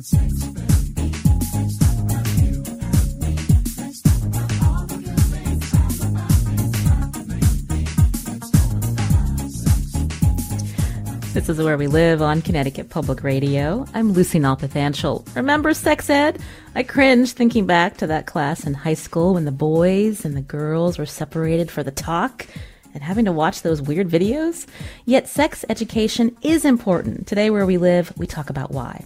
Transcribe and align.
This 0.00 0.12
is 11.50 11.58
Where 11.58 11.76
We 11.76 11.86
Live 11.86 12.22
on 12.22 12.40
Connecticut 12.40 12.88
Public 12.88 13.22
Radio. 13.22 13.84
I'm 13.92 14.12
Lucy 14.12 14.40
Nalpathanchil. 14.40 15.36
Remember 15.36 15.74
sex 15.74 16.08
ed? 16.08 16.38
I 16.74 16.82
cringe 16.82 17.32
thinking 17.32 17.66
back 17.66 17.98
to 17.98 18.06
that 18.06 18.24
class 18.24 18.66
in 18.66 18.72
high 18.72 18.94
school 18.94 19.34
when 19.34 19.44
the 19.44 19.52
boys 19.52 20.24
and 20.24 20.34
the 20.34 20.40
girls 20.40 20.96
were 20.96 21.04
separated 21.04 21.70
for 21.70 21.82
the 21.82 21.90
talk 21.90 22.46
and 22.94 23.02
having 23.02 23.24
to 23.24 23.32
watch 23.32 23.62
those 23.62 23.82
weird 23.82 24.08
videos. 24.08 24.66
Yet 25.04 25.28
sex 25.28 25.64
education 25.68 26.36
is 26.42 26.64
important. 26.64 27.26
Today, 27.26 27.50
where 27.50 27.66
we 27.66 27.78
live, 27.78 28.12
we 28.16 28.26
talk 28.26 28.50
about 28.50 28.70
why. 28.70 29.04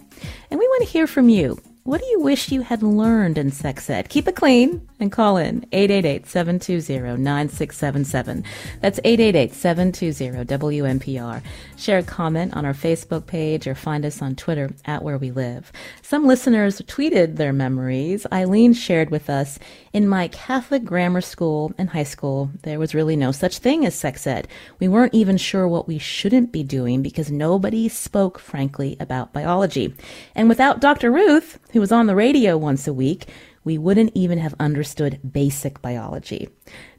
And 0.49 0.59
we 0.59 0.67
want 0.67 0.83
to 0.83 0.89
hear 0.89 1.07
from 1.07 1.29
you. 1.29 1.59
What 1.85 2.01
do 2.01 2.07
you 2.07 2.19
wish 2.19 2.51
you 2.51 2.63
had 2.63 2.81
learned 2.81 3.37
in 3.37 3.51
sex 3.51 3.87
ed? 3.91 4.09
Keep 4.09 4.27
it 4.27 4.35
clean 4.35 4.89
and 4.99 5.11
call 5.11 5.37
in 5.37 5.67
888-720-9677. 5.71 8.43
That's 8.81 8.99
888-720-WNPR. 9.01 11.43
Share 11.77 11.99
a 11.99 12.03
comment 12.03 12.55
on 12.55 12.65
our 12.65 12.73
Facebook 12.73 13.27
page 13.27 13.67
or 13.67 13.75
find 13.75 14.03
us 14.03 14.19
on 14.19 14.35
Twitter 14.35 14.71
at 14.85 15.03
Where 15.03 15.19
We 15.19 15.29
Live. 15.29 15.71
Some 16.01 16.25
listeners 16.25 16.81
tweeted 16.81 17.35
their 17.35 17.53
memories. 17.53 18.25
Eileen 18.31 18.73
shared 18.73 19.11
with 19.11 19.29
us, 19.29 19.59
in 19.93 20.07
my 20.07 20.27
Catholic 20.29 20.85
grammar 20.85 21.21
school 21.21 21.71
and 21.77 21.91
high 21.91 22.01
school, 22.01 22.49
there 22.63 22.79
was 22.79 22.95
really 22.95 23.15
no 23.15 23.31
such 23.31 23.59
thing 23.59 23.85
as 23.85 23.93
sex 23.93 24.25
ed. 24.25 24.47
We 24.79 24.87
weren't 24.87 25.13
even 25.13 25.37
sure 25.37 25.67
what 25.67 25.87
we 25.87 25.99
shouldn't 25.99 26.51
be 26.51 26.63
doing 26.63 27.03
because 27.03 27.29
nobody 27.29 27.89
spoke 27.89 28.39
frankly 28.39 28.97
about 28.99 29.33
biology. 29.33 29.93
And 30.33 30.49
without 30.49 30.81
Dr. 30.81 31.11
Ruth, 31.11 31.59
who 31.75 31.81
was 31.81 31.91
on 31.91 32.07
the 32.07 32.15
radio 32.15 32.57
once 32.57 32.87
a 32.87 32.93
week, 32.93 33.27
we 33.65 33.77
wouldn't 33.77 34.13
even 34.15 34.37
have 34.37 34.55
understood 34.61 35.19
basic 35.29 35.81
biology. 35.81 36.47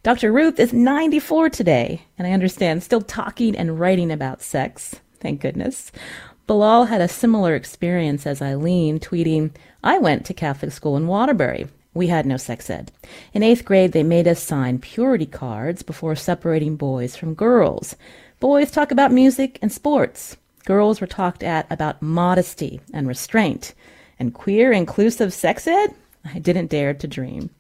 Dr. 0.03 0.31
Ruth 0.31 0.61
is 0.61 0.75
94 0.75 1.49
today, 1.49 2.03
and 2.19 2.27
I 2.27 2.33
understand 2.33 2.83
still 2.83 3.01
talking 3.01 3.57
and 3.57 3.81
writing 3.81 4.11
about 4.11 4.43
sex. 4.43 4.97
Thank 5.19 5.41
goodness. 5.41 5.93
Bilal 6.47 6.85
had 6.85 7.01
a 7.01 7.09
similar 7.09 7.55
experience 7.55 8.27
as 8.27 8.43
Eileen, 8.43 9.01
tweeting, 9.01 9.51
I 9.83 9.97
went 9.97 10.27
to 10.27 10.35
Catholic 10.35 10.73
school 10.73 10.99
in 10.99 11.07
Waterbury. 11.07 11.69
We 11.95 12.09
had 12.09 12.27
no 12.27 12.37
sex 12.37 12.69
ed. 12.69 12.93
In 13.33 13.43
eighth 13.43 13.65
grade, 13.65 13.93
they 13.93 14.03
made 14.03 14.29
us 14.29 14.43
sign 14.43 14.79
purity 14.79 15.25
cards 15.25 15.83
before 15.83 16.17
separating 16.17 16.77
boys 16.77 17.17
from 17.17 17.33
girls. 17.33 17.97
Boys 18.41 18.71
talk 18.71 18.91
about 18.91 19.11
music 19.11 19.59
and 19.63 19.73
sports. 19.73 20.37
Girls 20.67 21.01
were 21.01 21.07
talked 21.07 21.43
at 21.43 21.67
about 21.73 22.03
modesty 22.03 22.83
and 22.93 23.09
restraint. 23.09 23.73
And 24.19 24.35
queer 24.35 24.73
inclusive 24.73 25.33
sex 25.33 25.67
ed? 25.67 25.95
I 26.25 26.39
didn't 26.39 26.71
dare 26.71 26.95
to 26.95 27.07
dream. 27.07 27.51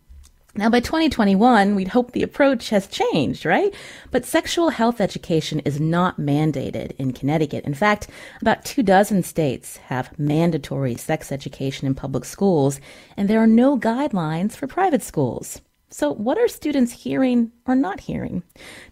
Now, 0.58 0.70
by 0.70 0.80
2021, 0.80 1.74
we'd 1.74 1.88
hope 1.88 2.12
the 2.12 2.22
approach 2.22 2.70
has 2.70 2.86
changed, 2.86 3.44
right? 3.44 3.74
But 4.10 4.24
sexual 4.24 4.70
health 4.70 5.02
education 5.02 5.60
is 5.60 5.78
not 5.78 6.18
mandated 6.18 6.92
in 6.96 7.12
Connecticut. 7.12 7.64
In 7.64 7.74
fact, 7.74 8.08
about 8.40 8.64
two 8.64 8.82
dozen 8.82 9.22
states 9.22 9.76
have 9.88 10.18
mandatory 10.18 10.94
sex 10.94 11.30
education 11.30 11.86
in 11.86 11.94
public 11.94 12.24
schools, 12.24 12.80
and 13.18 13.28
there 13.28 13.42
are 13.42 13.46
no 13.46 13.78
guidelines 13.78 14.52
for 14.52 14.66
private 14.66 15.02
schools. 15.02 15.60
So, 15.88 16.12
what 16.12 16.36
are 16.36 16.48
students 16.48 16.90
hearing 16.90 17.52
or 17.64 17.76
not 17.76 18.00
hearing? 18.00 18.42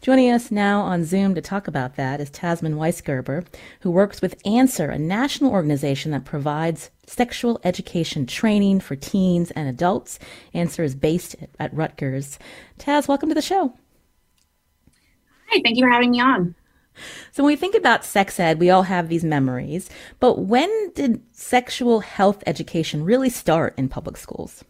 Joining 0.00 0.30
us 0.30 0.52
now 0.52 0.80
on 0.82 1.04
Zoom 1.04 1.34
to 1.34 1.40
talk 1.40 1.66
about 1.66 1.96
that 1.96 2.20
is 2.20 2.30
Tasman 2.30 2.76
Weisgerber, 2.76 3.44
who 3.80 3.90
works 3.90 4.22
with 4.22 4.40
Answer, 4.46 4.90
a 4.90 4.98
national 4.98 5.50
organization 5.50 6.12
that 6.12 6.24
provides 6.24 6.92
sexual 7.04 7.60
education 7.64 8.26
training 8.26 8.78
for 8.78 8.94
teens 8.94 9.50
and 9.50 9.68
adults. 9.68 10.20
Answer 10.54 10.84
is 10.84 10.94
based 10.94 11.34
at 11.58 11.74
Rutgers. 11.74 12.38
Taz, 12.78 13.08
welcome 13.08 13.28
to 13.28 13.34
the 13.34 13.42
show. 13.42 13.74
Hi, 15.50 15.60
thank 15.64 15.76
you 15.76 15.82
for 15.82 15.90
having 15.90 16.12
me 16.12 16.20
on. 16.20 16.54
So, 17.32 17.42
when 17.42 17.52
we 17.52 17.56
think 17.56 17.74
about 17.74 18.04
sex 18.04 18.38
ed, 18.38 18.60
we 18.60 18.70
all 18.70 18.84
have 18.84 19.08
these 19.08 19.24
memories, 19.24 19.90
but 20.20 20.44
when 20.44 20.92
did 20.92 21.22
sexual 21.32 22.00
health 22.00 22.44
education 22.46 23.04
really 23.04 23.30
start 23.30 23.74
in 23.76 23.88
public 23.88 24.16
schools? 24.16 24.62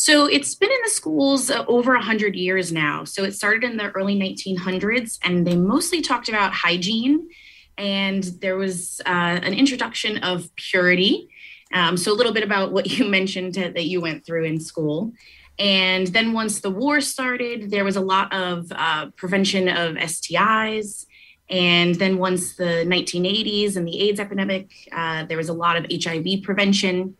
So 0.00 0.24
it's 0.24 0.54
been 0.54 0.70
in 0.70 0.78
the 0.82 0.88
schools 0.88 1.50
uh, 1.50 1.62
over 1.68 1.92
100 1.92 2.34
years 2.34 2.72
now. 2.72 3.04
So 3.04 3.22
it 3.22 3.34
started 3.34 3.64
in 3.64 3.76
the 3.76 3.90
early 3.90 4.18
1900s, 4.18 5.18
and 5.22 5.46
they 5.46 5.56
mostly 5.56 6.00
talked 6.00 6.30
about 6.30 6.54
hygiene. 6.54 7.28
And 7.76 8.24
there 8.40 8.56
was 8.56 9.02
uh, 9.04 9.40
an 9.42 9.52
introduction 9.52 10.16
of 10.24 10.48
purity. 10.56 11.28
Um, 11.74 11.98
so 11.98 12.12
a 12.12 12.16
little 12.16 12.32
bit 12.32 12.42
about 12.42 12.72
what 12.72 12.86
you 12.98 13.10
mentioned 13.10 13.52
to, 13.54 13.72
that 13.72 13.84
you 13.84 14.00
went 14.00 14.24
through 14.24 14.44
in 14.44 14.58
school. 14.58 15.12
And 15.58 16.06
then 16.06 16.32
once 16.32 16.60
the 16.60 16.70
war 16.70 17.02
started, 17.02 17.70
there 17.70 17.84
was 17.84 17.96
a 17.96 18.00
lot 18.00 18.32
of 18.32 18.72
uh, 18.74 19.10
prevention 19.16 19.68
of 19.68 19.96
STIs. 19.96 21.04
And 21.50 21.94
then 21.96 22.16
once 22.16 22.56
the 22.56 22.86
1980s 22.86 23.76
and 23.76 23.86
the 23.86 24.00
AIDS 24.00 24.18
epidemic, 24.18 24.70
uh, 24.92 25.26
there 25.26 25.36
was 25.36 25.50
a 25.50 25.52
lot 25.52 25.76
of 25.76 25.84
HIV 25.92 26.42
prevention. 26.42 27.18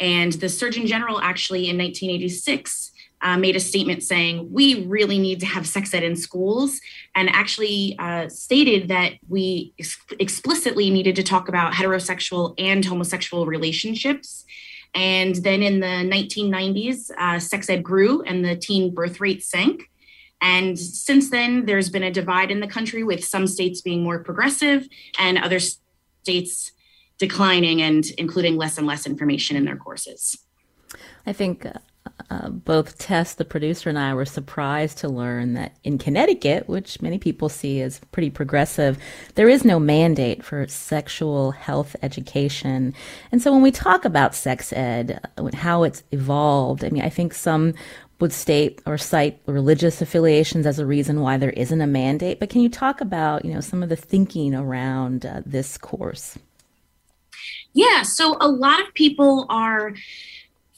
And 0.00 0.32
the 0.32 0.48
Surgeon 0.48 0.86
General 0.86 1.20
actually 1.20 1.68
in 1.68 1.76
1986 1.76 2.90
uh, 3.22 3.36
made 3.36 3.54
a 3.54 3.60
statement 3.60 4.02
saying 4.02 4.50
we 4.50 4.86
really 4.86 5.18
need 5.18 5.40
to 5.40 5.46
have 5.46 5.66
sex 5.66 5.92
ed 5.92 6.02
in 6.02 6.16
schools 6.16 6.80
and 7.14 7.28
actually 7.28 7.96
uh, 7.98 8.28
stated 8.28 8.88
that 8.88 9.12
we 9.28 9.74
ex- 9.78 9.98
explicitly 10.18 10.90
needed 10.90 11.14
to 11.16 11.22
talk 11.22 11.48
about 11.48 11.74
heterosexual 11.74 12.54
and 12.58 12.84
homosexual 12.84 13.44
relationships. 13.44 14.44
And 14.94 15.36
then 15.36 15.62
in 15.62 15.80
the 15.80 15.86
1990s, 15.86 17.10
uh, 17.16 17.38
sex 17.38 17.68
ed 17.68 17.82
grew 17.82 18.22
and 18.22 18.44
the 18.44 18.56
teen 18.56 18.94
birth 18.94 19.20
rate 19.20 19.44
sank. 19.44 19.90
And 20.40 20.78
since 20.78 21.30
then, 21.30 21.66
there's 21.66 21.90
been 21.90 22.02
a 22.02 22.10
divide 22.10 22.50
in 22.50 22.60
the 22.60 22.66
country 22.66 23.04
with 23.04 23.22
some 23.22 23.46
states 23.46 23.82
being 23.82 24.02
more 24.02 24.20
progressive 24.20 24.88
and 25.18 25.36
other 25.36 25.60
states 25.60 26.72
declining 27.20 27.82
and 27.82 28.06
including 28.18 28.56
less 28.56 28.78
and 28.78 28.86
less 28.86 29.06
information 29.06 29.56
in 29.56 29.64
their 29.66 29.76
courses. 29.76 30.38
I 31.26 31.32
think 31.34 31.66
uh, 31.66 31.74
uh, 32.30 32.48
both 32.48 32.98
Tess, 32.98 33.34
the 33.34 33.44
producer, 33.44 33.90
and 33.90 33.98
I 33.98 34.14
were 34.14 34.24
surprised 34.24 34.98
to 34.98 35.08
learn 35.08 35.52
that 35.54 35.76
in 35.84 35.98
Connecticut, 35.98 36.66
which 36.66 37.02
many 37.02 37.18
people 37.18 37.50
see 37.50 37.82
as 37.82 38.00
pretty 38.10 38.30
progressive, 38.30 38.98
there 39.34 39.50
is 39.50 39.64
no 39.64 39.78
mandate 39.78 40.42
for 40.42 40.66
sexual 40.66 41.50
health 41.50 41.94
education. 42.02 42.94
And 43.30 43.42
so 43.42 43.52
when 43.52 43.62
we 43.62 43.70
talk 43.70 44.04
about 44.06 44.34
sex 44.34 44.72
ed, 44.72 45.20
uh, 45.36 45.50
how 45.54 45.82
it's 45.82 46.02
evolved, 46.12 46.84
I 46.84 46.88
mean, 46.88 47.02
I 47.02 47.10
think 47.10 47.34
some 47.34 47.74
would 48.18 48.32
state 48.32 48.80
or 48.86 48.96
cite 48.96 49.40
religious 49.46 50.00
affiliations 50.00 50.66
as 50.66 50.78
a 50.78 50.86
reason 50.86 51.20
why 51.20 51.36
there 51.36 51.50
isn't 51.50 51.80
a 51.80 51.86
mandate. 51.86 52.40
But 52.40 52.50
can 52.50 52.62
you 52.62 52.70
talk 52.70 53.02
about, 53.02 53.44
you 53.44 53.52
know, 53.52 53.60
some 53.60 53.82
of 53.82 53.88
the 53.90 53.96
thinking 53.96 54.54
around 54.54 55.26
uh, 55.26 55.42
this 55.44 55.76
course? 55.76 56.38
Yeah, 57.72 58.02
so 58.02 58.36
a 58.40 58.48
lot 58.48 58.80
of 58.80 58.92
people 58.94 59.46
are 59.48 59.94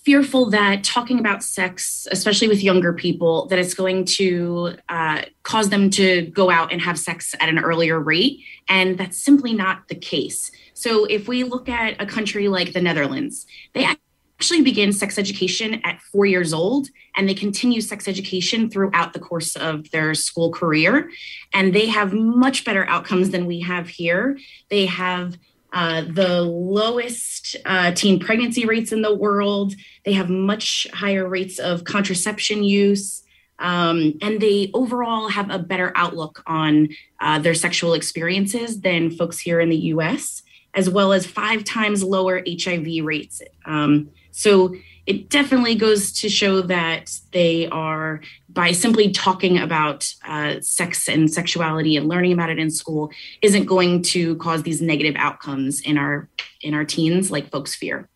fearful 0.04 0.50
that 0.50 0.82
talking 0.82 1.20
about 1.20 1.42
sex, 1.42 2.08
especially 2.10 2.48
with 2.48 2.62
younger 2.62 2.92
people, 2.92 3.46
that 3.46 3.58
it's 3.58 3.74
going 3.74 4.04
to 4.04 4.76
uh, 4.88 5.22
cause 5.44 5.70
them 5.70 5.90
to 5.90 6.22
go 6.26 6.50
out 6.50 6.72
and 6.72 6.80
have 6.80 6.98
sex 6.98 7.34
at 7.40 7.48
an 7.48 7.58
earlier 7.58 8.00
rate. 8.00 8.40
And 8.68 8.98
that's 8.98 9.18
simply 9.18 9.54
not 9.54 9.88
the 9.88 9.94
case. 9.94 10.50
So 10.74 11.04
if 11.04 11.28
we 11.28 11.44
look 11.44 11.68
at 11.68 12.00
a 12.02 12.06
country 12.06 12.48
like 12.48 12.72
the 12.72 12.80
Netherlands, 12.80 13.46
they 13.74 13.84
actually 13.84 14.62
begin 14.62 14.92
sex 14.92 15.18
education 15.18 15.80
at 15.84 16.00
four 16.00 16.26
years 16.26 16.52
old 16.52 16.88
and 17.16 17.28
they 17.28 17.34
continue 17.34 17.80
sex 17.80 18.08
education 18.08 18.68
throughout 18.68 19.12
the 19.12 19.20
course 19.20 19.54
of 19.54 19.88
their 19.92 20.14
school 20.14 20.50
career. 20.50 21.10
And 21.54 21.72
they 21.72 21.86
have 21.86 22.12
much 22.12 22.64
better 22.64 22.84
outcomes 22.86 23.30
than 23.30 23.46
we 23.46 23.60
have 23.60 23.88
here. 23.88 24.36
They 24.68 24.86
have 24.86 25.36
uh, 25.72 26.02
the 26.02 26.42
lowest 26.42 27.56
uh, 27.64 27.92
teen 27.92 28.20
pregnancy 28.20 28.66
rates 28.66 28.92
in 28.92 29.02
the 29.02 29.14
world. 29.14 29.74
They 30.04 30.12
have 30.12 30.28
much 30.28 30.86
higher 30.92 31.26
rates 31.26 31.58
of 31.58 31.84
contraception 31.84 32.62
use. 32.62 33.22
Um, 33.58 34.14
and 34.20 34.40
they 34.40 34.70
overall 34.74 35.28
have 35.28 35.50
a 35.50 35.58
better 35.58 35.92
outlook 35.94 36.42
on 36.46 36.88
uh, 37.20 37.38
their 37.38 37.54
sexual 37.54 37.94
experiences 37.94 38.80
than 38.80 39.10
folks 39.10 39.38
here 39.38 39.60
in 39.60 39.68
the 39.68 39.76
US, 39.76 40.42
as 40.74 40.90
well 40.90 41.12
as 41.12 41.26
five 41.26 41.64
times 41.64 42.02
lower 42.02 42.42
HIV 42.46 43.04
rates. 43.04 43.40
Um, 43.64 44.10
so 44.32 44.74
it 45.06 45.28
definitely 45.28 45.74
goes 45.74 46.12
to 46.12 46.28
show 46.28 46.62
that 46.62 47.18
they 47.32 47.66
are, 47.68 48.20
by 48.48 48.72
simply 48.72 49.10
talking 49.10 49.58
about 49.58 50.12
uh, 50.26 50.60
sex 50.60 51.08
and 51.08 51.30
sexuality 51.30 51.96
and 51.96 52.08
learning 52.08 52.32
about 52.32 52.50
it 52.50 52.58
in 52.58 52.70
school, 52.70 53.10
isn't 53.42 53.64
going 53.64 54.02
to 54.02 54.36
cause 54.36 54.62
these 54.62 54.80
negative 54.80 55.14
outcomes 55.16 55.80
in 55.80 55.98
our 55.98 56.28
in 56.60 56.74
our 56.74 56.84
teens 56.84 57.30
like 57.30 57.50
folks 57.50 57.74
fear. 57.74 58.08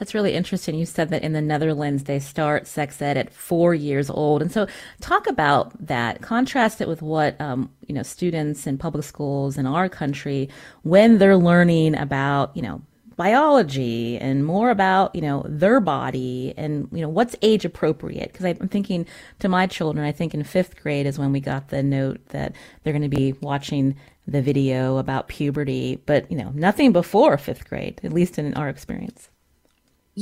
That's 0.00 0.14
really 0.14 0.32
interesting. 0.32 0.76
You 0.76 0.86
said 0.86 1.10
that 1.10 1.22
in 1.22 1.34
the 1.34 1.42
Netherlands 1.42 2.04
they 2.04 2.18
start 2.18 2.66
sex 2.66 3.00
ed 3.02 3.18
at 3.18 3.32
four 3.32 3.74
years 3.74 4.08
old, 4.08 4.42
and 4.42 4.50
so 4.50 4.66
talk 5.00 5.26
about 5.28 5.86
that. 5.86 6.22
Contrast 6.22 6.80
it 6.80 6.88
with 6.88 7.02
what 7.02 7.40
um, 7.40 7.70
you 7.86 7.94
know 7.94 8.02
students 8.02 8.66
in 8.66 8.78
public 8.78 9.04
schools 9.04 9.56
in 9.58 9.66
our 9.66 9.88
country 9.88 10.48
when 10.82 11.18
they're 11.18 11.36
learning 11.36 11.94
about 11.94 12.56
you 12.56 12.62
know 12.62 12.82
biology 13.20 14.16
and 14.16 14.46
more 14.46 14.70
about 14.70 15.14
you 15.14 15.20
know 15.20 15.44
their 15.46 15.78
body 15.78 16.54
and 16.56 16.88
you 16.90 17.02
know 17.02 17.08
what's 17.10 17.36
age 17.42 17.66
appropriate. 17.66 18.32
Because 18.32 18.46
i'm 18.46 18.68
thinking 18.68 19.04
to 19.40 19.46
my 19.46 19.66
children 19.66 20.06
i 20.06 20.10
think 20.10 20.32
in 20.32 20.42
fifth 20.42 20.80
grade 20.82 21.04
is 21.04 21.18
when 21.18 21.30
we 21.30 21.38
got 21.38 21.68
the 21.68 21.82
note 21.82 22.18
that 22.28 22.54
they're 22.82 22.94
going 22.94 23.10
to 23.10 23.14
be 23.14 23.34
watching 23.42 23.94
the 24.26 24.40
video 24.40 24.96
about 24.96 25.28
puberty 25.28 25.96
but 26.06 26.30
you 26.30 26.38
know 26.38 26.50
nothing 26.54 26.92
before 26.92 27.36
fifth 27.36 27.68
grade 27.68 28.00
at 28.02 28.10
least 28.10 28.38
in 28.38 28.54
our 28.54 28.70
experience 28.70 29.28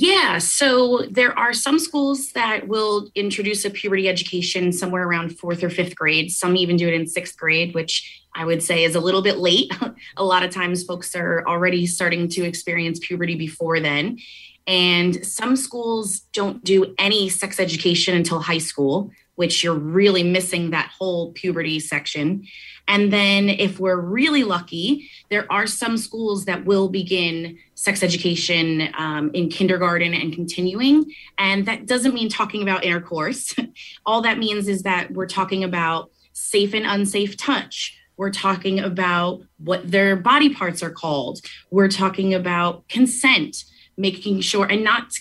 Yeah, 0.01 0.39
so 0.39 1.03
there 1.11 1.37
are 1.37 1.53
some 1.53 1.81
schools 1.81 2.31
that 2.31 2.69
will 2.69 3.11
introduce 3.17 3.65
a 3.65 3.71
puberty 3.71 4.09
education 4.09 4.71
somewhere 4.71 5.03
around 5.03 5.37
fourth 5.37 5.65
or 5.65 5.71
fifth 5.71 5.97
grade. 5.97 6.31
Some 6.31 6.57
even 6.57 6.77
do 6.77 6.87
it 6.87 6.95
in 6.95 7.09
sixth 7.09 7.37
grade, 7.37 7.75
which 7.75 8.23
I 8.33 8.45
would 8.45 8.63
say 8.63 8.85
is 8.85 8.95
a 8.95 9.01
little 9.01 9.23
bit 9.23 9.39
late. 9.39 9.73
a 10.17 10.23
lot 10.23 10.45
of 10.45 10.53
times 10.53 10.85
folks 10.85 11.17
are 11.17 11.45
already 11.49 11.85
starting 11.85 12.29
to 12.29 12.45
experience 12.45 13.01
puberty 13.01 13.35
before 13.35 13.81
then. 13.81 14.21
And 14.69 15.27
some 15.27 15.57
schools 15.57 16.21
don't 16.33 16.63
do 16.63 16.95
any 16.97 17.29
sex 17.29 17.59
education 17.59 18.15
until 18.15 18.39
high 18.39 18.59
school, 18.59 19.11
which 19.39 19.63
you're 19.63 19.73
really 19.73 20.25
missing 20.25 20.71
that 20.71 20.91
whole 20.99 21.31
puberty 21.31 21.79
section. 21.79 22.45
And 22.89 23.13
then, 23.13 23.49
if 23.49 23.79
we're 23.79 24.01
really 24.01 24.43
lucky, 24.43 25.09
there 25.31 25.47
are 25.53 25.69
some 25.69 25.97
schools 25.97 26.45
that 26.47 26.65
will 26.65 26.89
begin 26.89 27.57
sex 27.77 28.03
education 28.03 28.93
um, 28.99 29.31
in 29.35 29.49
kindergarten 29.49 30.13
and 30.13 30.33
continuing. 30.33 31.15
And 31.39 31.67
that 31.67 31.87
doesn't 31.87 32.15
mean 32.15 32.29
talking 32.29 32.63
about 32.63 32.85
intercourse. 32.85 33.55
All 34.07 34.23
that 34.23 34.39
means 34.39 34.67
is 34.67 34.83
that 34.83 35.13
we're 35.13 35.29
talking 35.29 35.63
about 35.63 36.11
safe 36.33 36.75
and 36.75 36.85
unsafe 36.85 37.37
touch. 37.37 37.97
We're 38.17 38.33
talking 38.33 38.81
about 38.81 39.45
what 39.59 39.89
their 39.89 40.17
body 40.17 40.53
parts 40.53 40.83
are 40.83 40.91
called. 40.91 41.43
We're 41.71 41.87
talking 41.87 42.35
about 42.35 42.89
consent, 42.89 43.63
making 43.97 44.41
sure, 44.41 44.67
and 44.67 44.83
not 44.83 45.13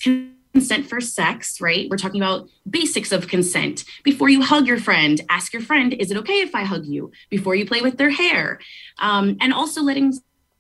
consent 0.58 0.88
for 0.88 1.00
sex, 1.00 1.62
right? 1.62 1.88
We're 1.88 1.98
talking 1.98 2.20
about 2.20 2.50
basics 2.68 3.12
of 3.12 3.28
consent. 3.28 3.84
Before 4.04 4.28
you 4.28 4.42
hug 4.42 4.66
your 4.66 4.80
friend, 4.80 5.22
ask 5.30 5.54
your 5.54 5.62
friend, 5.62 5.94
is 5.94 6.10
it 6.10 6.18
okay 6.18 6.42
if 6.42 6.56
I 6.56 6.64
hug 6.64 6.88
you? 6.88 7.12
Before 7.30 7.54
you 7.54 7.64
play 7.64 7.82
with 7.82 7.98
their 8.00 8.10
hair. 8.10 8.60
Um, 8.98 9.38
and 9.40 9.54
also 9.54 9.84
letting 9.84 10.14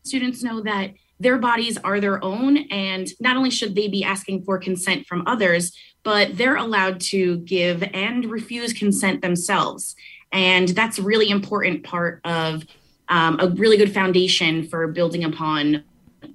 students 0.04 0.44
know 0.44 0.62
that 0.62 0.92
their 1.20 1.40
bodies 1.40 1.80
are 1.80 2.00
their 2.00 2.24
own. 2.24 2.58
And 2.70 3.08
not 3.20 3.38
only 3.38 3.50
should 3.50 3.74
they 3.74 3.88
be 3.88 4.04
asking 4.04 4.44
for 4.44 4.60
consent 4.60 5.08
from 5.08 5.24
others, 5.26 5.76
but 6.04 6.38
they're 6.38 6.58
allowed 6.58 7.00
to 7.14 7.38
give 7.40 7.82
and 7.92 8.26
refuse 8.26 8.74
consent 8.74 9.24
themselves. 9.24 9.96
And 10.32 10.68
that's 10.70 11.00
a 11.00 11.02
really 11.02 11.32
important 11.32 11.84
part 11.84 12.22
of 12.24 12.66
um, 13.10 13.40
a 13.40 13.48
really 13.48 13.78
good 13.78 13.92
foundation 13.92 14.68
for 14.68 14.88
building 14.90 15.24
upon 15.24 15.84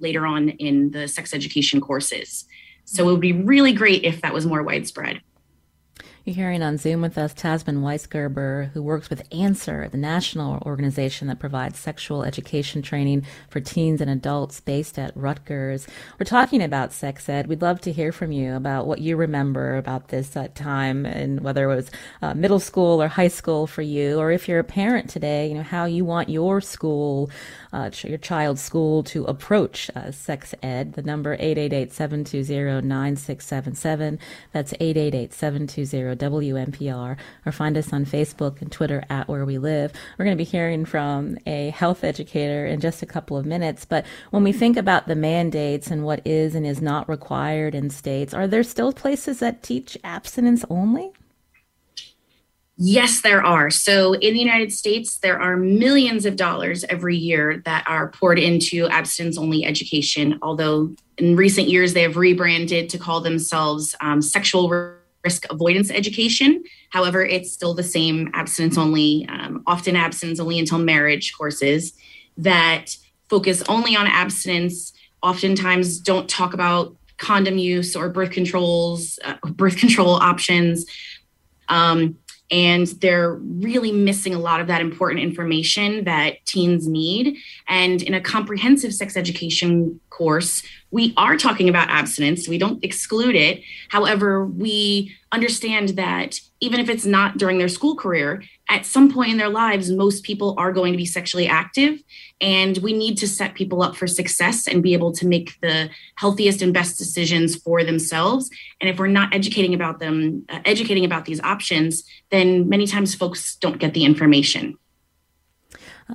later 0.01 0.25
on 0.25 0.49
in 0.49 0.91
the 0.91 1.07
sex 1.07 1.33
education 1.33 1.79
courses. 1.79 2.45
So 2.85 3.07
it 3.07 3.11
would 3.11 3.21
be 3.21 3.33
really 3.33 3.73
great 3.73 4.03
if 4.03 4.21
that 4.21 4.33
was 4.33 4.45
more 4.45 4.63
widespread. 4.63 5.21
You're 6.25 6.37
hearing 6.37 6.63
on 6.63 6.77
Zoom 6.77 7.01
with 7.01 7.17
us 7.17 7.33
Tasman 7.33 7.81
Weisgerber, 7.81 8.71
who 8.71 8.81
works 8.81 9.09
with 9.09 9.27
Answer, 9.33 9.89
the 9.89 9.97
national 9.97 10.63
organization 10.65 11.27
that 11.27 11.37
provides 11.37 11.77
sexual 11.77 12.23
education 12.23 12.81
training 12.81 13.25
for 13.49 13.59
teens 13.59 13.99
and 13.99 14.09
adults 14.09 14.61
based 14.61 14.97
at 14.97 15.11
Rutgers. 15.17 15.85
We're 16.17 16.23
talking 16.23 16.63
about 16.63 16.93
sex 16.93 17.27
ed. 17.27 17.47
We'd 17.47 17.61
love 17.61 17.81
to 17.81 17.91
hear 17.91 18.13
from 18.13 18.31
you 18.31 18.55
about 18.55 18.87
what 18.87 19.01
you 19.01 19.17
remember 19.17 19.75
about 19.75 20.07
this 20.07 20.37
uh, 20.37 20.47
time 20.55 21.05
and 21.05 21.41
whether 21.41 21.69
it 21.69 21.75
was 21.75 21.91
uh, 22.21 22.33
middle 22.33 22.61
school 22.61 23.03
or 23.03 23.09
high 23.09 23.27
school 23.27 23.67
for 23.67 23.81
you, 23.81 24.17
or 24.17 24.31
if 24.31 24.47
you're 24.47 24.59
a 24.59 24.63
parent 24.63 25.09
today, 25.09 25.49
you 25.49 25.55
know, 25.55 25.61
how 25.61 25.83
you 25.83 26.05
want 26.05 26.29
your 26.29 26.61
school, 26.61 27.29
uh, 27.73 27.89
your 28.01 28.17
child's 28.17 28.61
school 28.61 29.03
to 29.03 29.25
approach 29.25 29.91
uh, 29.93 30.09
sex 30.11 30.55
ed. 30.63 30.93
The 30.93 31.01
number 31.01 31.35
888-720-9677. 31.35 34.19
That's 34.53 34.71
888-720 36.15 36.43
WNPR 36.43 37.17
or 37.45 37.51
find 37.51 37.77
us 37.77 37.93
on 37.93 38.05
Facebook 38.05 38.61
and 38.61 38.71
Twitter 38.71 39.03
at 39.09 39.27
Where 39.27 39.45
We 39.45 39.57
Live. 39.57 39.93
We're 40.17 40.25
going 40.25 40.37
to 40.37 40.41
be 40.41 40.49
hearing 40.49 40.85
from 40.85 41.37
a 41.45 41.69
health 41.69 42.03
educator 42.03 42.65
in 42.65 42.79
just 42.79 43.01
a 43.01 43.05
couple 43.05 43.37
of 43.37 43.45
minutes. 43.45 43.85
But 43.85 44.05
when 44.31 44.43
we 44.43 44.51
think 44.51 44.77
about 44.77 45.07
the 45.07 45.15
mandates 45.15 45.87
and 45.87 46.03
what 46.03 46.25
is 46.25 46.55
and 46.55 46.65
is 46.65 46.81
not 46.81 47.09
required 47.09 47.75
in 47.75 47.89
states, 47.89 48.33
are 48.33 48.47
there 48.47 48.63
still 48.63 48.93
places 48.93 49.39
that 49.39 49.63
teach 49.63 49.97
abstinence 50.03 50.65
only? 50.69 51.11
Yes, 52.75 53.21
there 53.21 53.45
are. 53.45 53.69
So 53.69 54.13
in 54.13 54.33
the 54.33 54.39
United 54.39 54.73
States, 54.73 55.17
there 55.17 55.39
are 55.39 55.55
millions 55.55 56.25
of 56.25 56.35
dollars 56.35 56.83
every 56.89 57.15
year 57.15 57.61
that 57.65 57.83
are 57.87 58.09
poured 58.09 58.39
into 58.39 58.87
abstinence 58.87 59.37
only 59.37 59.63
education, 59.63 60.39
although 60.41 60.95
in 61.19 61.35
recent 61.35 61.69
years 61.69 61.93
they 61.93 62.01
have 62.01 62.17
rebranded 62.17 62.89
to 62.89 62.97
call 62.97 63.21
themselves 63.21 63.95
um, 64.01 64.23
sexual 64.23 64.69
risk 65.23 65.45
avoidance 65.49 65.89
education. 65.89 66.63
However, 66.89 67.23
it's 67.23 67.51
still 67.51 67.73
the 67.73 67.83
same 67.83 68.29
abstinence 68.33 68.77
only, 68.77 69.25
um, 69.29 69.63
often 69.65 69.95
abstinence 69.95 70.39
only 70.39 70.59
until 70.59 70.79
marriage 70.79 71.33
courses 71.37 71.93
that 72.37 72.95
focus 73.29 73.63
only 73.67 73.95
on 73.95 74.05
abstinence, 74.07 74.93
oftentimes 75.21 75.99
don't 75.99 76.29
talk 76.29 76.53
about 76.53 76.95
condom 77.17 77.57
use 77.57 77.95
or 77.95 78.09
birth 78.09 78.31
controls, 78.31 79.17
uh, 79.23 79.35
birth 79.45 79.77
control 79.77 80.15
options. 80.15 80.85
Um, 81.69 82.17
and 82.51 82.85
they're 82.87 83.33
really 83.33 83.91
missing 83.91 84.35
a 84.35 84.39
lot 84.39 84.59
of 84.59 84.67
that 84.67 84.81
important 84.81 85.21
information 85.21 86.03
that 86.03 86.45
teens 86.45 86.87
need. 86.87 87.37
And 87.67 88.01
in 88.03 88.13
a 88.13 88.21
comprehensive 88.21 88.93
sex 88.93 89.17
education 89.17 89.99
course, 90.13 90.63
we 90.91 91.13
are 91.17 91.35
talking 91.35 91.67
about 91.69 91.89
abstinence. 91.89 92.47
We 92.47 92.59
don't 92.59 92.83
exclude 92.83 93.35
it. 93.35 93.63
However, 93.89 94.45
we 94.45 95.15
understand 95.31 95.89
that 95.89 96.39
even 96.61 96.79
if 96.79 96.87
it's 96.87 97.05
not 97.05 97.37
during 97.37 97.57
their 97.57 97.67
school 97.67 97.95
career, 97.95 98.43
at 98.69 98.85
some 98.85 99.11
point 99.11 99.31
in 99.31 99.37
their 99.37 99.49
lives, 99.49 99.91
most 99.91 100.23
people 100.23 100.55
are 100.57 100.71
going 100.71 100.93
to 100.93 100.97
be 100.97 101.05
sexually 101.05 101.47
active. 101.47 102.01
And 102.39 102.77
we 102.77 102.93
need 102.93 103.17
to 103.17 103.27
set 103.27 103.55
people 103.55 103.81
up 103.81 103.95
for 103.95 104.07
success 104.07 104.67
and 104.67 104.81
be 104.81 104.93
able 104.93 105.11
to 105.13 105.27
make 105.27 105.59
the 105.61 105.89
healthiest 106.15 106.61
and 106.61 106.73
best 106.73 106.97
decisions 106.97 107.55
for 107.55 107.83
themselves. 107.83 108.49
And 108.79 108.89
if 108.89 108.97
we're 108.99 109.07
not 109.07 109.33
educating 109.33 109.73
about 109.73 109.99
them, 109.99 110.45
uh, 110.47 110.59
educating 110.63 111.05
about 111.05 111.25
these 111.25 111.41
options, 111.41 112.03
then 112.29 112.69
many 112.69 112.87
times 112.87 113.15
folks 113.15 113.55
don't 113.57 113.79
get 113.79 113.93
the 113.93 114.05
information. 114.05 114.77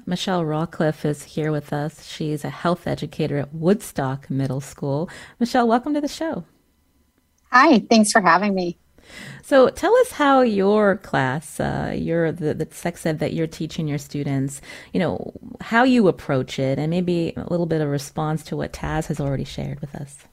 Michelle 0.06 0.44
Rawcliffe 0.44 1.04
is 1.04 1.22
here 1.24 1.52
with 1.52 1.72
us. 1.72 2.06
She's 2.06 2.44
a 2.44 2.50
health 2.50 2.86
educator 2.86 3.38
at 3.38 3.54
Woodstock 3.54 4.30
Middle 4.30 4.60
School. 4.60 5.08
Michelle, 5.38 5.66
welcome 5.66 5.94
to 5.94 6.00
the 6.00 6.08
show. 6.08 6.44
Hi, 7.50 7.78
thanks 7.78 8.12
for 8.12 8.20
having 8.20 8.54
me. 8.54 8.78
So 9.42 9.70
tell 9.70 9.94
us 9.96 10.12
how 10.12 10.42
your 10.42 10.96
class, 10.96 11.58
uh, 11.60 11.94
your 11.96 12.30
the, 12.30 12.52
the 12.54 12.68
sex 12.70 13.06
ed 13.06 13.18
that 13.20 13.32
you're 13.32 13.46
teaching 13.46 13.88
your 13.88 13.98
students, 13.98 14.60
you 14.92 15.00
know, 15.00 15.32
how 15.60 15.84
you 15.84 16.08
approach 16.08 16.58
it, 16.58 16.78
and 16.78 16.90
maybe 16.90 17.32
a 17.36 17.48
little 17.50 17.66
bit 17.66 17.80
of 17.80 17.88
response 17.88 18.42
to 18.44 18.56
what 18.56 18.72
Taz 18.72 19.06
has 19.06 19.18
already 19.18 19.44
shared 19.44 19.80
with 19.80 19.94
us. 19.94 20.26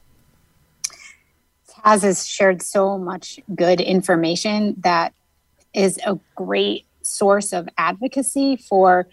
Taz 1.70 2.02
has 2.02 2.28
shared 2.28 2.62
so 2.62 2.98
much 2.98 3.40
good 3.56 3.80
information 3.80 4.76
that 4.80 5.14
is 5.74 5.98
a 6.06 6.20
great 6.36 6.86
source 7.02 7.54
of 7.54 7.70
advocacy 7.78 8.58
for 8.58 9.08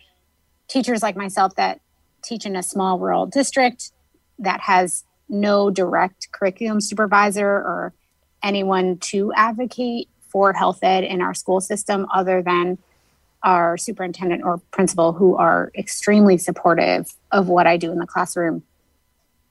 teachers 0.73 1.03
like 1.03 1.17
myself 1.17 1.55
that 1.57 1.81
teach 2.23 2.47
in 2.47 2.57
a 2.57 2.63
small 2.63 2.99
rural 2.99 3.27
district 3.27 3.93
that 4.39 4.61
has 4.61 5.05
no 5.29 5.71
direct 5.71 6.33
curriculum 6.33 6.81
supervisor 6.81 7.47
or 7.47 7.93
anyone 8.43 8.97
to 8.97 9.33
advocate 9.35 10.09
for 10.31 10.55
health 10.55 10.79
ed 10.83 11.05
in 11.05 11.21
our 11.21 11.35
school 11.35 11.61
system 11.61 12.07
other 12.15 12.41
than 12.41 12.79
our 13.43 13.77
superintendent 13.77 14.43
or 14.45 14.59
principal 14.71 15.13
who 15.13 15.37
are 15.37 15.71
extremely 15.77 16.39
supportive 16.39 17.13
of 17.31 17.49
what 17.49 17.67
I 17.67 17.77
do 17.77 17.93
in 17.93 17.99
the 17.99 18.07
classroom. 18.07 18.63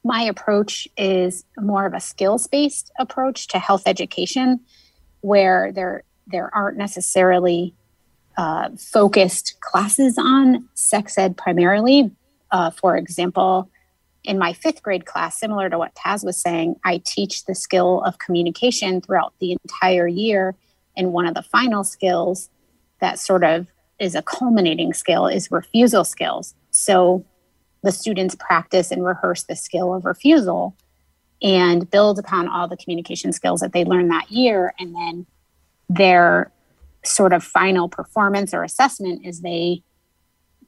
My 0.03 0.23
approach 0.23 0.87
is 0.97 1.45
more 1.59 1.85
of 1.85 1.93
a 1.93 1.99
skills 1.99 2.47
based 2.47 2.91
approach 2.97 3.47
to 3.49 3.59
health 3.59 3.83
education 3.85 4.61
where 5.19 5.71
there 5.71 6.03
there 6.25 6.49
aren't 6.55 6.77
necessarily 6.77 7.75
uh, 8.37 8.69
focused 8.77 9.59
classes 9.61 10.17
on 10.17 10.67
sex 10.73 11.17
ed 11.17 11.37
primarily. 11.37 12.11
Uh, 12.51 12.69
for 12.69 12.97
example, 12.97 13.69
in 14.23 14.37
my 14.37 14.53
fifth 14.53 14.83
grade 14.83 15.05
class, 15.05 15.39
similar 15.39 15.69
to 15.69 15.77
what 15.77 15.95
Taz 15.95 16.23
was 16.23 16.37
saying, 16.37 16.75
I 16.83 17.01
teach 17.03 17.45
the 17.45 17.55
skill 17.55 18.01
of 18.03 18.19
communication 18.19 19.01
throughout 19.01 19.33
the 19.39 19.53
entire 19.63 20.07
year. 20.07 20.55
And 20.95 21.13
one 21.13 21.25
of 21.25 21.33
the 21.33 21.41
final 21.41 21.83
skills 21.83 22.49
that 22.99 23.19
sort 23.19 23.43
of 23.43 23.67
is 23.99 24.15
a 24.15 24.21
culminating 24.21 24.93
skill 24.93 25.27
is 25.27 25.51
refusal 25.51 26.03
skills. 26.03 26.53
So 26.71 27.25
the 27.83 27.91
students 27.91 28.35
practice 28.35 28.91
and 28.91 29.03
rehearse 29.03 29.43
the 29.43 29.55
skill 29.55 29.93
of 29.93 30.05
refusal 30.05 30.75
and 31.41 31.89
build 31.89 32.19
upon 32.19 32.47
all 32.47 32.67
the 32.67 32.77
communication 32.77 33.33
skills 33.33 33.61
that 33.61 33.73
they 33.73 33.83
learned 33.83 34.11
that 34.11 34.29
year. 34.31 34.73
And 34.77 34.93
then 34.93 35.25
their 35.89 36.51
sort 37.03 37.33
of 37.33 37.43
final 37.43 37.89
performance 37.89 38.53
or 38.53 38.63
assessment 38.63 39.25
is 39.25 39.41
they 39.41 39.83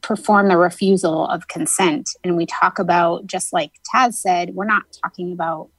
perform 0.01 0.49
the 0.49 0.57
refusal 0.57 1.27
of 1.27 1.47
consent. 1.47 2.09
And 2.23 2.35
we 2.35 2.45
talk 2.45 2.77
about, 2.77 3.25
just 3.25 3.53
like 3.53 3.71
Taz 3.93 4.15
said, 4.15 4.53
we're 4.53 4.65
not 4.65 4.83
talking 5.03 5.31
about 5.31 5.69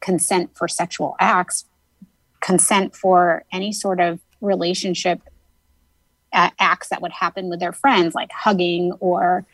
consent 0.00 0.50
for 0.56 0.68
sexual 0.68 1.16
acts, 1.18 1.64
consent 2.40 2.94
for 2.94 3.44
any 3.52 3.72
sort 3.72 4.00
of 4.00 4.20
relationship 4.40 5.20
uh, 6.32 6.50
acts 6.58 6.88
that 6.88 7.00
would 7.00 7.12
happen 7.12 7.48
with 7.48 7.60
their 7.60 7.72
friends, 7.72 8.14
like 8.14 8.30
hugging 8.32 8.92
or 9.00 9.46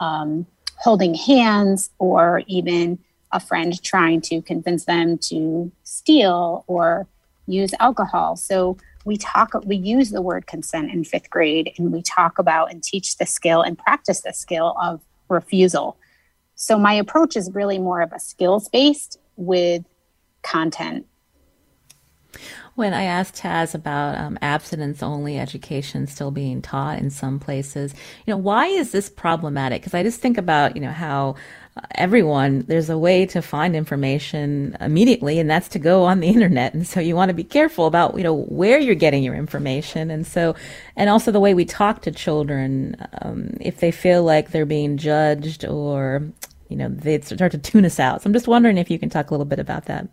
um, 0.00 0.46
holding 0.76 1.14
hands, 1.14 1.90
or 1.98 2.42
even 2.46 2.98
a 3.32 3.38
friend 3.38 3.80
trying 3.82 4.20
to 4.20 4.42
convince 4.42 4.86
them 4.86 5.18
to 5.18 5.70
steal 5.84 6.64
or 6.66 7.06
use 7.46 7.72
alcohol. 7.78 8.36
So 8.36 8.78
we 9.04 9.16
talk 9.16 9.54
we 9.64 9.76
use 9.76 10.10
the 10.10 10.22
word 10.22 10.46
consent 10.46 10.90
in 10.90 11.04
fifth 11.04 11.30
grade 11.30 11.72
and 11.78 11.92
we 11.92 12.02
talk 12.02 12.38
about 12.38 12.70
and 12.70 12.82
teach 12.82 13.16
the 13.18 13.26
skill 13.26 13.62
and 13.62 13.78
practice 13.78 14.22
the 14.22 14.32
skill 14.32 14.76
of 14.80 15.00
refusal 15.28 15.96
so 16.54 16.78
my 16.78 16.92
approach 16.92 17.36
is 17.36 17.50
really 17.54 17.78
more 17.78 18.00
of 18.00 18.12
a 18.12 18.20
skills 18.20 18.68
based 18.68 19.18
with 19.36 19.84
content 20.42 21.06
When 22.74 22.94
I 22.94 23.02
asked 23.02 23.36
Taz 23.36 23.74
about 23.74 24.16
um, 24.16 24.38
abstinence 24.40 25.02
only 25.02 25.38
education 25.38 26.06
still 26.06 26.30
being 26.30 26.62
taught 26.62 26.98
in 26.98 27.10
some 27.10 27.38
places, 27.38 27.92
you 28.24 28.32
know, 28.32 28.38
why 28.38 28.66
is 28.66 28.92
this 28.92 29.10
problematic? 29.10 29.82
Because 29.82 29.94
I 29.94 30.02
just 30.02 30.20
think 30.20 30.38
about, 30.38 30.76
you 30.76 30.82
know, 30.82 30.92
how 30.92 31.34
everyone, 31.94 32.60
there's 32.68 32.90
a 32.90 32.98
way 32.98 33.26
to 33.26 33.40
find 33.40 33.76
information 33.76 34.76
immediately, 34.80 35.38
and 35.38 35.48
that's 35.48 35.68
to 35.68 35.78
go 35.78 36.04
on 36.04 36.20
the 36.20 36.28
internet. 36.28 36.74
And 36.74 36.86
so 36.86 37.00
you 37.00 37.14
want 37.14 37.28
to 37.28 37.34
be 37.34 37.44
careful 37.44 37.86
about, 37.86 38.16
you 38.16 38.22
know, 38.22 38.42
where 38.44 38.78
you're 38.78 38.94
getting 38.94 39.22
your 39.22 39.34
information. 39.34 40.10
And 40.10 40.26
so, 40.26 40.54
and 40.96 41.08
also 41.08 41.30
the 41.30 41.40
way 41.40 41.54
we 41.54 41.64
talk 41.64 42.02
to 42.02 42.10
children, 42.10 42.96
um, 43.22 43.56
if 43.60 43.78
they 43.78 43.90
feel 43.90 44.24
like 44.24 44.50
they're 44.50 44.66
being 44.66 44.96
judged 44.96 45.64
or, 45.64 46.22
you 46.68 46.76
know, 46.76 46.88
they 46.88 47.20
start 47.20 47.52
to 47.52 47.58
tune 47.58 47.84
us 47.84 48.00
out. 48.00 48.22
So 48.22 48.28
I'm 48.28 48.34
just 48.34 48.48
wondering 48.48 48.78
if 48.78 48.90
you 48.90 48.98
can 48.98 49.08
talk 49.08 49.30
a 49.30 49.34
little 49.34 49.46
bit 49.46 49.58
about 49.58 49.86
that. 49.86 50.08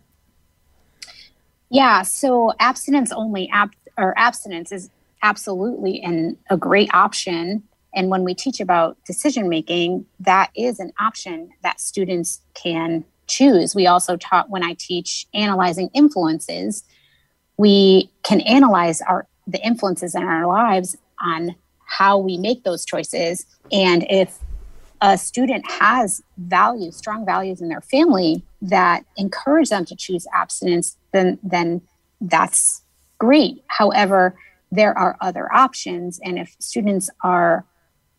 Yeah, 1.70 2.02
so 2.02 2.52
abstinence 2.60 3.12
only 3.12 3.50
ab- 3.52 3.74
or 3.96 4.14
abstinence 4.16 4.72
is 4.72 4.90
absolutely 5.22 6.00
an, 6.02 6.38
a 6.48 6.56
great 6.56 6.88
option. 6.94 7.64
And 7.94 8.10
when 8.10 8.24
we 8.24 8.34
teach 8.34 8.60
about 8.60 8.96
decision 9.04 9.48
making, 9.48 10.06
that 10.20 10.50
is 10.54 10.78
an 10.78 10.92
option 11.00 11.50
that 11.62 11.80
students 11.80 12.40
can 12.54 13.04
choose. 13.26 13.74
We 13.74 13.86
also 13.86 14.16
taught 14.16 14.50
when 14.50 14.64
I 14.64 14.74
teach 14.78 15.26
analyzing 15.34 15.90
influences, 15.94 16.84
we 17.56 18.10
can 18.22 18.40
analyze 18.42 19.00
our 19.02 19.26
the 19.46 19.64
influences 19.64 20.14
in 20.14 20.22
our 20.22 20.46
lives 20.46 20.96
on 21.22 21.54
how 21.86 22.18
we 22.18 22.36
make 22.36 22.64
those 22.64 22.84
choices. 22.84 23.46
And 23.72 24.06
if 24.10 24.38
a 25.00 25.16
student 25.16 25.68
has 25.70 26.22
values, 26.36 26.96
strong 26.96 27.24
values 27.24 27.60
in 27.62 27.68
their 27.68 27.80
family 27.80 28.44
that 28.60 29.04
encourage 29.16 29.70
them 29.70 29.84
to 29.86 29.96
choose 29.96 30.26
abstinence, 30.34 30.96
then 31.12 31.38
then 31.42 31.82
that's 32.20 32.82
great. 33.18 33.62
However, 33.68 34.36
there 34.70 34.96
are 34.96 35.16
other 35.20 35.52
options, 35.52 36.20
and 36.22 36.38
if 36.38 36.54
students 36.58 37.08
are 37.22 37.64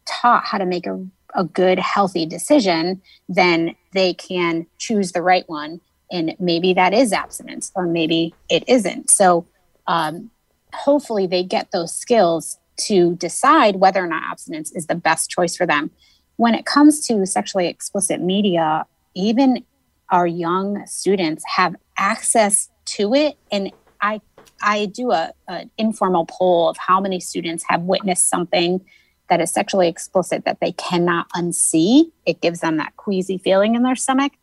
taught 0.09 0.45
how 0.45 0.57
to 0.57 0.65
make 0.65 0.87
a, 0.87 1.05
a 1.35 1.43
good, 1.43 1.79
healthy 1.79 2.25
decision, 2.25 3.01
then 3.27 3.75
they 3.93 4.13
can 4.13 4.65
choose 4.77 5.11
the 5.11 5.21
right 5.21 5.47
one. 5.47 5.81
And 6.11 6.35
maybe 6.39 6.73
that 6.73 6.93
is 6.93 7.13
abstinence, 7.13 7.71
or 7.75 7.85
maybe 7.85 8.33
it 8.49 8.63
isn't. 8.67 9.11
So, 9.11 9.45
um, 9.85 10.31
hopefully, 10.73 11.27
they 11.27 11.43
get 11.43 11.71
those 11.71 11.93
skills 11.93 12.57
to 12.77 13.15
decide 13.15 13.75
whether 13.75 14.03
or 14.03 14.07
not 14.07 14.23
abstinence 14.23 14.71
is 14.71 14.87
the 14.87 14.95
best 14.95 15.29
choice 15.29 15.55
for 15.55 15.67
them 15.67 15.91
when 16.39 16.55
it 16.55 16.65
comes 16.65 17.05
to 17.05 17.25
sexually 17.25 17.67
explicit 17.67 18.21
media, 18.21 18.85
even 19.13 19.65
our 20.09 20.25
young 20.25 20.85
students 20.87 21.43
have 21.45 21.75
access 21.97 22.69
to 22.85 23.13
it. 23.13 23.37
And 23.51 23.73
I 23.99 24.21
I 24.61 24.85
do 24.85 25.11
a 25.11 25.33
an 25.49 25.69
informal 25.77 26.25
poll 26.27 26.69
of 26.69 26.77
how 26.77 27.01
many 27.01 27.19
students 27.19 27.65
have 27.67 27.81
witnessed 27.81 28.29
something 28.29 28.79
that 29.29 29.41
is 29.41 29.51
sexually 29.51 29.87
explicit 29.87 30.45
that 30.45 30.59
they 30.59 30.71
cannot 30.73 31.29
unsee. 31.29 32.11
It 32.25 32.41
gives 32.41 32.59
them 32.59 32.77
that 32.77 32.95
queasy 32.97 33.37
feeling 33.37 33.75
in 33.75 33.83
their 33.83 33.95
stomach. 33.95 34.33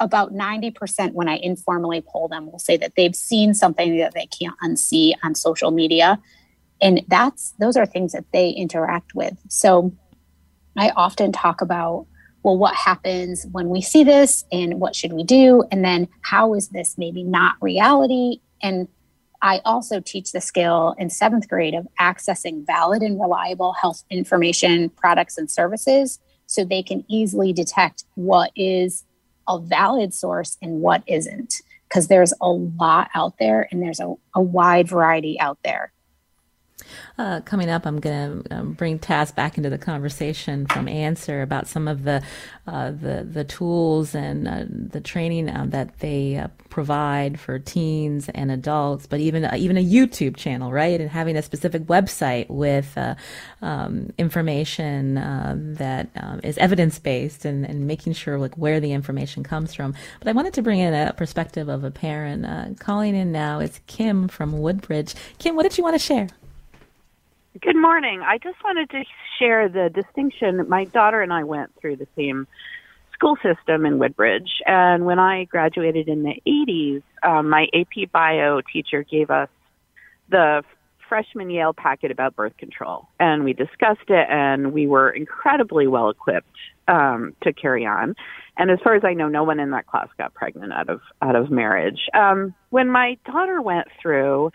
About 0.00 0.32
90% 0.32 1.12
when 1.12 1.28
I 1.28 1.36
informally 1.36 2.02
poll 2.06 2.28
them 2.28 2.50
will 2.50 2.58
say 2.58 2.76
that 2.78 2.94
they've 2.96 3.14
seen 3.14 3.54
something 3.54 3.96
that 3.98 4.14
they 4.14 4.26
can't 4.26 4.58
unsee 4.62 5.14
on 5.22 5.34
social 5.34 5.70
media. 5.70 6.18
And 6.80 7.02
that's 7.08 7.54
those 7.58 7.76
are 7.76 7.86
things 7.86 8.12
that 8.12 8.24
they 8.32 8.50
interact 8.50 9.14
with. 9.14 9.36
So 9.48 9.92
I 10.76 10.90
often 10.90 11.32
talk 11.32 11.60
about, 11.60 12.06
well, 12.42 12.56
what 12.56 12.74
happens 12.74 13.46
when 13.50 13.68
we 13.68 13.80
see 13.80 14.04
this 14.04 14.44
and 14.50 14.80
what 14.80 14.96
should 14.96 15.12
we 15.12 15.24
do? 15.24 15.64
And 15.70 15.84
then 15.84 16.08
how 16.22 16.54
is 16.54 16.68
this 16.68 16.96
maybe 16.96 17.22
not 17.22 17.56
reality? 17.60 18.40
And 18.62 18.88
I 19.40 19.60
also 19.64 20.00
teach 20.00 20.32
the 20.32 20.40
skill 20.40 20.94
in 20.98 21.10
seventh 21.10 21.48
grade 21.48 21.74
of 21.74 21.86
accessing 22.00 22.66
valid 22.66 23.02
and 23.02 23.20
reliable 23.20 23.72
health 23.72 24.04
information, 24.10 24.90
products, 24.90 25.38
and 25.38 25.50
services 25.50 26.18
so 26.46 26.64
they 26.64 26.82
can 26.82 27.04
easily 27.08 27.52
detect 27.52 28.04
what 28.14 28.50
is 28.56 29.04
a 29.46 29.58
valid 29.58 30.12
source 30.12 30.56
and 30.60 30.80
what 30.80 31.02
isn't. 31.06 31.54
Because 31.88 32.08
there's 32.08 32.34
a 32.40 32.48
lot 32.48 33.10
out 33.14 33.38
there 33.38 33.66
and 33.70 33.82
there's 33.82 34.00
a, 34.00 34.14
a 34.34 34.42
wide 34.42 34.88
variety 34.88 35.40
out 35.40 35.58
there. 35.64 35.92
Uh, 37.18 37.40
coming 37.40 37.68
up, 37.68 37.86
I'm 37.86 38.00
going 38.00 38.44
to 38.44 38.56
um, 38.56 38.72
bring 38.72 38.98
Taz 38.98 39.34
back 39.34 39.56
into 39.56 39.70
the 39.70 39.78
conversation 39.78 40.66
from 40.66 40.88
Answer 40.88 41.42
about 41.42 41.66
some 41.66 41.88
of 41.88 42.04
the 42.04 42.22
uh, 42.66 42.90
the 42.90 43.26
the 43.28 43.44
tools 43.44 44.14
and 44.14 44.46
uh, 44.46 44.64
the 44.68 45.00
training 45.00 45.48
uh, 45.48 45.64
that 45.68 45.98
they 45.98 46.36
uh, 46.36 46.48
provide 46.68 47.40
for 47.40 47.58
teens 47.58 48.28
and 48.34 48.50
adults, 48.50 49.06
but 49.06 49.20
even 49.20 49.44
uh, 49.44 49.54
even 49.56 49.76
a 49.76 49.84
YouTube 49.84 50.36
channel, 50.36 50.70
right? 50.70 51.00
And 51.00 51.10
having 51.10 51.36
a 51.36 51.42
specific 51.42 51.82
website 51.84 52.48
with 52.48 52.96
um, 53.62 54.12
information 54.18 55.14
that 55.78 56.08
um, 56.16 56.40
is 56.44 56.58
evidence 56.58 56.98
based 56.98 57.44
and, 57.44 57.64
and 57.64 57.86
making 57.86 58.12
sure 58.12 58.38
like 58.38 58.54
where 58.56 58.80
the 58.80 58.92
information 58.92 59.42
comes 59.42 59.74
from. 59.74 59.94
But 60.20 60.28
I 60.28 60.32
wanted 60.32 60.54
to 60.54 60.62
bring 60.62 60.78
in 60.78 60.94
a 60.94 61.12
perspective 61.14 61.68
of 61.68 61.84
a 61.84 61.90
parent. 61.90 62.78
calling 62.78 63.16
in 63.16 63.32
now 63.32 63.60
is 63.60 63.80
Kim 63.86 64.28
from 64.28 64.58
Woodbridge. 64.58 65.14
Kim, 65.38 65.56
what 65.56 65.64
did 65.64 65.76
you 65.76 65.84
want 65.84 65.94
to 65.94 65.98
share? 65.98 66.28
Good 67.56 67.76
morning. 67.76 68.20
I 68.20 68.36
just 68.38 68.62
wanted 68.62 68.90
to 68.90 69.04
share 69.38 69.68
the 69.68 69.88
distinction. 69.88 70.68
My 70.68 70.84
daughter 70.84 71.22
and 71.22 71.32
I 71.32 71.44
went 71.44 71.74
through 71.80 71.96
the 71.96 72.06
same 72.14 72.46
school 73.14 73.36
system 73.42 73.86
in 73.86 73.98
Woodbridge, 73.98 74.60
and 74.66 75.06
when 75.06 75.18
I 75.18 75.44
graduated 75.44 76.08
in 76.08 76.22
the 76.22 76.40
80s, 76.46 77.02
um, 77.22 77.48
my 77.48 77.66
AP 77.74 78.12
bio 78.12 78.60
teacher 78.60 79.02
gave 79.02 79.30
us 79.30 79.48
the 80.28 80.62
freshman 81.08 81.48
Yale 81.48 81.72
packet 81.72 82.10
about 82.10 82.36
birth 82.36 82.56
control, 82.58 83.08
and 83.18 83.44
we 83.44 83.54
discussed 83.54 84.08
it, 84.08 84.26
and 84.30 84.72
we 84.74 84.86
were 84.86 85.10
incredibly 85.10 85.86
well 85.86 86.10
equipped 86.10 86.46
um, 86.86 87.34
to 87.42 87.52
carry 87.54 87.86
on. 87.86 88.14
And 88.58 88.70
as 88.70 88.78
far 88.84 88.94
as 88.94 89.04
I 89.04 89.14
know, 89.14 89.28
no 89.28 89.42
one 89.42 89.58
in 89.58 89.70
that 89.70 89.86
class 89.86 90.08
got 90.18 90.34
pregnant 90.34 90.72
out 90.72 90.90
of 90.90 91.00
out 91.22 91.34
of 91.34 91.50
marriage. 91.50 92.08
Um, 92.14 92.54
when 92.68 92.90
my 92.90 93.16
daughter 93.24 93.62
went 93.62 93.88
through 94.00 94.52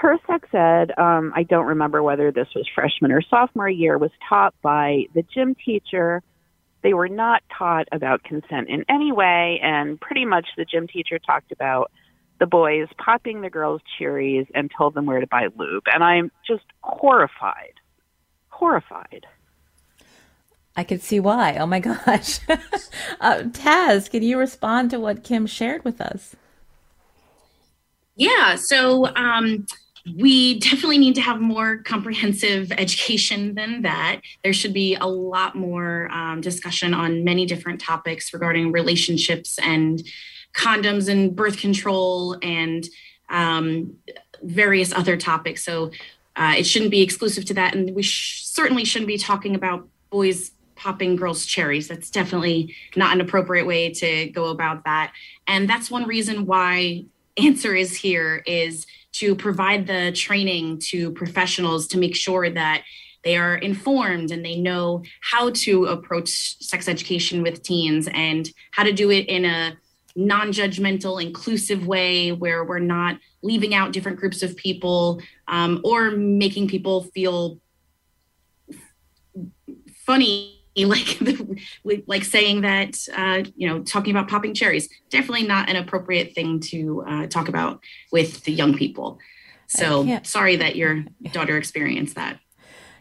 her 0.00 0.16
sex 0.26 0.48
ed, 0.52 0.92
um, 0.98 1.32
I 1.34 1.42
don't 1.42 1.66
remember 1.66 2.02
whether 2.02 2.30
this 2.30 2.48
was 2.54 2.66
freshman 2.74 3.12
or 3.12 3.22
sophomore 3.22 3.68
year, 3.68 3.98
was 3.98 4.10
taught 4.28 4.54
by 4.62 5.04
the 5.14 5.22
gym 5.34 5.54
teacher. 5.54 6.22
They 6.82 6.94
were 6.94 7.08
not 7.08 7.42
taught 7.56 7.88
about 7.92 8.22
consent 8.22 8.68
in 8.68 8.84
any 8.88 9.12
way, 9.12 9.60
and 9.62 10.00
pretty 10.00 10.24
much 10.24 10.46
the 10.56 10.64
gym 10.64 10.86
teacher 10.86 11.18
talked 11.18 11.52
about 11.52 11.90
the 12.38 12.46
boys 12.46 12.86
popping 13.04 13.40
the 13.40 13.50
girls' 13.50 13.82
cherries 13.98 14.46
and 14.54 14.70
told 14.76 14.94
them 14.94 15.06
where 15.06 15.20
to 15.20 15.26
buy 15.26 15.48
lube. 15.56 15.84
And 15.92 16.04
I'm 16.04 16.30
just 16.46 16.64
horrified. 16.82 17.74
Horrified. 18.48 19.26
I 20.76 20.84
could 20.84 21.02
see 21.02 21.18
why. 21.18 21.56
Oh 21.56 21.66
my 21.66 21.80
gosh. 21.80 22.38
uh, 23.20 23.42
Taz, 23.50 24.08
can 24.08 24.22
you 24.22 24.38
respond 24.38 24.90
to 24.90 25.00
what 25.00 25.24
Kim 25.24 25.46
shared 25.46 25.84
with 25.84 26.00
us? 26.00 26.36
Yeah. 28.18 28.56
So 28.56 29.06
um, 29.14 29.64
we 30.16 30.58
definitely 30.58 30.98
need 30.98 31.14
to 31.14 31.20
have 31.20 31.40
more 31.40 31.78
comprehensive 31.78 32.72
education 32.72 33.54
than 33.54 33.82
that. 33.82 34.20
There 34.42 34.52
should 34.52 34.74
be 34.74 34.96
a 34.96 35.06
lot 35.06 35.54
more 35.54 36.10
um, 36.12 36.40
discussion 36.40 36.94
on 36.94 37.24
many 37.24 37.46
different 37.46 37.80
topics 37.80 38.34
regarding 38.34 38.72
relationships 38.72 39.58
and 39.62 40.02
condoms 40.52 41.08
and 41.08 41.34
birth 41.34 41.58
control 41.58 42.36
and 42.42 42.86
um, 43.30 43.94
various 44.42 44.92
other 44.92 45.16
topics. 45.16 45.64
So 45.64 45.92
uh, 46.34 46.54
it 46.58 46.64
shouldn't 46.66 46.90
be 46.90 47.02
exclusive 47.02 47.44
to 47.46 47.54
that. 47.54 47.74
And 47.74 47.94
we 47.94 48.02
sh- 48.02 48.44
certainly 48.46 48.84
shouldn't 48.84 49.08
be 49.08 49.18
talking 49.18 49.54
about 49.54 49.86
boys 50.10 50.50
popping 50.74 51.16
girls' 51.16 51.46
cherries. 51.46 51.86
That's 51.86 52.10
definitely 52.10 52.74
not 52.96 53.12
an 53.12 53.20
appropriate 53.20 53.66
way 53.66 53.92
to 53.94 54.26
go 54.30 54.46
about 54.46 54.84
that. 54.84 55.12
And 55.46 55.68
that's 55.68 55.90
one 55.90 56.06
reason 56.06 56.46
why 56.46 57.04
Answer 57.38 57.74
is 57.74 57.96
here 57.96 58.42
is 58.46 58.86
to 59.12 59.34
provide 59.34 59.86
the 59.86 60.12
training 60.12 60.78
to 60.78 61.12
professionals 61.12 61.86
to 61.88 61.98
make 61.98 62.16
sure 62.16 62.50
that 62.50 62.82
they 63.24 63.36
are 63.36 63.56
informed 63.56 64.30
and 64.30 64.44
they 64.44 64.56
know 64.56 65.02
how 65.20 65.50
to 65.50 65.86
approach 65.86 66.58
sex 66.62 66.88
education 66.88 67.42
with 67.42 67.62
teens 67.62 68.08
and 68.12 68.48
how 68.70 68.82
to 68.82 68.92
do 68.92 69.10
it 69.10 69.26
in 69.26 69.44
a 69.44 69.76
non-judgmental 70.16 71.22
inclusive 71.22 71.86
way 71.86 72.32
where 72.32 72.64
we're 72.64 72.78
not 72.78 73.18
leaving 73.42 73.74
out 73.74 73.92
different 73.92 74.18
groups 74.18 74.42
of 74.42 74.56
people 74.56 75.20
um, 75.46 75.80
or 75.84 76.10
making 76.10 76.68
people 76.68 77.04
feel 77.14 77.60
funny 80.04 80.57
like 80.84 81.18
the, 81.20 82.02
like 82.06 82.24
saying 82.24 82.62
that 82.62 82.96
uh, 83.16 83.42
you 83.56 83.68
know 83.68 83.82
talking 83.82 84.14
about 84.14 84.28
popping 84.28 84.54
cherries 84.54 84.88
definitely 85.10 85.46
not 85.46 85.68
an 85.68 85.76
appropriate 85.76 86.34
thing 86.34 86.60
to 86.60 87.04
uh, 87.06 87.26
talk 87.26 87.48
about 87.48 87.80
with 88.12 88.44
the 88.44 88.52
young 88.52 88.76
people 88.76 89.18
so 89.66 90.18
sorry 90.22 90.56
that 90.56 90.76
your 90.76 91.04
daughter 91.32 91.56
experienced 91.56 92.14
that 92.14 92.40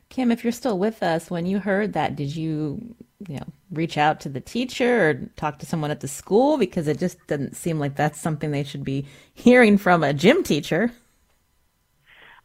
Kim, 0.10 0.32
if 0.32 0.44
you're 0.44 0.54
still 0.54 0.80
with 0.80 1.04
us, 1.04 1.30
when 1.30 1.46
you 1.46 1.60
heard 1.60 1.94
that, 1.94 2.16
did 2.16 2.36
you, 2.36 2.96
you 3.28 3.36
know, 3.36 3.48
reach 3.72 3.98
out 3.98 4.20
to 4.22 4.30
the 4.30 4.40
teacher 4.40 5.10
or 5.10 5.14
talk 5.36 5.60
to 5.60 5.66
someone 5.66 5.92
at 5.92 6.00
the 6.00 6.08
school? 6.08 6.58
Because 6.58 6.88
it 6.88 6.98
just 6.98 7.18
doesn't 7.28 7.56
seem 7.56 7.78
like 7.78 7.96
that's 7.96 8.20
something 8.20 8.52
they 8.52 8.64
should 8.64 8.84
be 8.84 9.06
hearing 9.34 9.78
from 9.78 10.04
a 10.04 10.14
gym 10.14 10.44
teacher. 10.44 10.92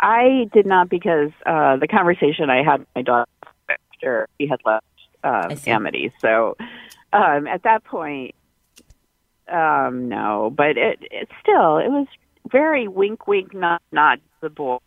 I 0.00 0.50
did 0.52 0.66
not 0.66 0.88
because 0.88 1.30
uh, 1.46 1.76
the 1.76 1.86
conversation 1.86 2.50
I 2.50 2.64
had 2.64 2.80
with 2.80 2.88
my 2.96 3.02
daughter 3.02 3.30
after 3.68 4.28
he 4.38 4.48
had 4.48 4.60
left 4.64 4.84
I. 5.24 5.70
Amity. 5.70 6.12
So 6.20 6.56
um, 7.12 7.46
at 7.46 7.62
that 7.64 7.84
point, 7.84 8.34
um, 9.50 10.08
no. 10.08 10.52
But 10.54 10.76
it, 10.76 10.98
it 11.10 11.28
still, 11.40 11.78
it 11.78 11.88
was 11.88 12.06
very 12.50 12.88
wink, 12.88 13.26
wink, 13.26 13.54
not, 13.54 13.82
not 13.92 14.18
the 14.40 14.50
boys, 14.50 14.80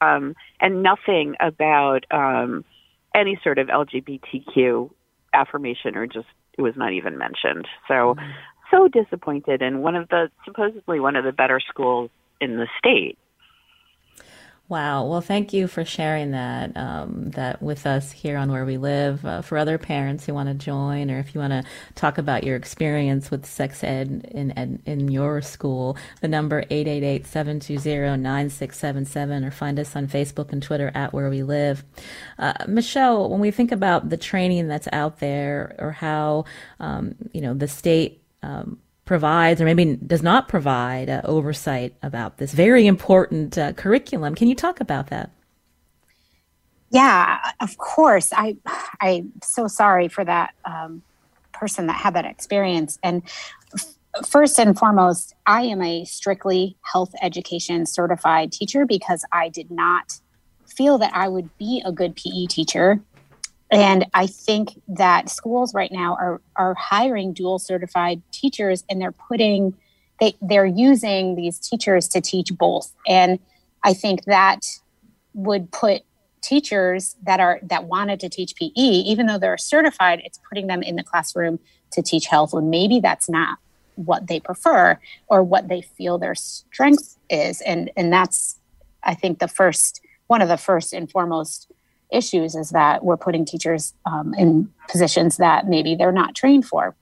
um, 0.00 0.34
and 0.60 0.82
nothing 0.82 1.34
about 1.40 2.04
um, 2.10 2.64
any 3.14 3.38
sort 3.42 3.58
of 3.58 3.68
LGBTQ 3.68 4.90
affirmation 5.32 5.96
or 5.96 6.06
just 6.06 6.26
it 6.56 6.62
was 6.62 6.74
not 6.76 6.92
even 6.92 7.18
mentioned. 7.18 7.66
So, 7.88 8.16
so 8.70 8.88
disappointed 8.88 9.62
in 9.62 9.82
one 9.82 9.96
of 9.96 10.08
the 10.08 10.30
supposedly 10.44 11.00
one 11.00 11.16
of 11.16 11.24
the 11.24 11.32
better 11.32 11.60
schools 11.60 12.10
in 12.40 12.56
the 12.56 12.68
state. 12.78 13.18
Wow. 14.74 15.06
Well, 15.06 15.20
thank 15.20 15.52
you 15.52 15.68
for 15.68 15.84
sharing 15.84 16.32
that 16.32 16.76
um, 16.76 17.30
that 17.36 17.62
with 17.62 17.86
us 17.86 18.10
here 18.10 18.36
on 18.36 18.50
Where 18.50 18.64
We 18.64 18.76
Live. 18.76 19.24
Uh, 19.24 19.40
for 19.40 19.56
other 19.56 19.78
parents 19.78 20.26
who 20.26 20.34
want 20.34 20.48
to 20.48 20.54
join, 20.56 21.12
or 21.12 21.20
if 21.20 21.32
you 21.32 21.40
want 21.40 21.52
to 21.52 21.62
talk 21.94 22.18
about 22.18 22.42
your 22.42 22.56
experience 22.56 23.30
with 23.30 23.46
sex 23.46 23.84
ed 23.84 24.28
in 24.32 24.50
in, 24.50 24.82
in 24.84 25.12
your 25.12 25.40
school, 25.42 25.96
the 26.22 26.26
number 26.26 26.64
888-720-9677, 26.64 29.46
or 29.46 29.52
find 29.52 29.78
us 29.78 29.94
on 29.94 30.08
Facebook 30.08 30.50
and 30.50 30.60
Twitter 30.60 30.90
at 30.92 31.12
Where 31.12 31.30
We 31.30 31.44
Live. 31.44 31.84
Uh, 32.40 32.54
Michelle, 32.66 33.30
when 33.30 33.38
we 33.38 33.52
think 33.52 33.70
about 33.70 34.10
the 34.10 34.16
training 34.16 34.66
that's 34.66 34.88
out 34.92 35.20
there, 35.20 35.76
or 35.78 35.92
how 35.92 36.46
um, 36.80 37.14
you 37.32 37.40
know 37.40 37.54
the 37.54 37.68
state. 37.68 38.22
Um, 38.42 38.80
provides 39.04 39.60
or 39.60 39.64
maybe 39.64 39.96
does 39.96 40.22
not 40.22 40.48
provide 40.48 41.10
uh, 41.10 41.20
oversight 41.24 41.94
about 42.02 42.38
this 42.38 42.52
very 42.52 42.86
important 42.86 43.58
uh, 43.58 43.72
curriculum. 43.72 44.34
Can 44.34 44.48
you 44.48 44.54
talk 44.54 44.80
about 44.80 45.08
that? 45.08 45.30
Yeah, 46.90 47.38
of 47.60 47.76
course. 47.76 48.32
I 48.32 48.56
I'm 49.00 49.32
so 49.42 49.66
sorry 49.66 50.08
for 50.08 50.24
that 50.24 50.54
um, 50.64 51.02
person 51.52 51.86
that 51.86 51.96
had 51.96 52.14
that 52.14 52.24
experience. 52.24 52.98
And 53.02 53.22
f- 53.74 54.26
first 54.26 54.58
and 54.58 54.78
foremost, 54.78 55.34
I 55.46 55.62
am 55.62 55.82
a 55.82 56.04
strictly 56.04 56.76
health 56.82 57.12
education 57.20 57.86
certified 57.86 58.52
teacher 58.52 58.86
because 58.86 59.24
I 59.32 59.48
did 59.48 59.70
not 59.70 60.20
feel 60.66 60.98
that 60.98 61.12
I 61.14 61.28
would 61.28 61.56
be 61.58 61.82
a 61.84 61.92
good 61.92 62.16
PE 62.16 62.46
teacher. 62.46 63.00
And 63.70 64.06
I 64.14 64.26
think 64.26 64.80
that 64.88 65.28
schools 65.28 65.74
right 65.74 65.90
now 65.90 66.14
are 66.14 66.40
are 66.56 66.74
hiring 66.74 67.32
dual 67.32 67.58
certified 67.58 68.22
teachers 68.30 68.84
and 68.88 69.00
they're 69.00 69.12
putting 69.12 69.74
they 70.20 70.34
they're 70.40 70.66
using 70.66 71.34
these 71.34 71.58
teachers 71.58 72.08
to 72.08 72.20
teach 72.20 72.56
both. 72.56 72.92
And 73.08 73.38
I 73.82 73.94
think 73.94 74.24
that 74.24 74.66
would 75.34 75.70
put 75.72 76.02
teachers 76.42 77.16
that 77.22 77.40
are 77.40 77.58
that 77.62 77.84
wanted 77.84 78.20
to 78.20 78.28
teach 78.28 78.54
PE, 78.56 78.70
even 78.76 79.26
though 79.26 79.38
they're 79.38 79.58
certified, 79.58 80.20
it's 80.24 80.38
putting 80.48 80.66
them 80.66 80.82
in 80.82 80.96
the 80.96 81.02
classroom 81.02 81.58
to 81.92 82.02
teach 82.02 82.26
health 82.26 82.52
when 82.52 82.70
maybe 82.70 83.00
that's 83.00 83.28
not 83.28 83.58
what 83.96 84.26
they 84.26 84.40
prefer 84.40 84.98
or 85.28 85.42
what 85.42 85.68
they 85.68 85.80
feel 85.80 86.18
their 86.18 86.34
strength 86.34 87.16
is. 87.30 87.60
And 87.62 87.90
and 87.96 88.12
that's 88.12 88.60
I 89.02 89.14
think 89.14 89.38
the 89.38 89.48
first 89.48 90.00
one 90.26 90.42
of 90.42 90.48
the 90.48 90.56
first 90.56 90.92
and 90.92 91.10
foremost 91.10 91.70
issues 92.14 92.54
is 92.54 92.70
that 92.70 93.04
we're 93.04 93.16
putting 93.16 93.44
teachers 93.44 93.94
um, 94.06 94.34
in 94.34 94.72
positions 94.88 95.36
that 95.38 95.66
maybe 95.66 95.94
they're 95.94 96.12
not 96.12 96.34
trained 96.34 96.66
for. 96.66 96.94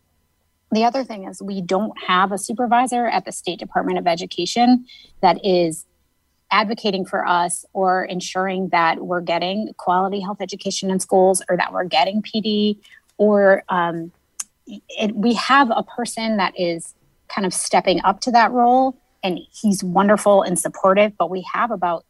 The 0.70 0.84
other 0.84 1.04
thing 1.04 1.28
is 1.28 1.42
we 1.42 1.60
don't 1.60 1.92
have 2.06 2.32
a 2.32 2.38
supervisor 2.38 3.06
at 3.06 3.24
the 3.26 3.32
State 3.32 3.58
Department 3.58 3.98
of 3.98 4.06
Education 4.06 4.86
that 5.20 5.44
is 5.44 5.84
advocating 6.50 7.04
for 7.04 7.26
us 7.26 7.64
or 7.72 8.04
ensuring 8.04 8.68
that 8.68 9.00
we're 9.00 9.20
getting 9.20 9.72
quality 9.76 10.20
health 10.20 10.40
education 10.40 10.90
in 10.90 11.00
schools 11.00 11.42
or 11.48 11.56
that 11.56 11.72
we're 11.72 11.84
getting 11.84 12.22
PD 12.22 12.78
or 13.16 13.64
um, 13.68 14.12
it, 14.66 15.14
we 15.14 15.34
have 15.34 15.70
a 15.74 15.82
person 15.82 16.36
that 16.36 16.52
is 16.58 16.94
kind 17.28 17.46
of 17.46 17.54
stepping 17.54 18.00
up 18.04 18.20
to 18.20 18.30
that 18.30 18.52
role 18.52 18.96
and 19.24 19.38
he's 19.50 19.82
wonderful 19.82 20.42
and 20.42 20.58
supportive 20.58 21.16
but 21.16 21.30
we 21.30 21.44
have 21.52 21.70
about 21.70 22.04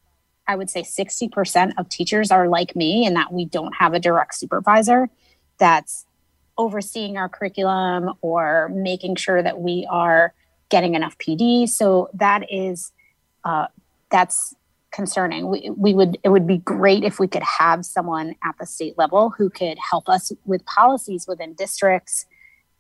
i 0.47 0.57
would 0.57 0.71
say 0.71 0.83
60% 0.83 1.73
of 1.79 1.89
teachers 1.89 2.31
are 2.31 2.49
like 2.49 2.75
me 2.77 3.07
in 3.07 3.15
that 3.15 3.33
we 3.33 3.45
don't 3.45 3.75
have 3.75 3.95
a 3.95 4.01
direct 4.01 4.35
supervisor 4.35 5.09
that's 5.59 6.07
overseeing 6.59 7.17
our 7.17 7.29
curriculum 7.29 8.13
or 8.21 8.71
making 8.75 9.17
sure 9.17 9.43
that 9.43 9.61
we 9.61 9.87
are 9.91 10.35
getting 10.69 10.95
enough 10.95 11.17
pd 11.19 11.69
so 11.69 12.09
that 12.15 12.51
is 12.53 12.93
uh, 13.45 13.67
that's 14.11 14.55
concerning 14.93 15.49
we, 15.49 15.71
we 15.71 15.95
would 15.95 16.19
it 16.23 16.29
would 16.29 16.47
be 16.47 16.59
great 16.59 17.03
if 17.03 17.19
we 17.19 17.27
could 17.27 17.43
have 17.43 17.85
someone 17.85 18.35
at 18.45 18.55
the 18.61 18.67
state 18.67 18.97
level 18.99 19.31
who 19.31 19.49
could 19.49 19.79
help 19.91 20.09
us 20.09 20.33
with 20.45 20.65
policies 20.67 21.27
within 21.27 21.55
districts 21.55 22.27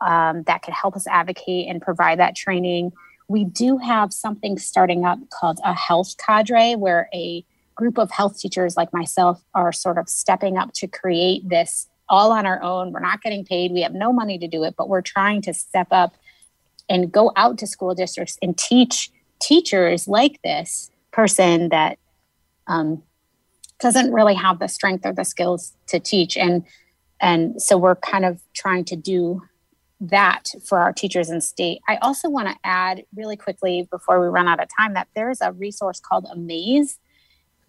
um, 0.02 0.42
that 0.44 0.62
could 0.62 0.74
help 0.74 0.96
us 0.96 1.06
advocate 1.06 1.68
and 1.68 1.80
provide 1.80 2.18
that 2.18 2.34
training. 2.34 2.92
We 3.28 3.44
do 3.44 3.78
have 3.78 4.12
something 4.12 4.58
starting 4.58 5.04
up 5.04 5.18
called 5.30 5.60
a 5.64 5.72
health 5.72 6.16
cadre, 6.18 6.74
where 6.74 7.08
a 7.14 7.44
group 7.82 7.98
of 7.98 8.12
health 8.12 8.38
teachers 8.38 8.76
like 8.76 8.92
myself 8.92 9.42
are 9.54 9.72
sort 9.72 9.98
of 9.98 10.08
stepping 10.08 10.56
up 10.56 10.72
to 10.72 10.86
create 10.86 11.48
this 11.48 11.88
all 12.08 12.30
on 12.30 12.46
our 12.46 12.62
own. 12.62 12.92
We're 12.92 13.00
not 13.00 13.22
getting 13.22 13.44
paid, 13.44 13.72
we 13.72 13.82
have 13.82 13.92
no 13.92 14.12
money 14.12 14.38
to 14.38 14.46
do 14.46 14.62
it, 14.62 14.74
but 14.78 14.88
we're 14.88 15.02
trying 15.02 15.42
to 15.42 15.52
step 15.52 15.88
up 15.90 16.14
and 16.88 17.10
go 17.10 17.32
out 17.34 17.58
to 17.58 17.66
school 17.66 17.92
districts 17.92 18.38
and 18.40 18.56
teach 18.56 19.10
teachers 19.40 20.06
like 20.06 20.40
this 20.44 20.92
person 21.10 21.70
that 21.70 21.98
um, 22.68 23.02
doesn't 23.80 24.12
really 24.12 24.34
have 24.34 24.60
the 24.60 24.68
strength 24.68 25.04
or 25.04 25.12
the 25.12 25.24
skills 25.24 25.72
to 25.88 25.98
teach. 25.98 26.36
And 26.36 26.64
and 27.20 27.60
so 27.60 27.76
we're 27.76 27.96
kind 27.96 28.24
of 28.24 28.40
trying 28.54 28.84
to 28.86 28.96
do 28.96 29.42
that 30.00 30.50
for 30.68 30.78
our 30.78 30.92
teachers 30.92 31.30
in 31.30 31.40
state. 31.40 31.80
I 31.88 31.96
also 31.96 32.28
want 32.28 32.46
to 32.48 32.54
add 32.62 33.02
really 33.16 33.36
quickly 33.36 33.88
before 33.90 34.20
we 34.20 34.28
run 34.28 34.46
out 34.46 34.62
of 34.62 34.68
time 34.78 34.94
that 34.94 35.08
there's 35.16 35.40
a 35.40 35.50
resource 35.50 36.00
called 36.00 36.26
Amaze. 36.30 37.00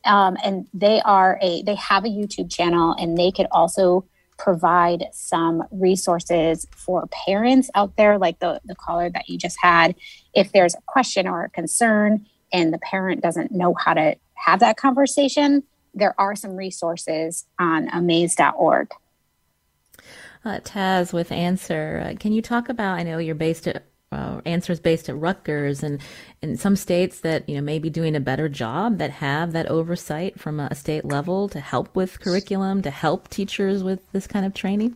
Um, 0.05 0.37
and 0.43 0.67
they 0.73 1.01
are 1.01 1.39
a 1.41 1.61
they 1.63 1.75
have 1.75 2.05
a 2.05 2.09
YouTube 2.09 2.51
channel 2.51 2.95
and 2.99 3.17
they 3.17 3.31
could 3.31 3.47
also 3.51 4.05
provide 4.37 5.05
some 5.13 5.63
resources 5.71 6.67
for 6.75 7.07
parents 7.25 7.69
out 7.75 7.95
there 7.95 8.17
like 8.17 8.39
the, 8.39 8.59
the 8.65 8.75
caller 8.75 9.09
that 9.09 9.29
you 9.29 9.37
just 9.37 9.57
had 9.61 9.95
if 10.33 10.51
there's 10.51 10.75
a 10.75 10.81
question 10.85 11.27
or 11.27 11.45
a 11.45 11.49
concern 11.49 12.25
and 12.51 12.73
the 12.73 12.79
parent 12.79 13.21
doesn't 13.21 13.51
know 13.51 13.73
how 13.73 13.93
to 13.93 14.15
have 14.33 14.59
that 14.59 14.75
conversation 14.75 15.63
there 15.93 16.15
are 16.19 16.35
some 16.35 16.55
resources 16.55 17.45
on 17.59 17.87
amaze.org 17.93 18.89
Uh, 20.43 20.59
Taz 20.59 21.13
with 21.13 21.31
Answer, 21.31 22.03
uh, 22.05 22.17
can 22.19 22.33
you 22.33 22.41
talk 22.41 22.67
about? 22.67 22.97
I 22.97 23.03
know 23.03 23.19
you're 23.19 23.35
based 23.35 23.67
at, 23.67 23.85
uh, 24.13 24.41
answers 24.45 24.79
based 24.79 25.09
at 25.09 25.17
Rutgers 25.17 25.83
and 25.83 25.99
in 26.41 26.57
some 26.57 26.75
states 26.75 27.19
that 27.21 27.47
you 27.49 27.55
know 27.55 27.61
may 27.61 27.79
be 27.79 27.89
doing 27.89 28.15
a 28.15 28.19
better 28.19 28.47
job 28.47 28.97
that 28.99 29.11
have 29.11 29.51
that 29.53 29.67
oversight 29.67 30.39
from 30.39 30.59
a 30.59 30.73
state 30.75 31.05
level 31.05 31.49
to 31.49 31.59
help 31.59 31.95
with 31.95 32.19
curriculum 32.19 32.81
to 32.81 32.91
help 32.91 33.29
teachers 33.29 33.83
with 33.83 33.99
this 34.11 34.27
kind 34.27 34.45
of 34.45 34.53
training? 34.53 34.95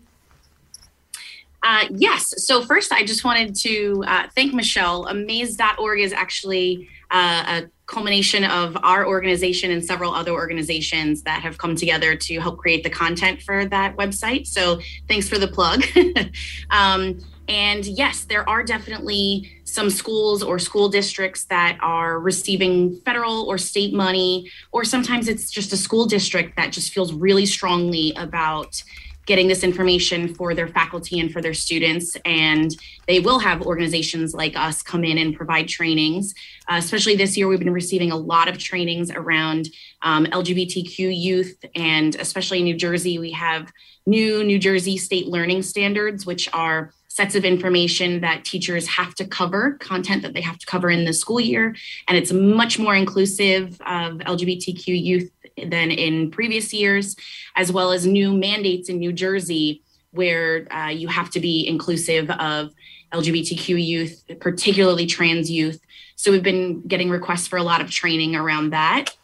Uh, 1.64 1.86
yes. 1.92 2.46
So 2.46 2.64
first, 2.64 2.92
I 2.94 3.04
just 3.04 3.24
wanted 3.24 3.56
to 3.56 4.04
uh, 4.08 4.28
thank 4.36 4.54
Michelle. 4.54 5.06
Amaze.org 5.08 6.00
is 6.00 6.14
actually 6.14 6.88
uh, 7.12 7.64
a 7.64 7.70
culmination 7.88 8.44
of 8.44 8.78
our 8.84 9.08
organization 9.08 9.72
and 9.72 9.84
several 9.84 10.14
other 10.14 10.32
organizations 10.32 11.24
that 11.24 11.42
have 11.42 11.58
come 11.58 11.76
together 11.76 12.16
to 12.16 12.40
help 12.40 12.58
create 12.58 12.84
the 12.84 12.90
content 12.90 13.42
for 13.42 13.66
that 13.66 13.96
website. 13.96 14.46
So 14.46 14.80
thanks 15.08 15.28
for 15.28 15.38
the 15.38 15.48
plug. 15.48 15.84
um, 16.70 17.20
and 17.48 17.86
yes, 17.86 18.26
there 18.26 18.48
are 18.50 18.64
definitely 18.64 19.52
some 19.64 19.90
schools 19.90 20.44
or 20.44 20.60
school 20.60 20.90
districts 20.90 21.46
that 21.46 21.78
are 21.82 22.20
receiving 22.20 23.00
federal 23.06 23.44
or 23.44 23.58
state 23.58 23.94
money, 23.94 24.50
or 24.72 24.84
sometimes 24.84 25.28
it's 25.28 25.50
just 25.50 25.72
a 25.74 25.78
school 25.78 26.06
district 26.06 26.58
that 26.58 26.72
just 26.72 26.94
feels 26.94 27.14
really 27.14 27.46
strongly 27.46 28.14
about 28.18 28.82
getting 29.28 29.50
this 29.50 29.64
information 29.64 30.34
for 30.34 30.56
their 30.56 30.70
faculty 30.70 31.20
and 31.20 31.32
for 31.32 31.42
their 31.42 31.54
students. 31.54 32.16
And 32.24 32.76
they 33.08 33.20
will 33.20 33.40
have 33.40 33.62
organizations 33.62 34.34
like 34.34 34.56
us 34.56 34.82
come 34.82 35.04
in 35.04 35.18
and 35.18 35.36
provide 35.36 35.68
trainings. 35.68 36.34
Uh, 36.70 36.78
especially 36.78 37.16
this 37.16 37.38
year, 37.38 37.48
we've 37.48 37.60
been 37.60 37.74
receiving 37.74 38.12
a 38.12 38.18
lot 38.18 38.48
of 38.48 38.58
trainings 38.58 39.12
around 39.12 39.70
um, 40.02 40.26
LGBTQ 40.28 41.16
youth, 41.16 41.64
and 41.76 42.16
especially 42.16 42.60
in 42.60 42.64
New 42.64 42.78
Jersey, 42.78 43.20
we 43.20 43.32
have 43.32 43.72
new 44.06 44.46
New 44.46 44.58
Jersey 44.58 44.98
state 44.98 45.28
learning 45.28 45.62
standards, 45.62 46.26
which 46.26 46.48
are 46.54 46.94
sets 47.18 47.34
of 47.34 47.44
information 47.44 48.22
that 48.22 48.46
teachers 48.46 48.88
have 48.88 49.16
to 49.16 49.26
cover, 49.26 49.72
content 49.80 50.22
that 50.22 50.36
they 50.36 50.42
have 50.42 50.60
to 50.60 50.68
cover 50.68 50.88
in 50.88 51.04
the 51.04 51.12
school 51.12 51.40
year. 51.40 51.76
And 52.08 52.16
it's 52.16 52.32
much 52.32 52.78
more 52.78 52.94
inclusive 52.94 53.82
of 53.82 54.20
LGBTQ 54.20 54.86
youth 54.86 55.32
than 55.58 55.90
in 55.90 56.30
previous 56.30 56.72
years, 56.72 57.16
as 57.56 57.72
well 57.72 57.92
as 57.92 58.06
new 58.06 58.38
mandates 58.38 58.88
in 58.88 59.00
New 59.00 59.12
Jersey 59.12 59.82
where 60.12 60.72
uh, 60.72 60.90
you 60.90 61.08
have 61.08 61.32
to 61.32 61.40
be 61.40 61.68
inclusive 61.68 62.30
of 62.30 62.72
LGBTQ 63.12 63.84
youth, 63.84 64.24
particularly 64.40 65.08
trans 65.08 65.50
youth. 65.50 65.82
So 66.18 66.32
we've 66.32 66.44
been 66.44 66.82
getting 66.82 67.10
requests 67.10 67.48
for 67.48 67.58
a 67.58 67.64
lot 67.64 67.82
of 67.82 67.90
training 67.90 68.36
around 68.36 68.70
that. 68.74 69.18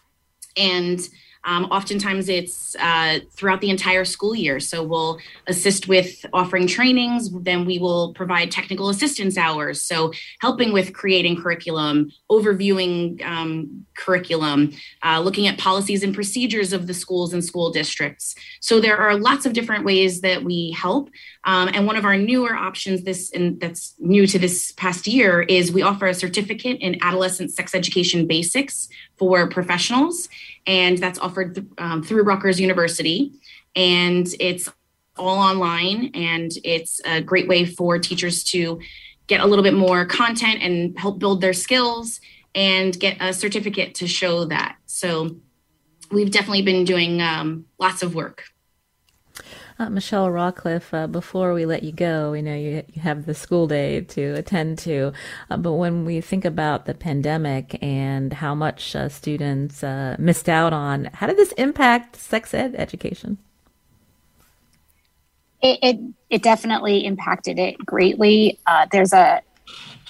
And 0.58 1.00
um, 1.46 1.66
oftentimes 1.66 2.30
it's 2.30 2.76
uh, 2.80 3.20
throughout 3.32 3.62
the 3.62 3.70
entire 3.70 4.06
school 4.06 4.36
year. 4.36 4.60
So 4.60 4.84
we'll 4.84 5.20
assist 5.48 5.88
with 5.88 6.26
offering 6.34 6.68
trainings, 6.68 7.30
then 7.42 7.66
we 7.66 7.80
will 7.80 8.14
provide 8.14 8.52
technical 8.52 8.90
assistance 8.90 9.38
hours. 9.38 9.82
So 9.82 10.14
helping 10.40 10.74
with 10.74 10.94
creating 10.94 11.42
curriculum, 11.42 12.12
overviewing 12.32 13.24
um, 13.26 13.86
curriculum, 13.98 14.74
uh, 15.04 15.20
looking 15.20 15.48
at 15.48 15.58
policies 15.58 16.04
and 16.04 16.16
procedures 16.16 16.74
of 16.74 16.88
the 16.88 16.94
schools 16.94 17.34
and 17.34 17.44
school 17.44 17.72
districts. 17.72 18.36
So 18.62 18.80
there 18.80 18.98
are 18.98 19.18
lots 19.18 19.46
of 19.46 19.54
different 19.54 19.86
ways 19.86 20.22
that 20.22 20.44
we 20.44 20.72
help. 20.72 21.10
Um, 21.46 21.70
and 21.74 21.86
one 21.86 21.96
of 21.96 22.06
our 22.06 22.18
newer 22.18 22.56
options, 22.56 23.04
this 23.04 23.32
and 23.32 23.60
that's 23.60 23.96
new 24.00 24.26
to 24.28 24.40
this 24.40 24.72
past 24.74 25.08
year, 25.08 25.42
is 25.42 25.72
we 25.72 25.82
offer 25.82 26.08
a 26.08 26.14
certificate 26.14 26.78
in 26.80 26.98
adolescent 27.02 27.52
sex 27.52 27.76
education 27.76 28.28
basics 28.28 28.88
for 29.18 29.48
professionals, 29.50 30.30
and 30.66 30.98
that's 30.98 31.20
offered 31.20 31.56
th- 31.56 31.68
um, 31.78 32.02
through 32.02 32.24
Rutgers 32.24 32.60
University, 32.62 33.34
and 33.76 34.28
it's 34.40 34.70
all 35.18 35.38
online, 35.38 36.12
and 36.14 36.52
it's 36.64 37.02
a 37.06 37.22
great 37.22 37.48
way 37.48 37.66
for 37.66 38.00
teachers 38.00 38.44
to 38.46 38.80
get 39.28 39.42
a 39.42 39.46
little 39.46 39.64
bit 39.64 39.74
more 39.74 40.06
content 40.06 40.60
and 40.62 40.98
help 40.98 41.20
build 41.20 41.42
their 41.42 41.54
skills 41.54 42.20
and 42.56 43.00
get 43.00 43.18
a 43.20 43.34
certificate 43.34 43.96
to 43.96 44.08
show 44.08 44.46
that. 44.46 44.78
So 44.86 45.38
we've 46.12 46.32
definitely 46.32 46.62
been 46.62 46.86
doing 46.86 47.22
um, 47.22 47.66
lots 47.80 48.04
of 48.04 48.16
work. 48.16 48.46
Uh, 49.80 49.90
Michelle 49.90 50.28
Rawcliffe, 50.28 50.94
uh, 50.94 51.08
before 51.08 51.54
we 51.54 51.66
let 51.66 51.82
you 51.82 51.92
go, 51.92 52.34
you 52.34 52.44
know, 52.44 52.56
you, 52.56 52.84
you 52.94 53.02
have 53.02 53.26
the 53.26 53.34
school 53.34 53.68
day 53.68 54.02
to 54.02 54.34
attend 54.34 54.78
to, 54.80 55.12
uh, 55.50 55.58
but 55.58 55.74
when 55.74 56.06
we 56.06 56.22
think 56.22 56.46
about 56.46 56.86
the 56.86 56.94
pandemic 56.94 57.82
and 57.82 58.34
how 58.34 58.54
much 58.54 58.96
uh, 58.96 59.10
students 59.10 59.84
uh, 59.84 60.16
missed 60.20 60.48
out 60.48 60.74
on, 60.74 61.06
how 61.14 61.26
did 61.26 61.38
this 61.38 61.52
impact 61.54 62.16
sex 62.16 62.54
ed 62.54 62.76
education? 62.78 63.40
It, 65.62 65.80
it, 65.82 66.00
it 66.30 66.44
definitely 66.44 67.06
impacted 67.06 67.58
it 67.58 67.78
greatly. 67.84 68.60
Uh, 68.68 68.86
there's 68.92 69.14
a, 69.14 69.42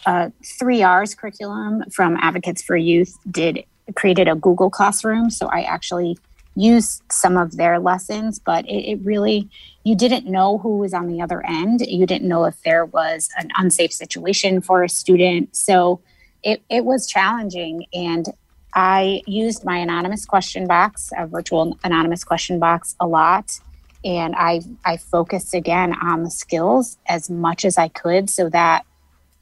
a 0.06 0.32
three 0.60 0.84
R's 0.84 1.16
curriculum 1.16 1.84
from 1.90 2.18
Advocates 2.18 2.62
for 2.62 2.76
Youth 2.76 3.18
did 3.32 3.64
created 3.96 4.28
a 4.28 4.36
Google 4.36 4.70
Classroom, 4.70 5.30
so 5.30 5.48
I 5.48 5.62
actually 5.62 6.18
used 6.56 7.02
some 7.12 7.38
of 7.38 7.58
their 7.58 7.80
lessons, 7.80 8.40
but 8.40 8.66
it, 8.66 8.92
it, 8.92 9.00
really, 9.04 9.50
you 9.84 9.96
didn't 9.96 10.26
know 10.26 10.60
who 10.60 10.78
was 10.78 10.94
on 10.94 11.08
the 11.08 11.22
other 11.22 11.46
end. 11.46 11.82
You 11.82 12.06
didn't 12.06 12.28
know 12.28 12.46
if 12.46 12.62
there 12.64 12.86
was 12.86 13.30
an 13.38 13.50
unsafe 13.58 13.92
situation 13.92 14.62
for 14.62 14.84
a 14.84 14.90
student. 14.90 15.56
So 15.56 16.02
it, 16.44 16.62
it 16.70 16.86
was 16.86 17.08
challenging. 17.08 17.86
And 17.94 18.28
I 18.76 19.22
used 19.26 19.66
my 19.66 19.78
anonymous 19.78 20.26
question 20.26 20.68
box, 20.68 21.12
a 21.18 21.28
virtual 21.28 21.78
anonymous 21.84 22.24
question 22.24 22.60
box, 22.60 22.96
a 23.00 23.08
lot. 23.08 23.60
And 24.06 24.36
I, 24.36 24.62
I 24.86 24.98
focused 24.98 25.54
again 25.54 25.96
on 26.02 26.24
the 26.24 26.32
skills 26.32 26.98
as 27.08 27.30
much 27.30 27.66
as 27.66 27.78
I 27.78 27.88
could 27.88 28.30
so 28.30 28.50
that 28.50 28.86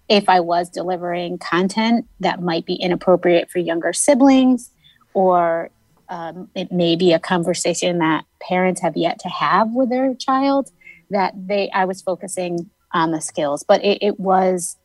if 0.08 0.28
I 0.30 0.40
was 0.42 0.70
delivering 0.70 1.38
content 1.38 2.06
that 2.20 2.42
might 2.42 2.66
be 2.66 2.76
inappropriate 2.76 3.50
for 3.50 3.60
younger 3.60 3.94
siblings 3.94 4.70
or 5.14 5.70
um, 6.12 6.50
it 6.54 6.72
may 6.72 6.96
be 6.96 7.14
a 7.14 7.20
conversation 7.20 7.98
that 7.98 8.26
parents 8.40 8.82
have 8.82 8.96
yet 8.96 9.18
to 9.20 9.30
have 9.30 9.72
with 9.72 9.90
their 9.90 10.14
child 10.16 10.70
that 11.10 11.34
they 11.36 11.70
i 11.72 11.86
was 11.86 12.02
focusing 12.02 12.70
on 12.94 13.12
the 13.12 13.22
skills 13.22 13.64
but 13.68 13.84
it, 13.84 13.98
it, 14.02 14.20
was 14.20 14.78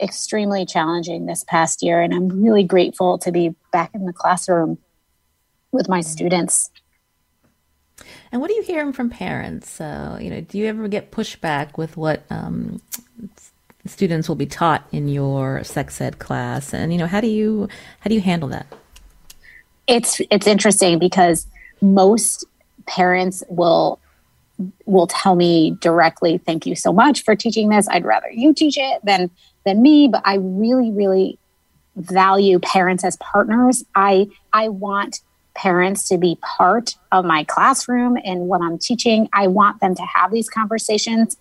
extremely 0.00 0.64
challenging 0.64 1.26
this 1.26 1.44
past 1.44 1.82
year 1.82 2.00
and 2.00 2.14
i'm 2.14 2.28
really 2.28 2.64
grateful 2.64 3.18
to 3.18 3.30
be 3.30 3.54
back 3.72 3.90
in 3.94 4.06
the 4.06 4.12
classroom 4.12 4.78
with 5.72 5.88
my 5.88 6.00
students. 6.00 6.70
And 8.32 8.40
what 8.40 8.50
are 8.50 8.54
you 8.54 8.62
hearing 8.62 8.92
from 8.92 9.10
parents? 9.10 9.80
Uh, 9.80 10.18
you 10.20 10.30
know 10.30 10.40
do 10.40 10.58
you 10.58 10.66
ever 10.66 10.88
get 10.88 11.10
pushback 11.10 11.76
with 11.76 11.96
what 11.96 12.24
um, 12.30 12.80
students 13.86 14.28
will 14.28 14.36
be 14.36 14.46
taught 14.46 14.86
in 14.92 15.08
your 15.08 15.62
sex 15.64 16.00
ed 16.00 16.18
class? 16.18 16.72
And 16.72 16.92
you 16.92 16.98
know 16.98 17.06
how 17.06 17.20
do 17.20 17.26
you 17.26 17.68
how 18.00 18.08
do 18.08 18.14
you 18.14 18.20
handle 18.20 18.48
that 18.48 18.66
it's 19.90 20.20
it's 20.30 20.46
interesting 20.46 20.98
because 20.98 21.46
most 21.82 22.44
parents 22.86 23.42
will 23.48 23.98
will 24.86 25.06
tell 25.06 25.34
me 25.34 25.76
directly 25.80 26.38
thank 26.38 26.64
you 26.64 26.74
so 26.74 26.92
much 26.92 27.24
for 27.24 27.34
teaching 27.34 27.68
this. 27.68 27.88
I'd 27.88 28.04
rather 28.04 28.30
you 28.30 28.54
teach 28.54 28.78
it 28.78 29.04
than 29.04 29.30
than 29.66 29.82
me. 29.82 30.08
But 30.08 30.22
i 30.24 30.36
really 30.36 30.90
really 30.92 31.38
value 31.96 32.58
parents 32.60 33.04
as 33.04 33.16
partners. 33.16 33.84
I 33.94 34.28
i 34.52 34.68
want 34.68 35.20
parents 35.54 36.08
to 36.08 36.16
be 36.16 36.38
part 36.40 36.94
of 37.10 37.24
my 37.24 37.42
classroom 37.44 38.16
and 38.24 38.42
what 38.42 38.62
i'm 38.62 38.78
teaching. 38.78 39.28
I 39.32 39.48
want 39.48 39.80
them 39.80 39.94
to 39.96 40.02
have 40.02 40.30
these 40.30 40.48
conversations 40.48 41.36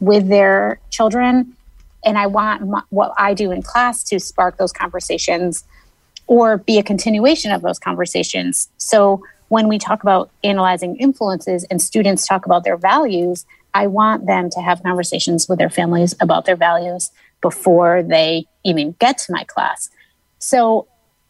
with 0.00 0.28
their 0.28 0.78
children. 0.90 1.56
And 2.04 2.18
i 2.18 2.26
want 2.26 2.68
my, 2.68 2.82
what 2.90 3.14
i 3.16 3.32
do 3.32 3.50
in 3.50 3.62
class 3.62 4.04
to 4.04 4.20
spark 4.20 4.58
those 4.58 4.72
conversations 4.72 5.64
or 6.26 6.58
be 6.58 6.78
a 6.78 6.82
continuation 6.82 7.52
of 7.52 7.62
those 7.62 7.78
conversations. 7.78 8.68
So 8.78 9.22
when 9.48 9.68
we 9.68 9.78
talk 9.78 10.02
about 10.02 10.30
analyzing 10.42 10.96
influences 10.96 11.64
and 11.64 11.80
students 11.80 12.26
talk 12.26 12.46
about 12.46 12.64
their 12.64 12.76
values, 12.76 13.44
I 13.74 13.86
want 13.86 14.26
them 14.26 14.50
to 14.50 14.60
have 14.60 14.82
conversations 14.82 15.48
with 15.48 15.58
their 15.58 15.70
families 15.70 16.14
about 16.20 16.44
their 16.44 16.56
values 16.56 17.10
before 17.40 18.02
they 18.02 18.46
even 18.64 18.92
get 18.98 19.18
to 19.18 19.32
my 19.32 19.44
class. 19.44 19.90
So 20.38 20.88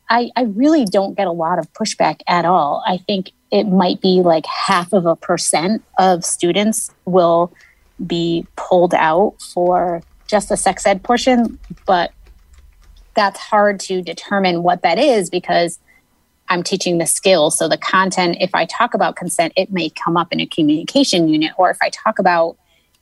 I, 0.09 0.31
I 0.37 0.43
really 0.43 0.85
don't 0.85 1.17
get 1.17 1.27
a 1.27 1.33
lot 1.33 1.59
of 1.59 1.73
pushback 1.73 2.21
at 2.29 2.45
all. 2.45 2.85
I 2.87 2.99
think 2.99 3.33
it 3.51 3.65
might 3.65 4.01
be 4.01 4.23
like 4.23 4.47
half 4.47 4.93
of 4.93 5.07
a 5.07 5.17
percent 5.17 5.83
of 5.99 6.25
students 6.25 6.91
will 7.05 7.53
be 8.07 8.47
pulled 8.57 8.95
out 8.95 9.35
for 9.41 10.03
just 10.27 10.49
the 10.49 10.57
sex 10.57 10.87
ed 10.87 11.03
portion, 11.03 11.59
but 11.87 12.13
that's 13.15 13.39
hard 13.39 13.81
to 13.81 14.03
determine 14.03 14.63
what 14.63 14.83
that 14.83 14.99
is 14.99 15.31
because 15.31 15.79
I'm 16.49 16.63
teaching 16.63 16.99
the 16.99 17.07
skills. 17.07 17.57
So 17.57 17.69
the 17.69 17.79
content, 17.79 18.37
if 18.41 18.55
I 18.55 18.67
talk 18.67 18.95
about 18.95 19.17
consent, 19.17 19.53
it 19.57 19.73
may 19.73 19.89
come 19.91 20.17
up 20.17 20.33
in 20.33 20.41
a 20.41 20.47
communication 20.47 21.29
unit, 21.29 21.53
or 21.57 21.71
if 21.71 21.79
I 21.83 21.91
talk 21.91 22.19
about 22.19 22.57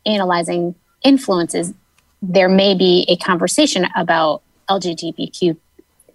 analyzing 0.07 0.75
influences, 1.03 1.75
there 2.21 2.49
may 2.49 2.75
be 2.75 3.05
a 3.09 3.17
conversation 3.17 3.87
about 3.97 4.43
LGBTQ, 4.69 5.57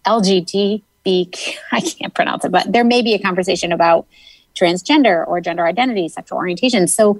LGBTQ, 0.05 1.57
I 1.71 1.81
can't 1.81 2.13
pronounce 2.13 2.45
it, 2.45 2.51
but 2.51 2.71
there 2.71 2.83
may 2.83 3.01
be 3.01 3.13
a 3.13 3.19
conversation 3.19 3.71
about 3.71 4.07
transgender 4.55 5.27
or 5.27 5.39
gender 5.41 5.65
identity, 5.65 6.07
sexual 6.07 6.38
orientation. 6.38 6.88
So 6.88 7.19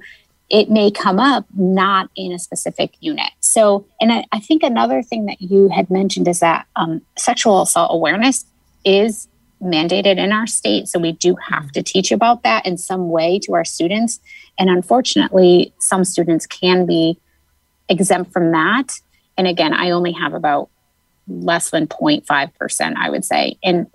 it 0.49 0.69
may 0.69 0.89
come 0.89 1.19
up 1.19 1.45
not 1.55 2.10
in 2.15 2.31
a 2.31 2.39
specific 2.39 2.93
unit. 2.99 3.31
So, 3.41 3.86
and 3.99 4.12
I, 4.12 4.25
I 4.31 4.39
think 4.39 4.63
another 4.63 5.03
thing 5.03 5.25
that 5.25 5.41
you 5.41 5.69
had 5.69 5.89
mentioned 5.89 6.27
is 6.27 6.39
that 6.39 6.67
um, 6.75 7.01
sexual 7.17 7.62
assault 7.62 7.89
awareness 7.93 8.45
is 8.86 9.27
mandated 9.62 10.17
in 10.17 10.31
our 10.31 10.47
state. 10.47 10.88
So 10.88 10.99
we 10.99 11.12
do 11.13 11.36
have 11.49 11.71
to 11.71 11.83
teach 11.83 12.12
about 12.12 12.43
that 12.43 12.65
in 12.65 12.77
some 12.77 13.10
way 13.10 13.39
to 13.39 13.55
our 13.55 13.65
students. 13.65 14.19
And 14.57 14.69
unfortunately, 14.69 15.73
some 15.79 16.05
students 16.05 16.45
can 16.45 16.86
be 16.86 17.19
exempt 17.89 18.31
from 18.31 18.51
that. 18.51 18.93
And 19.38 19.47
again, 19.47 19.73
I 19.73 19.91
only 19.91 20.12
have 20.13 20.33
about 20.33 20.69
less 21.27 21.71
than 21.71 21.88
0.5%, 21.88 22.95
I 22.95 23.10
would 23.10 23.25
say. 23.25 23.57
And 23.63 23.88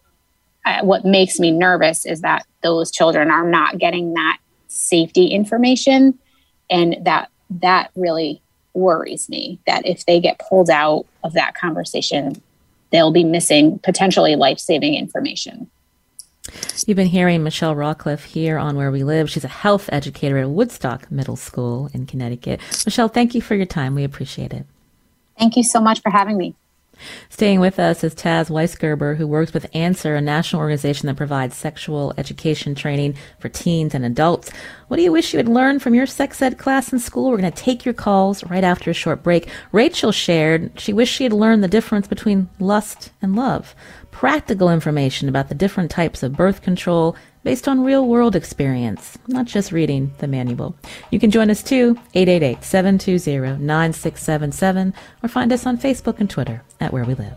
uh, 0.65 0.83
what 0.83 1.05
makes 1.05 1.41
me 1.41 1.51
nervous 1.51 2.05
is 2.05 2.21
that 2.21 2.45
those 2.63 2.91
children 2.91 3.31
are 3.31 3.49
not 3.49 3.79
getting 3.79 4.15
that 4.15 4.39
safety 4.69 5.27
information. 5.27 6.19
And 6.73 6.97
that 7.05 7.31
that 7.61 7.91
really 7.95 8.41
worries 8.75 9.29
me 9.29 9.61
that 9.67 9.87
if 9.87 10.07
they 10.07 10.19
get 10.19 10.41
pulled 10.41 10.71
out 10.71 11.05
of 11.23 11.35
that 11.35 11.55
conversation, 11.55 12.43
they'll 12.91 13.13
be 13.13 13.25
missing 13.25 13.79
potentially 13.81 14.35
life 14.35 14.59
saving 14.59 14.95
information. 14.95 15.71
You've 16.87 16.97
been 16.97 17.07
hearing 17.07 17.45
Michelle 17.45 17.77
Rawcliffe 17.77 18.25
here 18.25 18.59
on 18.59 18.77
Where 18.77 18.91
We 18.91 19.05
Live. 19.05 19.31
She's 19.31 19.45
a 19.45 19.49
health 19.49 19.89
educator 19.93 20.39
at 20.39 20.51
Woodstock 20.51 21.11
Middle 21.13 21.37
School 21.37 21.89
in 21.93 22.07
Connecticut. 22.07 22.61
Michelle, 22.85 23.09
thank 23.09 23.35
you 23.35 23.41
for 23.43 23.55
your 23.55 23.67
time. 23.67 23.95
We 23.95 24.03
appreciate 24.03 24.53
it. 24.53 24.67
Thank 25.39 25.57
you 25.57 25.63
so 25.63 25.81
much 25.81 26.01
for 26.01 26.11
having 26.11 26.37
me. 26.37 26.55
Staying 27.29 27.61
with 27.61 27.79
us 27.79 28.05
is 28.05 28.15
Taz 28.15 28.51
Weisgerber, 28.51 29.17
who 29.17 29.27
works 29.27 29.53
with 29.53 29.71
Answer, 29.75 30.15
a 30.15 30.21
national 30.21 30.61
organization 30.61 31.07
that 31.07 31.17
provides 31.17 31.57
sexual 31.57 32.13
education 32.17 32.75
training 32.75 33.15
for 33.39 33.49
teens 33.49 33.95
and 33.95 34.05
adults. 34.05 34.51
What 34.89 34.99
do 34.99 35.03
you 35.03 35.13
wish 35.13 35.33
you 35.33 35.39
had 35.39 35.49
learned 35.49 35.83
from 35.83 35.95
your 35.95 36.07
sex 36.07 36.43
ed 36.43 36.59
class 36.59 36.93
in 36.93 36.99
school? 36.99 37.31
We're 37.31 37.39
going 37.39 37.53
to 37.53 37.63
take 37.63 37.85
your 37.85 37.95
calls 37.95 38.45
right 38.45 38.65
after 38.65 38.91
a 38.91 38.95
short 38.95 39.23
break. 39.23 39.49
Rachel 39.73 40.13
shared 40.13 40.79
she 40.79 40.93
wished 40.93 41.15
she 41.15 41.25
had 41.25 41.33
learned 41.33 41.65
the 41.65 41.69
difference 41.69 42.07
between 42.07 42.49
lust 42.59 43.11
and 43.23 43.35
love. 43.35 43.75
Practical 44.13 44.71
information 44.71 45.29
about 45.29 45.49
the 45.49 45.55
different 45.55 45.91
types 45.91 46.23
of 46.23 46.37
birth 46.37 46.63
control 46.63 47.17
based 47.43 47.67
on 47.67 47.83
real 47.83 48.07
world 48.07 48.37
experience, 48.37 49.19
not 49.27 49.47
just 49.47 49.73
reading 49.73 50.13
the 50.19 50.29
manual. 50.29 50.77
You 51.11 51.19
can 51.19 51.33
join 51.33 51.51
us 51.51 51.63
too, 51.63 51.99
888 52.15 52.63
720 52.63 53.61
9677, 53.61 54.95
or 55.25 55.29
find 55.29 55.53
us 55.53 55.67
on 55.67 55.77
Facebook 55.77 56.21
and 56.21 56.31
Twitter 56.31 56.63
at 56.81 56.93
Where 56.93 57.05
We 57.05 57.15
Live. 57.15 57.37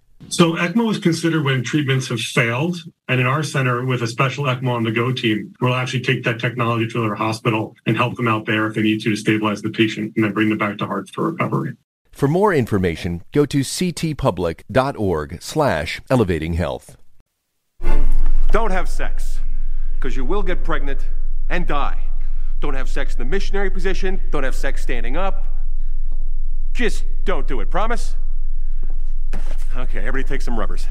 So 0.31 0.55
ECMO 0.55 0.89
is 0.89 0.97
considered 0.97 1.43
when 1.43 1.61
treatments 1.61 2.07
have 2.07 2.21
failed. 2.21 2.77
And 3.09 3.19
in 3.19 3.27
our 3.27 3.43
center, 3.43 3.85
with 3.85 4.01
a 4.01 4.07
special 4.07 4.45
ECMO 4.45 4.69
on 4.69 4.83
the 4.83 4.91
go 4.91 5.11
team, 5.11 5.53
we'll 5.59 5.73
actually 5.73 6.03
take 6.03 6.23
that 6.23 6.39
technology 6.39 6.87
to 6.87 7.01
their 7.01 7.15
hospital 7.15 7.75
and 7.85 7.97
help 7.97 8.15
them 8.15 8.29
out 8.29 8.45
there 8.45 8.65
if 8.67 8.75
they 8.75 8.81
need 8.81 9.01
to 9.01 9.09
to 9.09 9.17
stabilize 9.17 9.61
the 9.61 9.69
patient 9.69 10.13
and 10.15 10.23
then 10.23 10.31
bring 10.31 10.47
them 10.47 10.57
back 10.57 10.77
to 10.77 10.85
heart 10.85 11.09
for 11.09 11.31
recovery. 11.31 11.75
For 12.11 12.29
more 12.29 12.53
information, 12.53 13.23
go 13.33 13.45
to 13.45 13.59
ctpublic.org 13.59 15.41
slash 15.41 16.01
elevating 16.09 16.53
health. 16.53 16.95
Don't 18.51 18.71
have 18.71 18.87
sex, 18.87 19.41
because 19.95 20.15
you 20.15 20.23
will 20.23 20.43
get 20.43 20.63
pregnant 20.63 21.07
and 21.49 21.67
die. 21.67 21.99
Don't 22.61 22.73
have 22.73 22.89
sex 22.89 23.15
in 23.15 23.19
the 23.19 23.25
missionary 23.25 23.69
position. 23.69 24.21
Don't 24.31 24.43
have 24.43 24.55
sex 24.55 24.81
standing 24.81 25.17
up. 25.17 25.45
Just 26.73 27.03
don't 27.25 27.49
do 27.49 27.59
it. 27.59 27.69
Promise? 27.69 28.15
Okay, 29.75 29.99
everybody 29.99 30.23
take 30.23 30.41
some 30.41 30.59
rubbers. 30.59 30.87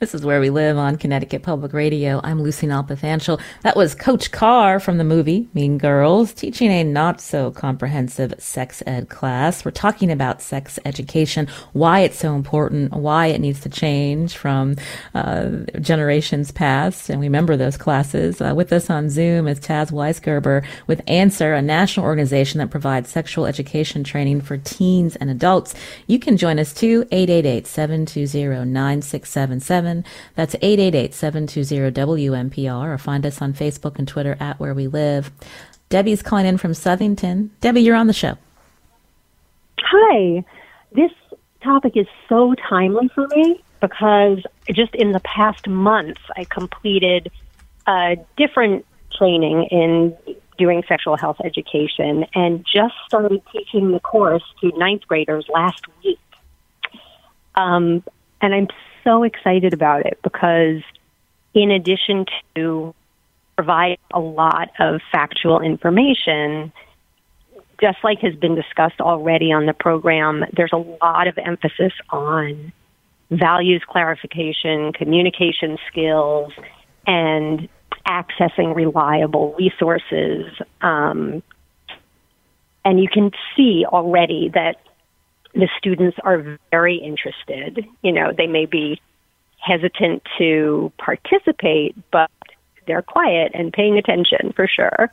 This 0.00 0.14
is 0.14 0.24
where 0.24 0.40
we 0.40 0.50
live 0.50 0.76
on 0.76 0.96
Connecticut 0.96 1.42
Public 1.42 1.72
Radio. 1.72 2.20
I'm 2.22 2.42
Lucy 2.42 2.66
Nalpathanchil. 2.66 3.40
That 3.62 3.76
was 3.76 3.94
Coach 3.94 4.30
Carr 4.30 4.80
from 4.80 4.98
the 4.98 5.04
movie 5.04 5.48
Mean 5.54 5.78
Girls 5.78 6.32
teaching 6.32 6.70
a 6.70 6.84
not 6.84 7.20
so 7.20 7.50
comprehensive 7.50 8.34
sex 8.38 8.82
ed 8.86 9.08
class. 9.08 9.64
We're 9.64 9.70
talking 9.70 10.10
about 10.10 10.42
sex 10.42 10.78
education, 10.84 11.48
why 11.72 12.00
it's 12.00 12.18
so 12.18 12.34
important, 12.34 12.92
why 12.92 13.26
it 13.26 13.40
needs 13.40 13.60
to 13.60 13.68
change 13.68 14.36
from 14.36 14.76
uh, 15.14 15.50
generations 15.80 16.50
past, 16.50 17.10
and 17.10 17.20
we 17.20 17.26
remember 17.26 17.56
those 17.56 17.76
classes. 17.76 18.40
Uh, 18.40 18.54
with 18.54 18.72
us 18.72 18.90
on 18.90 19.10
Zoom 19.10 19.48
is 19.48 19.60
Taz 19.60 19.90
Weisgerber 19.90 20.64
with 20.86 21.02
Answer, 21.06 21.54
a 21.54 21.62
national 21.62 22.06
organization 22.06 22.58
that 22.58 22.70
provides 22.70 23.10
sexual 23.10 23.46
education 23.46 24.04
training 24.04 24.40
for 24.40 24.56
teens 24.58 25.16
and 25.16 25.30
adults. 25.30 25.74
You 26.06 26.18
can 26.18 26.36
join 26.36 26.58
us 26.58 26.72
too, 26.72 27.06
888 27.10 27.66
720 27.66 28.64
9677. 29.60 30.04
That's 30.34 30.54
888-720-WNPR 30.56 32.94
or 32.94 32.98
find 32.98 33.24
us 33.26 33.42
on 33.42 33.54
Facebook 33.54 33.98
and 33.98 34.06
Twitter 34.06 34.36
at 34.40 34.60
Where 34.60 34.74
We 34.74 34.86
Live. 34.86 35.32
Debbie's 35.88 36.22
calling 36.22 36.46
in 36.46 36.58
from 36.58 36.72
Southington. 36.72 37.48
Debbie, 37.60 37.80
you're 37.80 37.96
on 37.96 38.06
the 38.06 38.12
show. 38.12 38.36
Hi. 39.80 40.44
This 40.92 41.10
topic 41.62 41.96
is 41.96 42.06
so 42.28 42.54
timely 42.68 43.08
for 43.14 43.26
me 43.28 43.62
because 43.80 44.42
just 44.72 44.94
in 44.94 45.12
the 45.12 45.20
past 45.20 45.66
month, 45.66 46.18
I 46.36 46.44
completed 46.44 47.30
a 47.86 48.18
different 48.36 48.84
training 49.16 49.64
in 49.70 50.14
doing 50.58 50.82
sexual 50.88 51.16
health 51.16 51.38
education 51.44 52.26
and 52.34 52.66
just 52.70 52.94
started 53.06 53.40
teaching 53.52 53.92
the 53.92 54.00
course 54.00 54.42
to 54.60 54.76
ninth 54.76 55.06
graders 55.06 55.46
last 55.48 55.84
week. 56.02 56.18
Um, 57.54 58.02
and 58.40 58.54
I'm 58.54 58.68
so 59.08 59.22
excited 59.22 59.72
about 59.72 60.04
it 60.04 60.18
because, 60.22 60.82
in 61.54 61.70
addition 61.70 62.26
to 62.54 62.94
provide 63.56 63.98
a 64.12 64.20
lot 64.20 64.70
of 64.78 65.00
factual 65.10 65.60
information, 65.60 66.72
just 67.80 67.98
like 68.04 68.18
has 68.20 68.34
been 68.34 68.54
discussed 68.54 69.00
already 69.00 69.50
on 69.52 69.66
the 69.66 69.72
program, 69.72 70.44
there's 70.52 70.72
a 70.72 70.84
lot 71.02 71.26
of 71.26 71.38
emphasis 71.38 71.92
on 72.10 72.72
values 73.30 73.82
clarification, 73.88 74.92
communication 74.92 75.78
skills, 75.90 76.52
and 77.06 77.68
accessing 78.06 78.74
reliable 78.74 79.54
resources. 79.58 80.46
Um, 80.82 81.42
and 82.84 83.00
you 83.00 83.08
can 83.08 83.30
see 83.56 83.84
already 83.86 84.50
that 84.54 84.76
the 85.58 85.68
students 85.76 86.16
are 86.22 86.58
very 86.70 86.96
interested. 86.96 87.84
You 88.02 88.12
know, 88.12 88.32
they 88.36 88.46
may 88.46 88.64
be 88.64 89.00
hesitant 89.58 90.22
to 90.38 90.92
participate, 90.98 91.96
but 92.12 92.30
they're 92.86 93.02
quiet 93.02 93.50
and 93.54 93.72
paying 93.72 93.98
attention 93.98 94.52
for 94.54 94.68
sure. 94.68 95.12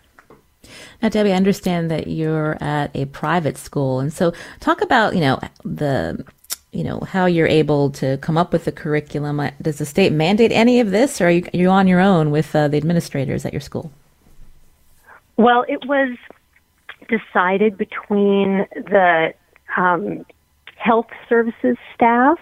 Now, 1.01 1.09
Debbie, 1.09 1.33
I 1.33 1.35
understand 1.35 1.89
that 1.91 2.07
you're 2.07 2.57
at 2.61 2.95
a 2.95 3.05
private 3.05 3.57
school, 3.57 3.99
and 3.99 4.13
so 4.13 4.33
talk 4.59 4.81
about 4.81 5.15
you 5.15 5.21
know 5.21 5.39
the 5.63 6.23
you 6.71 6.83
know 6.83 6.99
how 7.01 7.25
you're 7.25 7.47
able 7.47 7.89
to 7.91 8.17
come 8.17 8.37
up 8.37 8.53
with 8.53 8.65
the 8.65 8.71
curriculum. 8.71 9.39
Uh, 9.39 9.51
Does 9.61 9.79
the 9.79 9.85
state 9.85 10.11
mandate 10.11 10.51
any 10.51 10.79
of 10.79 10.91
this, 10.91 11.21
or 11.21 11.27
are 11.27 11.31
you, 11.31 11.43
are 11.53 11.57
you 11.57 11.69
on 11.69 11.87
your 11.87 11.99
own 11.99 12.31
with 12.31 12.55
uh, 12.55 12.67
the 12.67 12.77
administrators 12.77 13.45
at 13.45 13.53
your 13.53 13.61
school? 13.61 13.91
Well, 15.37 15.65
it 15.67 15.85
was 15.85 16.17
decided 17.09 17.77
between 17.77 18.65
the 18.73 19.33
um, 19.77 20.25
health 20.85 21.07
services 21.27 21.77
staff 21.95 22.37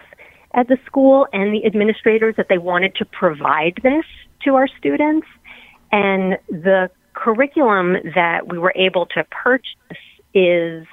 at 0.54 0.68
the 0.68 0.78
school 0.86 1.28
and 1.32 1.54
the 1.54 1.66
administrators 1.66 2.36
that 2.36 2.48
they 2.50 2.58
wanted 2.58 2.94
to 2.96 3.06
provide 3.06 3.80
this 3.82 4.06
to 4.44 4.56
our 4.56 4.68
students. 4.68 5.26
And 5.94 6.38
the 6.50 6.92
curriculum 7.14 7.94
that 8.16 8.48
we 8.48 8.58
were 8.58 8.74
able 8.76 9.06
to 9.08 9.24
purchase 9.32 9.98
is 10.34 10.86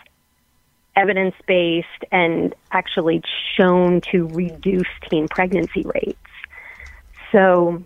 evidence 0.95 1.35
based 1.47 2.05
and 2.13 2.55
actually 2.71 3.23
shown 3.57 4.01
to 4.13 4.29
reduce 4.29 4.89
teen 5.11 5.27
pregnancy 5.27 5.83
rates. 5.83 6.19
So 7.33 7.83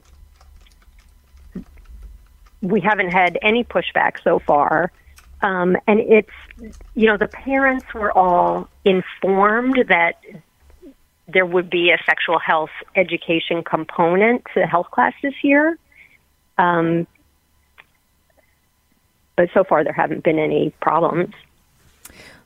we 2.61 2.81
haven't 2.81 3.13
had 3.13 3.39
any 3.41 3.65
pushback 3.65 4.23
so 4.23 4.41
far. 4.41 4.93
Um, 5.45 5.77
and 5.87 6.01
it's, 6.01 6.31
you 6.95 7.07
know, 7.07 7.19
the 7.19 7.29
parents 7.29 7.85
were 7.93 8.11
all 8.11 8.67
informed 8.87 9.85
that 9.89 10.15
there 11.29 11.45
would 11.45 11.69
be 11.69 11.91
a 11.91 11.99
sexual 12.07 12.39
health 12.39 12.71
education 12.97 13.63
component 13.63 14.43
to 14.55 14.61
the 14.61 14.67
health 14.67 14.91
class 14.91 15.13
this 15.23 15.35
year. 15.43 15.79
Um, 16.57 17.07
but 19.37 19.51
so 19.53 19.65
far, 19.65 19.85
there 19.85 19.93
haven't 19.93 20.25
been 20.25 20.39
any 20.39 20.71
problems. 20.81 21.35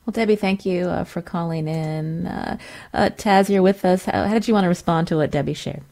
Well, 0.05 0.13
Debbie, 0.13 0.35
thank 0.35 0.67
you 0.67 0.87
uh, 0.87 1.05
for 1.05 1.23
calling 1.23 1.69
in. 1.69 2.27
Uh, 2.27 2.59
uh, 2.93 3.11
Taz, 3.11 3.49
you're 3.49 3.63
with 3.63 3.85
us. 3.85 4.07
How, 4.07 4.27
how 4.27 4.35
did 4.35 4.49
you 4.49 4.55
want 4.55 4.65
to 4.65 4.69
respond 4.69 5.07
to 5.09 5.17
what 5.17 5.31
Debbie 5.31 5.55
shared? 5.55 5.83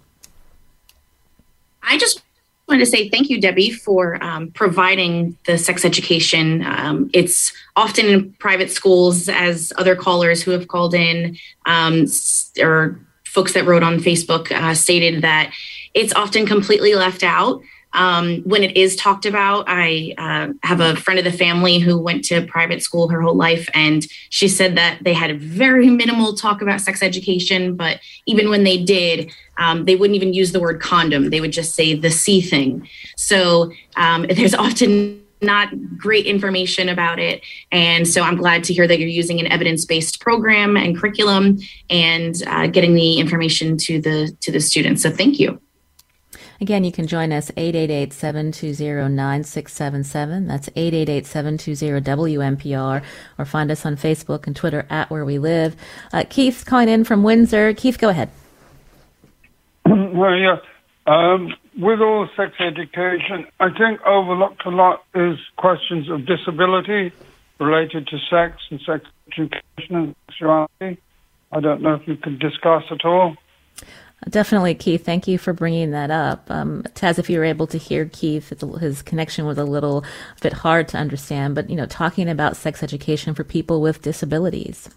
I 1.84 1.98
just 1.98 2.22
wanted 2.68 2.84
to 2.84 2.90
say 2.90 3.08
thank 3.08 3.30
you, 3.30 3.40
Debbie, 3.40 3.70
for 3.70 4.22
um, 4.22 4.50
providing 4.50 5.36
the 5.46 5.56
sex 5.56 5.84
education. 5.84 6.64
Um, 6.64 7.10
it's 7.12 7.52
often 7.76 8.06
in 8.06 8.32
private 8.34 8.70
schools, 8.70 9.28
as 9.28 9.72
other 9.76 9.94
callers 9.94 10.42
who 10.42 10.50
have 10.50 10.68
called 10.68 10.94
in 10.94 11.36
um, 11.66 12.06
or 12.60 13.00
folks 13.24 13.52
that 13.52 13.66
wrote 13.66 13.82
on 13.82 13.98
Facebook 13.98 14.50
uh, 14.50 14.74
stated 14.74 15.22
that 15.22 15.52
it's 15.94 16.12
often 16.14 16.46
completely 16.46 16.94
left 16.94 17.22
out. 17.22 17.60
Um, 17.92 18.42
when 18.42 18.62
it 18.62 18.76
is 18.76 18.94
talked 18.94 19.24
about, 19.24 19.64
I 19.68 20.14
uh, 20.18 20.52
have 20.62 20.80
a 20.80 20.96
friend 20.96 21.18
of 21.18 21.24
the 21.24 21.36
family 21.36 21.78
who 21.78 21.98
went 21.98 22.24
to 22.26 22.46
private 22.46 22.82
school 22.82 23.08
her 23.08 23.22
whole 23.22 23.34
life, 23.34 23.68
and 23.72 24.06
she 24.28 24.48
said 24.48 24.76
that 24.76 24.98
they 25.02 25.14
had 25.14 25.40
very 25.40 25.88
minimal 25.88 26.34
talk 26.34 26.60
about 26.60 26.80
sex 26.82 27.02
education. 27.02 27.74
But 27.74 28.00
even 28.26 28.50
when 28.50 28.64
they 28.64 28.82
did, 28.82 29.32
um, 29.58 29.84
they 29.86 29.96
wouldn't 29.96 30.16
even 30.16 30.34
use 30.34 30.52
the 30.52 30.60
word 30.60 30.80
condom. 30.80 31.30
They 31.30 31.40
would 31.40 31.52
just 31.52 31.74
say 31.74 31.94
the 31.94 32.10
C 32.10 32.40
thing. 32.40 32.88
So 33.16 33.72
um, 33.96 34.26
there's 34.30 34.54
often 34.54 35.22
not 35.42 35.68
great 35.98 36.26
information 36.26 36.88
about 36.88 37.18
it. 37.18 37.42
And 37.70 38.08
so 38.08 38.22
I'm 38.22 38.36
glad 38.36 38.64
to 38.64 38.74
hear 38.74 38.86
that 38.86 38.98
you're 38.98 39.08
using 39.08 39.40
an 39.40 39.46
evidence-based 39.46 40.20
program 40.20 40.76
and 40.76 40.98
curriculum 40.98 41.58
and 41.90 42.42
uh, 42.46 42.66
getting 42.68 42.94
the 42.94 43.18
information 43.18 43.76
to 43.78 44.00
the 44.00 44.34
to 44.40 44.50
the 44.50 44.60
students. 44.60 45.02
So 45.02 45.10
thank 45.10 45.38
you. 45.38 45.60
Again, 46.60 46.84
you 46.84 46.92
can 46.92 47.06
join 47.06 47.32
us 47.32 47.50
888-720-9677. 47.52 50.48
That's 50.48 50.68
888-720-WNPR 50.70 53.02
or 53.38 53.44
find 53.44 53.70
us 53.70 53.84
on 53.84 53.96
Facebook 53.96 54.46
and 54.46 54.56
Twitter 54.56 54.86
at 54.88 55.10
Where 55.10 55.22
We 55.24 55.38
Live. 55.38 55.76
Uh, 56.12 56.24
Keith 56.28 56.64
calling 56.66 56.88
in 56.88 57.04
from 57.04 57.22
Windsor. 57.22 57.72
Keith, 57.74 57.98
go 57.98 58.08
ahead. 58.08 58.30
well, 59.86 60.34
yeah. 60.34 60.56
Um, 61.06 61.54
with 61.78 62.00
all 62.00 62.28
sex 62.36 62.54
education, 62.58 63.46
I 63.60 63.68
think 63.70 64.00
overlooked 64.02 64.66
a 64.66 64.70
lot 64.70 65.04
is 65.14 65.38
questions 65.56 66.10
of 66.10 66.26
disability 66.26 67.12
related 67.58 68.06
to 68.08 68.18
sex 68.30 68.60
and 68.70 68.80
sex 68.80 69.04
education 69.30 69.62
and 69.90 70.14
sexuality. 70.28 70.98
I 71.52 71.60
don't 71.60 71.82
know 71.82 71.94
if 71.94 72.08
you 72.08 72.16
could 72.16 72.38
discuss 72.38 72.84
at 72.90 73.04
all. 73.04 73.36
Definitely, 74.28 74.74
Keith. 74.74 75.04
Thank 75.04 75.28
you 75.28 75.38
for 75.38 75.52
bringing 75.52 75.90
that 75.90 76.10
up. 76.10 76.50
Um, 76.50 76.82
Taz, 76.94 77.18
if 77.18 77.28
you 77.28 77.38
were 77.38 77.44
able 77.44 77.66
to 77.68 77.78
hear 77.78 78.06
Keith, 78.06 78.52
his 78.80 79.02
connection 79.02 79.44
was 79.44 79.58
a 79.58 79.64
little 79.64 80.04
bit 80.40 80.54
hard 80.54 80.88
to 80.88 80.96
understand, 80.96 81.54
but, 81.54 81.68
you 81.68 81.76
know, 81.76 81.86
talking 81.86 82.28
about 82.28 82.56
sex 82.56 82.82
education 82.82 83.34
for 83.34 83.44
people 83.44 83.80
with 83.80 84.02
disabilities. 84.02 84.88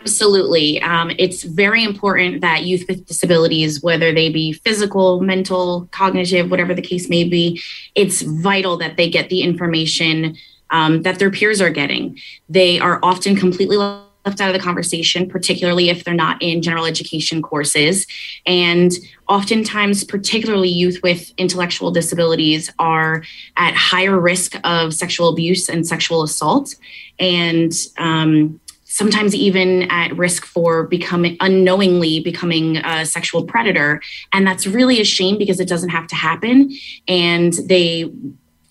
Absolutely. 0.00 0.80
Um, 0.82 1.10
it's 1.18 1.42
very 1.42 1.84
important 1.84 2.40
that 2.40 2.64
youth 2.64 2.86
with 2.88 3.06
disabilities, 3.06 3.82
whether 3.82 4.12
they 4.12 4.30
be 4.30 4.52
physical, 4.52 5.20
mental, 5.20 5.88
cognitive, 5.90 6.50
whatever 6.50 6.74
the 6.74 6.82
case 6.82 7.08
may 7.08 7.24
be, 7.24 7.60
it's 7.94 8.22
vital 8.22 8.76
that 8.78 8.96
they 8.96 9.10
get 9.10 9.28
the 9.28 9.42
information 9.42 10.36
um, 10.70 11.02
that 11.02 11.18
their 11.18 11.30
peers 11.30 11.60
are 11.60 11.70
getting. 11.70 12.18
They 12.48 12.78
are 12.78 13.00
often 13.02 13.36
completely 13.36 13.76
left 14.26 14.40
out 14.40 14.48
of 14.48 14.54
the 14.54 14.62
conversation, 14.62 15.28
particularly 15.28 15.88
if 15.88 16.04
they're 16.04 16.14
not 16.14 16.42
in 16.42 16.60
general 16.60 16.84
education 16.84 17.40
courses. 17.40 18.06
And 18.44 18.92
oftentimes, 19.28 20.04
particularly 20.04 20.68
youth 20.68 21.00
with 21.02 21.32
intellectual 21.38 21.92
disabilities, 21.92 22.72
are 22.78 23.22
at 23.56 23.74
higher 23.74 24.18
risk 24.18 24.56
of 24.64 24.92
sexual 24.92 25.28
abuse 25.28 25.68
and 25.68 25.86
sexual 25.86 26.22
assault. 26.22 26.74
And 27.18 27.72
um, 27.98 28.60
sometimes 28.84 29.34
even 29.34 29.82
at 29.90 30.16
risk 30.16 30.44
for 30.44 30.84
becoming 30.84 31.36
unknowingly 31.40 32.20
becoming 32.20 32.78
a 32.78 33.04
sexual 33.04 33.44
predator 33.44 34.00
and 34.32 34.46
that's 34.46 34.66
really 34.66 35.00
a 35.00 35.04
shame 35.04 35.36
because 35.36 35.60
it 35.60 35.68
doesn't 35.68 35.90
have 35.90 36.06
to 36.06 36.14
happen 36.14 36.72
and 37.06 37.54
they 37.64 38.10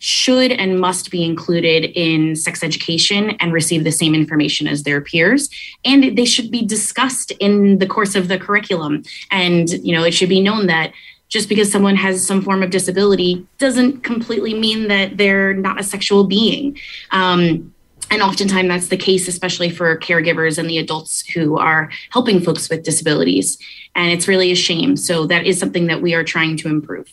should 0.05 0.51
and 0.51 0.79
must 0.79 1.09
be 1.09 1.23
included 1.23 1.85
in 1.95 2.35
sex 2.35 2.61
education 2.61 3.31
and 3.39 3.51
receive 3.51 3.83
the 3.83 3.91
same 3.91 4.13
information 4.13 4.67
as 4.67 4.83
their 4.83 5.01
peers 5.01 5.49
and 5.83 6.15
they 6.15 6.25
should 6.25 6.51
be 6.51 6.63
discussed 6.63 7.31
in 7.39 7.79
the 7.79 7.87
course 7.87 8.13
of 8.13 8.27
the 8.27 8.37
curriculum 8.37 9.01
and 9.31 9.69
you 9.83 9.95
know 9.95 10.03
it 10.03 10.13
should 10.13 10.29
be 10.29 10.41
known 10.41 10.67
that 10.67 10.93
just 11.27 11.49
because 11.49 11.71
someone 11.71 11.95
has 11.95 12.23
some 12.23 12.39
form 12.39 12.61
of 12.61 12.69
disability 12.69 13.43
doesn't 13.57 14.03
completely 14.03 14.53
mean 14.53 14.89
that 14.89 15.17
they're 15.17 15.55
not 15.55 15.79
a 15.79 15.83
sexual 15.83 16.23
being 16.23 16.77
um, 17.09 17.73
and 18.11 18.21
oftentimes 18.21 18.69
that's 18.69 18.87
the 18.89 18.97
case, 18.97 19.27
especially 19.27 19.71
for 19.71 19.97
caregivers 19.97 20.59
and 20.59 20.69
the 20.69 20.77
adults 20.77 21.25
who 21.29 21.57
are 21.57 21.89
helping 22.11 22.39
folks 22.39 22.69
with 22.69 22.83
disabilities. 22.83 23.57
And 23.95 24.11
it's 24.11 24.27
really 24.27 24.51
a 24.51 24.55
shame. 24.55 24.95
So 24.95 25.25
that 25.25 25.47
is 25.47 25.59
something 25.59 25.87
that 25.87 26.03
we 26.03 26.13
are 26.13 26.23
trying 26.23 26.55
to 26.57 26.67
improve. 26.67 27.11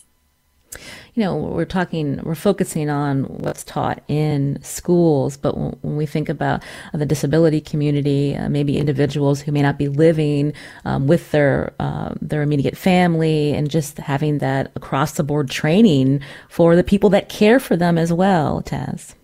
You 1.14 1.22
know, 1.22 1.36
we're 1.36 1.66
talking, 1.66 2.20
we're 2.22 2.34
focusing 2.34 2.88
on 2.88 3.24
what's 3.24 3.64
taught 3.64 4.02
in 4.08 4.58
schools, 4.62 5.36
but 5.36 5.56
when, 5.58 5.76
we 5.82 6.06
think 6.06 6.30
about 6.30 6.62
uh, 6.94 6.98
the 6.98 7.04
disability 7.04 7.60
community, 7.60 8.34
uh, 8.34 8.48
maybe 8.48 8.78
individuals 8.78 9.42
who 9.42 9.52
may 9.52 9.60
not 9.60 9.76
be 9.76 9.88
living 9.88 10.54
um, 10.86 11.06
with 11.06 11.30
their 11.30 11.74
uh, 11.78 12.14
their 12.22 12.40
immediate 12.40 12.76
family, 12.76 13.52
and 13.52 13.70
just 13.70 13.98
having 13.98 14.38
that 14.38 14.72
across 14.74 15.12
the 15.12 15.22
board 15.22 15.50
training 15.50 16.20
for 16.48 16.76
the 16.76 16.84
people 16.84 17.10
that 17.10 17.28
care 17.28 17.60
for 17.60 17.76
them 17.76 17.98
as 17.98 18.10
well, 18.12 18.62
Taz. 18.62 19.14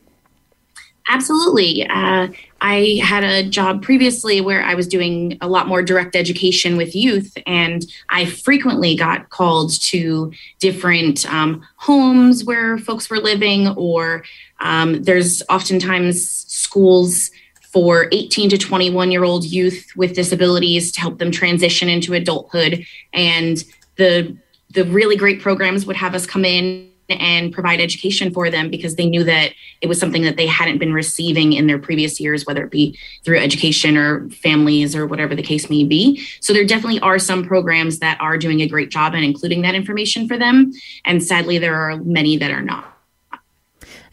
Absolutely. 1.10 1.86
Uh, 1.88 2.28
I 2.60 3.00
had 3.02 3.24
a 3.24 3.48
job 3.48 3.82
previously 3.82 4.42
where 4.42 4.62
I 4.62 4.74
was 4.74 4.86
doing 4.86 5.38
a 5.40 5.48
lot 5.48 5.66
more 5.66 5.82
direct 5.82 6.14
education 6.14 6.76
with 6.76 6.94
youth, 6.94 7.36
and 7.46 7.86
I 8.10 8.26
frequently 8.26 8.94
got 8.94 9.30
called 9.30 9.72
to 9.84 10.32
different 10.58 11.30
um, 11.32 11.66
homes 11.76 12.44
where 12.44 12.76
folks 12.76 13.08
were 13.08 13.20
living, 13.20 13.68
or 13.68 14.22
um, 14.60 15.02
there's 15.02 15.42
oftentimes 15.48 16.28
schools 16.28 17.30
for 17.72 18.08
18 18.12 18.50
to 18.50 18.58
21 18.58 19.10
year 19.10 19.24
old 19.24 19.44
youth 19.44 19.90
with 19.96 20.14
disabilities 20.14 20.92
to 20.92 21.00
help 21.00 21.18
them 21.18 21.30
transition 21.30 21.88
into 21.88 22.12
adulthood. 22.12 22.84
And 23.14 23.64
the 23.96 24.36
the 24.74 24.84
really 24.84 25.16
great 25.16 25.40
programs 25.40 25.86
would 25.86 25.96
have 25.96 26.14
us 26.14 26.26
come 26.26 26.44
in 26.44 26.90
and 27.08 27.52
provide 27.52 27.80
education 27.80 28.32
for 28.32 28.50
them 28.50 28.70
because 28.70 28.94
they 28.96 29.06
knew 29.06 29.24
that 29.24 29.52
it 29.80 29.88
was 29.88 29.98
something 29.98 30.22
that 30.22 30.36
they 30.36 30.46
hadn't 30.46 30.78
been 30.78 30.92
receiving 30.92 31.54
in 31.54 31.66
their 31.66 31.78
previous 31.78 32.20
years, 32.20 32.44
whether 32.46 32.64
it 32.64 32.70
be 32.70 32.98
through 33.24 33.38
education 33.38 33.96
or 33.96 34.28
families 34.30 34.94
or 34.94 35.06
whatever 35.06 35.34
the 35.34 35.42
case 35.42 35.70
may 35.70 35.84
be. 35.84 36.22
So 36.40 36.52
there 36.52 36.66
definitely 36.66 37.00
are 37.00 37.18
some 37.18 37.44
programs 37.44 38.00
that 38.00 38.20
are 38.20 38.36
doing 38.36 38.60
a 38.60 38.68
great 38.68 38.90
job 38.90 39.14
and 39.14 39.24
including 39.24 39.62
that 39.62 39.74
information 39.74 40.28
for 40.28 40.36
them. 40.36 40.72
And 41.04 41.22
sadly, 41.22 41.56
there 41.58 41.76
are 41.76 41.96
many 41.96 42.36
that 42.36 42.50
are 42.50 42.62
not. 42.62 42.96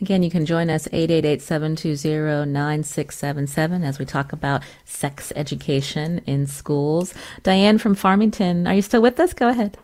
Again, 0.01 0.23
you 0.23 0.29
can 0.29 0.45
join 0.45 0.69
us 0.69 0.89
888-720-9677 0.89 3.85
as 3.85 3.97
we 3.97 4.03
talk 4.03 4.33
about 4.33 4.61
sex 4.83 5.31
education 5.37 6.19
in 6.25 6.47
schools. 6.47 7.13
Diane 7.43 7.77
from 7.77 7.95
Farmington, 7.95 8.67
are 8.67 8.75
you 8.75 8.81
still 8.81 9.01
with 9.01 9.21
us? 9.21 9.33
Go 9.33 9.47
ahead. 9.47 9.77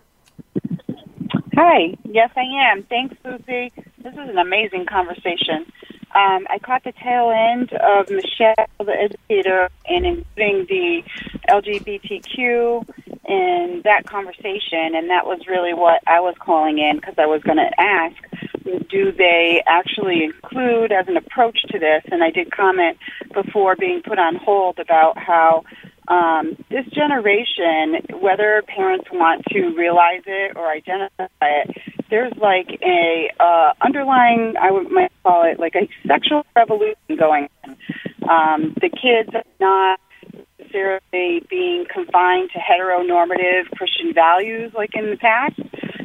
Hi. 1.64 1.96
Yes, 2.06 2.32
I 2.36 2.72
am. 2.72 2.82
Thanks, 2.82 3.16
Susie. 3.24 3.72
This 4.00 4.14
is 4.14 4.30
an 4.30 4.40
amazing 4.40 4.88
conversation. 4.88 5.72
Um, 6.16 6.48
I 6.50 6.58
caught 6.58 6.84
the 6.84 6.92
tail 6.92 7.30
end 7.30 7.72
of 7.74 8.10
Michelle, 8.10 8.66
the 8.80 9.00
educator, 9.00 9.70
and 9.88 10.04
including 10.04 10.66
the 10.68 11.04
LGBTQ 11.50 12.90
in 13.30 13.82
that 13.84 14.08
conversation, 14.08 14.96
and 14.96 15.12
that 15.12 15.28
was 15.28 15.42
really 15.48 15.76
what 15.76 16.02
I 16.08 16.20
was 16.20 16.34
calling 16.40 16.80
in 16.80 16.96
because 16.96 17.14
I 17.20 17.28
was 17.28 17.44
going 17.44 17.58
to 17.58 17.70
ask 17.80 18.16
do 18.90 19.12
they 19.12 19.64
actually 19.68 20.24
include 20.24 20.92
as 20.92 21.08
an 21.08 21.18
approach 21.18 21.60
to 21.70 21.80
this? 21.80 22.04
And 22.12 22.24
I 22.24 22.30
did 22.30 22.52
comment 22.52 22.98
before 23.34 23.76
being 23.76 24.02
put 24.02 24.20
on 24.20 24.36
hold 24.36 24.80
about 24.80 25.18
how 25.18 25.64
um, 26.08 26.58
this 26.70 26.86
generation, 26.88 28.02
whether 28.20 28.64
parents 28.68 29.06
want 29.12 29.44
to 29.52 29.70
realize 29.78 30.24
it 30.26 30.58
or 30.58 30.70
identify 30.70 31.28
it, 31.42 31.78
there's 32.10 32.34
like 32.38 32.80
a 32.84 33.30
uh, 33.40 33.74
underlying, 33.82 34.56
I 34.62 34.72
would 34.72 34.92
might 34.92 35.12
call 35.24 35.44
it 35.50 35.60
like 35.60 35.76
a 35.76 35.88
sexual 36.08 36.46
revolution 36.56 37.16
going 37.18 37.48
on. 37.64 37.78
Um, 38.30 38.74
the 38.82 38.90
kids 38.90 39.30
are 39.34 39.44
not 39.60 40.00
necessarily 40.60 41.46
being 41.50 41.86
confined 41.92 42.50
to 42.54 42.60
heteronormative 42.60 43.70
Christian 43.76 44.14
values 44.14 44.74
like 44.76 44.92
in 44.96 45.10
the 45.10 45.18
past. 45.18 45.60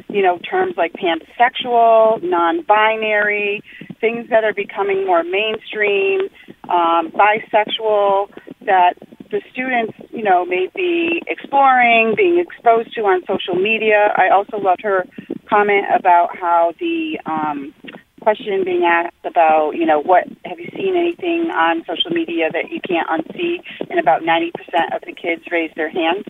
You 0.08 0.22
know, 0.22 0.38
terms 0.38 0.74
like 0.76 0.94
pansexual, 0.94 2.22
non-binary, 2.22 3.62
things 4.00 4.30
that 4.30 4.44
are 4.44 4.54
becoming 4.54 5.04
more 5.04 5.22
mainstream, 5.22 6.28
um, 6.70 7.10
bisexual, 7.10 8.30
that 8.64 8.94
the 9.30 9.40
students, 9.52 9.92
you 10.10 10.22
know, 10.22 10.44
may 10.44 10.68
be 10.74 11.22
exploring, 11.26 12.14
being 12.16 12.38
exposed 12.38 12.94
to 12.94 13.02
on 13.02 13.22
social 13.26 13.54
media. 13.54 14.12
I 14.16 14.28
also 14.30 14.58
loved 14.58 14.82
her 14.82 15.04
comment 15.48 15.86
about 15.94 16.36
how 16.36 16.72
the 16.78 17.18
um, 17.26 17.74
question 18.20 18.64
being 18.64 18.84
asked 18.84 19.24
about, 19.24 19.72
you 19.72 19.86
know, 19.86 20.00
what 20.00 20.24
have 20.44 20.58
you 20.58 20.68
seen 20.76 20.96
anything 20.96 21.50
on 21.50 21.84
social 21.86 22.10
media 22.10 22.50
that 22.52 22.70
you 22.70 22.80
can't 22.80 23.08
unsee? 23.08 23.62
And 23.88 24.00
about 24.00 24.22
90% 24.22 24.50
of 24.94 25.02
the 25.02 25.12
kids 25.12 25.42
raised 25.50 25.76
their 25.76 25.90
hands. 25.90 26.24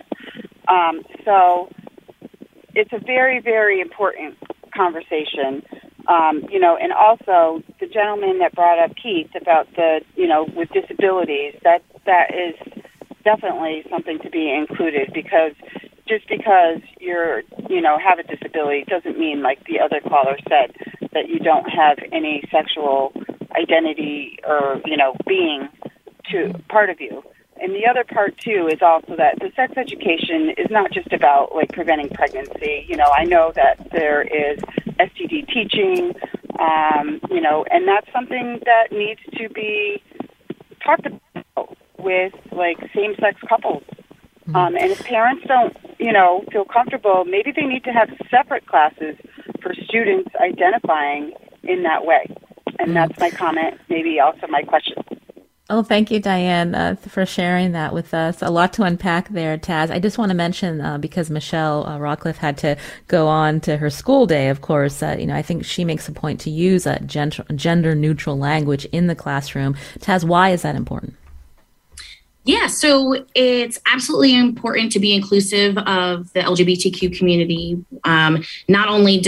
Um, 0.69 1.03
so 1.25 1.71
it's 2.75 2.93
a 2.93 2.99
very, 2.99 3.41
very 3.41 3.81
important 3.81 4.37
conversation. 4.75 5.63
Um, 6.09 6.45
you 6.51 6.61
know, 6.61 6.77
and 6.77 6.93
also 6.93 7.63
the 7.81 7.87
gentleman 7.87 8.39
that 8.39 8.55
brought 8.55 8.79
up 8.79 8.95
Keith 8.95 9.31
about 9.41 9.67
the, 9.75 10.03
you 10.15 10.29
know, 10.29 10.47
with 10.55 10.69
disabilities, 10.71 11.55
that 11.65 11.83
that 12.05 12.31
is 12.31 12.55
definitely 13.27 13.83
something 13.91 14.21
to 14.21 14.31
be 14.31 14.55
included 14.55 15.11
because 15.13 15.53
just 16.09 16.29
because 16.29 16.81
you're, 17.01 17.43
you 17.69 17.81
know, 17.81 17.99
have 17.99 18.21
a 18.21 18.23
disability 18.23 18.85
doesn't 18.87 19.19
mean, 19.19 19.43
like 19.43 19.59
the 19.67 19.81
other 19.81 20.01
caller 20.01 20.39
said, 20.49 20.71
that 21.13 21.29
you 21.29 21.41
don't 21.41 21.69
have 21.69 21.99
any 22.13 22.43
sexual 22.53 23.13
identity 23.59 24.39
or, 24.47 24.81
you 24.87 24.97
know, 24.97 25.17
being 25.27 25.69
to 26.31 26.53
part 26.69 26.89
of 26.89 27.01
you. 27.01 27.23
And 27.61 27.75
the 27.75 27.89
other 27.91 28.05
part 28.05 28.39
too 28.39 28.69
is 28.73 28.81
also 28.81 29.17
that 29.17 29.41
the 29.41 29.51
sex 29.57 29.73
education 29.77 30.51
is 30.57 30.71
not 30.71 30.93
just 30.93 31.13
about 31.13 31.55
like 31.55 31.73
preventing 31.73 32.11
pregnancy. 32.11 32.85
You 32.87 32.97
know, 32.97 33.11
I 33.17 33.25
know 33.25 33.51
that 33.57 33.91
there 33.91 34.23
is 34.23 34.61
STD 35.01 35.49
teaching, 35.49 36.15
um, 36.61 37.19
you 37.31 37.41
know, 37.41 37.65
and 37.71 37.89
that's 37.89 38.07
something 38.13 38.61
that 38.67 38.93
needs 38.93 39.21
to 39.39 39.49
be 39.49 40.03
talked 40.85 41.07
about 41.07 41.21
with 42.07 42.33
like 42.53 42.79
same-sex 42.95 43.35
couples. 43.49 43.83
Um, 44.55 44.73
and 44.81 44.93
if 44.95 45.03
parents 45.05 45.45
don't, 45.47 45.77
you 45.99 46.13
know, 46.13 46.45
feel 46.53 46.65
comfortable, 46.65 47.25
maybe 47.25 47.51
they 47.51 47.67
need 47.73 47.85
to 47.85 47.91
have 47.91 48.09
separate 48.31 48.65
classes 48.73 49.17
for 49.61 49.75
students 49.89 50.31
identifying 50.51 51.33
in 51.65 51.83
that 51.83 52.07
way. 52.11 52.25
And 52.79 52.95
that's 52.95 53.19
my 53.19 53.31
comment, 53.31 53.73
maybe 53.89 54.21
also 54.21 54.47
my 54.47 54.63
question. 54.63 55.03
Oh, 55.69 55.83
thank 55.83 56.13
you, 56.13 56.21
Diane, 56.21 56.77
uh, 56.77 56.95
for 56.95 57.27
sharing 57.27 57.73
that 57.73 57.93
with 57.93 58.15
us. 58.15 58.41
A 58.41 58.51
lot 58.51 58.73
to 58.75 58.85
unpack 58.85 59.31
there, 59.31 59.59
Taz. 59.59 59.91
I 59.91 59.99
just 59.99 60.17
want 60.17 60.31
to 60.31 60.37
mention 60.37 60.81
uh, 60.81 60.99
because 60.99 61.29
Michelle 61.29 61.85
uh, 61.85 61.99
Rockcliffe 61.99 62.37
had 62.37 62.57
to 62.59 62.77
go 63.09 63.27
on 63.27 63.61
to 63.63 63.77
her 63.79 63.91
school 63.91 64.27
day. 64.27 64.49
Of 64.49 64.61
course, 64.61 65.03
uh, 65.03 65.17
you 65.19 65.27
know, 65.27 65.35
I 65.35 65.43
think 65.43 65.65
she 65.65 65.85
makes 65.85 66.07
a 66.09 66.13
point 66.13 66.39
to 66.43 66.51
use 66.51 66.87
a 66.87 67.01
gender 67.01 67.95
neutral 67.97 68.39
language 68.39 68.85
in 68.93 69.09
the 69.09 69.17
classroom. 69.17 69.75
Taz, 69.99 70.23
why 70.23 70.51
is 70.51 70.63
that 70.63 70.77
important? 70.77 71.17
Yeah, 72.47 72.69
so 72.69 73.25
it's 73.35 73.81
absolutely 73.87 74.37
important 74.37 74.93
to 74.93 75.01
be 75.01 75.13
inclusive 75.13 75.77
of 75.79 76.33
the 76.33 76.41
LGBTQ 76.41 77.19
community, 77.19 77.85
um, 78.05 78.45
not 78.69 78.89
only 78.89 79.19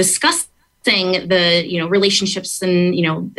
discussing 0.88 1.28
the 1.28 1.64
you 1.66 1.78
know 1.78 1.88
relationships 1.88 2.62
and 2.62 2.94
you 2.94 3.02
know 3.02 3.30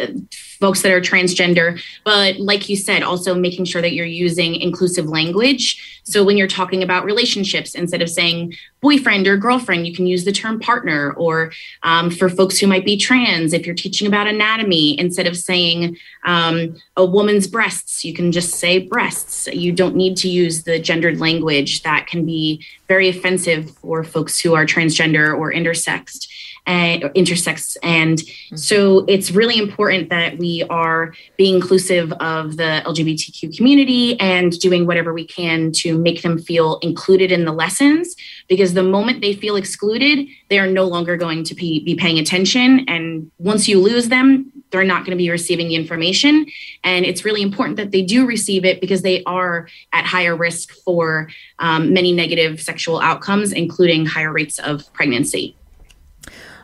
folks 0.59 0.81
that 0.81 0.91
are 0.91 0.99
transgender 0.99 1.81
but 2.03 2.37
like 2.37 2.67
you 2.67 2.75
said 2.75 3.01
also 3.01 3.33
making 3.33 3.65
sure 3.65 3.81
that 3.81 3.93
you're 3.93 4.05
using 4.05 4.55
inclusive 4.55 5.05
language. 5.05 6.01
So 6.03 6.23
when 6.23 6.37
you're 6.37 6.47
talking 6.47 6.81
about 6.81 7.05
relationships 7.05 7.75
instead 7.75 8.01
of 8.01 8.09
saying 8.09 8.55
boyfriend 8.81 9.27
or 9.27 9.37
girlfriend 9.37 9.87
you 9.87 9.95
can 9.95 10.05
use 10.05 10.25
the 10.25 10.31
term 10.31 10.59
partner 10.59 11.13
or 11.13 11.51
um, 11.83 12.09
for 12.09 12.29
folks 12.29 12.57
who 12.57 12.67
might 12.67 12.83
be 12.83 12.97
trans 12.97 13.53
if 13.53 13.65
you're 13.65 13.75
teaching 13.75 14.07
about 14.07 14.27
anatomy 14.27 14.99
instead 14.99 15.27
of 15.27 15.37
saying 15.37 15.97
um, 16.25 16.75
a 16.97 17.05
woman's 17.05 17.47
breasts 17.47 18.03
you 18.03 18.13
can 18.13 18.31
just 18.31 18.55
say 18.55 18.79
breasts. 18.79 19.47
You 19.47 19.71
don't 19.71 19.95
need 19.95 20.17
to 20.17 20.29
use 20.29 20.63
the 20.63 20.79
gendered 20.79 21.19
language 21.19 21.83
that 21.83 22.07
can 22.07 22.25
be 22.25 22.65
very 22.87 23.07
offensive 23.07 23.71
for 23.77 24.03
folks 24.03 24.39
who 24.39 24.55
are 24.55 24.65
transgender 24.65 25.37
or 25.37 25.53
intersexed 25.53 26.27
and 26.65 27.03
intersex 27.15 27.77
and 27.83 28.21
so 28.55 29.05
it's 29.07 29.31
really 29.31 29.57
important 29.57 30.09
that 30.09 30.37
we 30.37 30.63
are 30.69 31.13
being 31.37 31.55
inclusive 31.55 32.11
of 32.13 32.57
the 32.57 32.81
lgbtq 32.85 33.55
community 33.55 34.19
and 34.19 34.59
doing 34.59 34.85
whatever 34.85 35.13
we 35.13 35.25
can 35.25 35.71
to 35.71 35.97
make 35.97 36.21
them 36.21 36.37
feel 36.37 36.77
included 36.79 37.31
in 37.31 37.45
the 37.45 37.51
lessons 37.51 38.15
because 38.47 38.73
the 38.73 38.83
moment 38.83 39.21
they 39.21 39.33
feel 39.33 39.55
excluded 39.55 40.27
they 40.49 40.59
are 40.59 40.67
no 40.67 40.85
longer 40.85 41.17
going 41.17 41.43
to 41.43 41.53
be, 41.55 41.83
be 41.83 41.95
paying 41.95 42.19
attention 42.19 42.85
and 42.87 43.29
once 43.37 43.67
you 43.67 43.79
lose 43.79 44.09
them 44.09 44.51
they're 44.71 44.83
not 44.83 44.99
going 45.05 45.11
to 45.11 45.21
be 45.21 45.29
receiving 45.29 45.67
the 45.67 45.75
information. 45.75 46.45
And 46.83 47.05
it's 47.05 47.25
really 47.25 47.41
important 47.41 47.77
that 47.77 47.91
they 47.91 48.01
do 48.01 48.25
receive 48.25 48.65
it 48.65 48.81
because 48.81 49.01
they 49.01 49.23
are 49.23 49.67
at 49.93 50.05
higher 50.05 50.35
risk 50.35 50.73
for 50.83 51.29
um, 51.59 51.93
many 51.93 52.11
negative 52.11 52.61
sexual 52.61 52.99
outcomes 52.99 53.51
including 53.51 54.05
higher 54.05 54.31
rates 54.31 54.59
of 54.59 54.91
pregnancy 54.93 55.55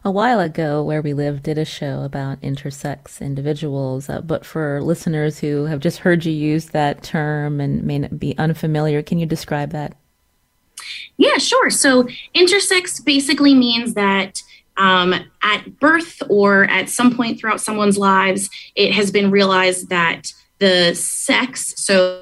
a 0.05 0.11
while 0.11 0.39
ago, 0.39 0.83
Where 0.83 1.01
We 1.01 1.13
Live 1.13 1.41
did 1.41 1.57
a 1.57 1.65
show 1.65 2.03
about 2.03 2.39
intersex 2.41 3.19
individuals, 3.19 4.07
uh, 4.07 4.21
but 4.21 4.45
for 4.45 4.79
listeners 4.83 5.39
who 5.39 5.65
have 5.65 5.79
just 5.79 5.97
heard 5.97 6.23
you 6.23 6.31
use 6.31 6.67
that 6.67 7.01
term 7.01 7.59
and 7.59 7.83
may 7.83 8.07
be 8.07 8.37
unfamiliar, 8.37 9.01
can 9.01 9.17
you 9.17 9.25
describe 9.25 9.71
that? 9.71 9.97
Yeah, 11.17 11.39
sure. 11.39 11.71
So 11.71 12.07
intersex 12.35 13.03
basically 13.03 13.55
means 13.55 13.95
that 13.95 14.43
um, 14.77 15.15
at 15.41 15.79
birth 15.79 16.21
or 16.29 16.65
at 16.65 16.87
some 16.87 17.15
point 17.15 17.39
throughout 17.39 17.59
someone's 17.59 17.97
lives, 17.97 18.51
it 18.75 18.91
has 18.91 19.09
been 19.09 19.31
realized 19.31 19.89
that 19.89 20.31
the 20.59 20.93
sex, 20.93 21.73
so 21.77 22.21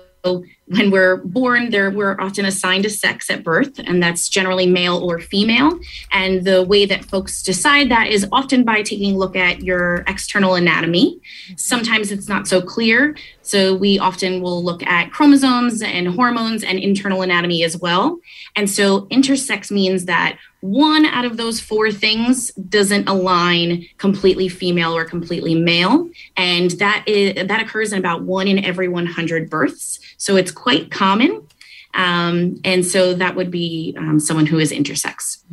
when 0.68 0.92
we're 0.92 1.18
born, 1.18 1.72
there 1.72 1.92
we're 1.92 2.20
often 2.20 2.46
assigned 2.46 2.86
a 2.86 2.90
sex 2.90 3.30
at 3.30 3.44
birth, 3.44 3.80
and 3.80 4.02
that's 4.02 4.30
generally 4.30 4.66
male 4.66 4.98
or 4.98 5.20
female. 5.20 5.78
And 6.12 6.46
the 6.46 6.64
way 6.64 6.86
that 6.86 7.06
folks 7.06 7.44
decide 7.44 7.92
that 7.92 8.08
is 8.08 8.26
often 8.32 8.64
by 8.64 8.82
taking 8.82 9.16
a 9.16 9.18
look 9.18 9.36
at 9.36 9.62
your 9.62 10.04
external 10.08 10.56
anatomy. 10.56 11.20
Sometimes 11.58 12.12
it's 12.12 12.30
not 12.30 12.48
so 12.48 12.62
clear, 12.62 13.16
so 13.42 13.76
we 13.76 14.00
often 14.00 14.42
will 14.42 14.64
look 14.64 14.84
at 14.84 15.12
chromosomes 15.12 15.82
and 15.82 16.08
hormones 16.08 16.64
and 16.64 16.80
internal 16.80 17.22
anatomy 17.22 17.64
as 17.64 17.78
well. 17.78 18.20
And 18.56 18.70
so 18.70 19.02
intersex 19.08 19.70
means 19.70 20.06
that 20.06 20.38
one 20.64 21.06
out 21.06 21.26
of 21.26 21.36
those 21.36 21.60
four 21.60 21.92
things 21.92 22.54
doesn't 22.54 23.10
align 23.10 23.86
completely 23.98 24.48
female 24.48 24.96
or 24.96 25.04
completely 25.04 25.56
male, 25.56 26.10
and 26.38 26.72
that 26.72 27.04
is 27.06 27.48
that 27.48 27.62
occurs 27.62 27.92
in 27.92 28.00
about 28.00 28.24
one 28.24 28.48
in 28.48 28.64
every 28.64 28.88
100 28.88 29.50
births. 29.50 30.00
So 30.16 30.38
it's 30.38 30.52
quite 30.54 30.92
common. 30.92 31.48
Um, 31.94 32.60
and 32.64 32.86
so 32.86 33.14
that 33.14 33.36
would 33.36 33.52
be 33.52 33.96
um, 33.98 34.20
someone 34.20 34.46
who 34.46 34.60
is 34.60 34.72
intersex. 34.72 35.44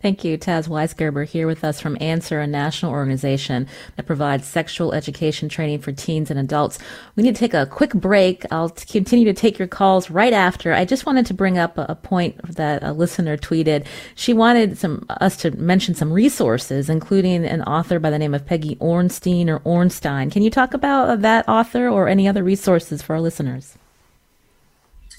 Thank 0.00 0.24
you, 0.24 0.38
Taz 0.38 0.68
Weisgerber, 0.68 1.26
here 1.26 1.46
with 1.46 1.64
us 1.64 1.80
from 1.80 1.96
Answer, 2.00 2.40
a 2.40 2.46
national 2.46 2.92
organization 2.92 3.66
that 3.96 4.06
provides 4.06 4.46
sexual 4.46 4.94
education 4.94 5.48
training 5.48 5.80
for 5.80 5.92
teens 5.92 6.30
and 6.30 6.38
adults. 6.38 6.78
We 7.14 7.22
need 7.22 7.34
to 7.34 7.40
take 7.40 7.54
a 7.54 7.66
quick 7.66 7.92
break. 7.92 8.44
I'll 8.50 8.70
continue 8.70 9.24
to 9.26 9.34
take 9.34 9.58
your 9.58 9.68
calls 9.68 10.10
right 10.10 10.32
after. 10.32 10.72
I 10.72 10.84
just 10.84 11.06
wanted 11.06 11.26
to 11.26 11.34
bring 11.34 11.58
up 11.58 11.76
a, 11.76 11.94
point 11.94 12.40
that 12.54 12.82
a 12.82 12.92
listener 12.92 13.36
tweeted. 13.36 13.84
She 14.14 14.32
wanted 14.32 14.78
some 14.78 15.04
us 15.08 15.36
to 15.38 15.50
mention 15.52 15.94
some 15.94 16.12
resources, 16.12 16.88
including 16.88 17.44
an 17.44 17.62
author 17.62 17.98
by 17.98 18.10
the 18.10 18.18
name 18.18 18.34
of 18.34 18.46
Peggy 18.46 18.76
Orenstein 18.76 19.48
or 19.48 19.60
Ornstein. 19.60 20.30
Can 20.30 20.42
you 20.42 20.50
talk 20.50 20.74
about 20.74 21.22
that 21.22 21.48
author 21.48 21.88
or 21.88 22.06
any 22.06 22.28
other 22.28 22.44
resources 22.44 23.02
for 23.02 23.14
our 23.14 23.20
listeners? 23.20 23.76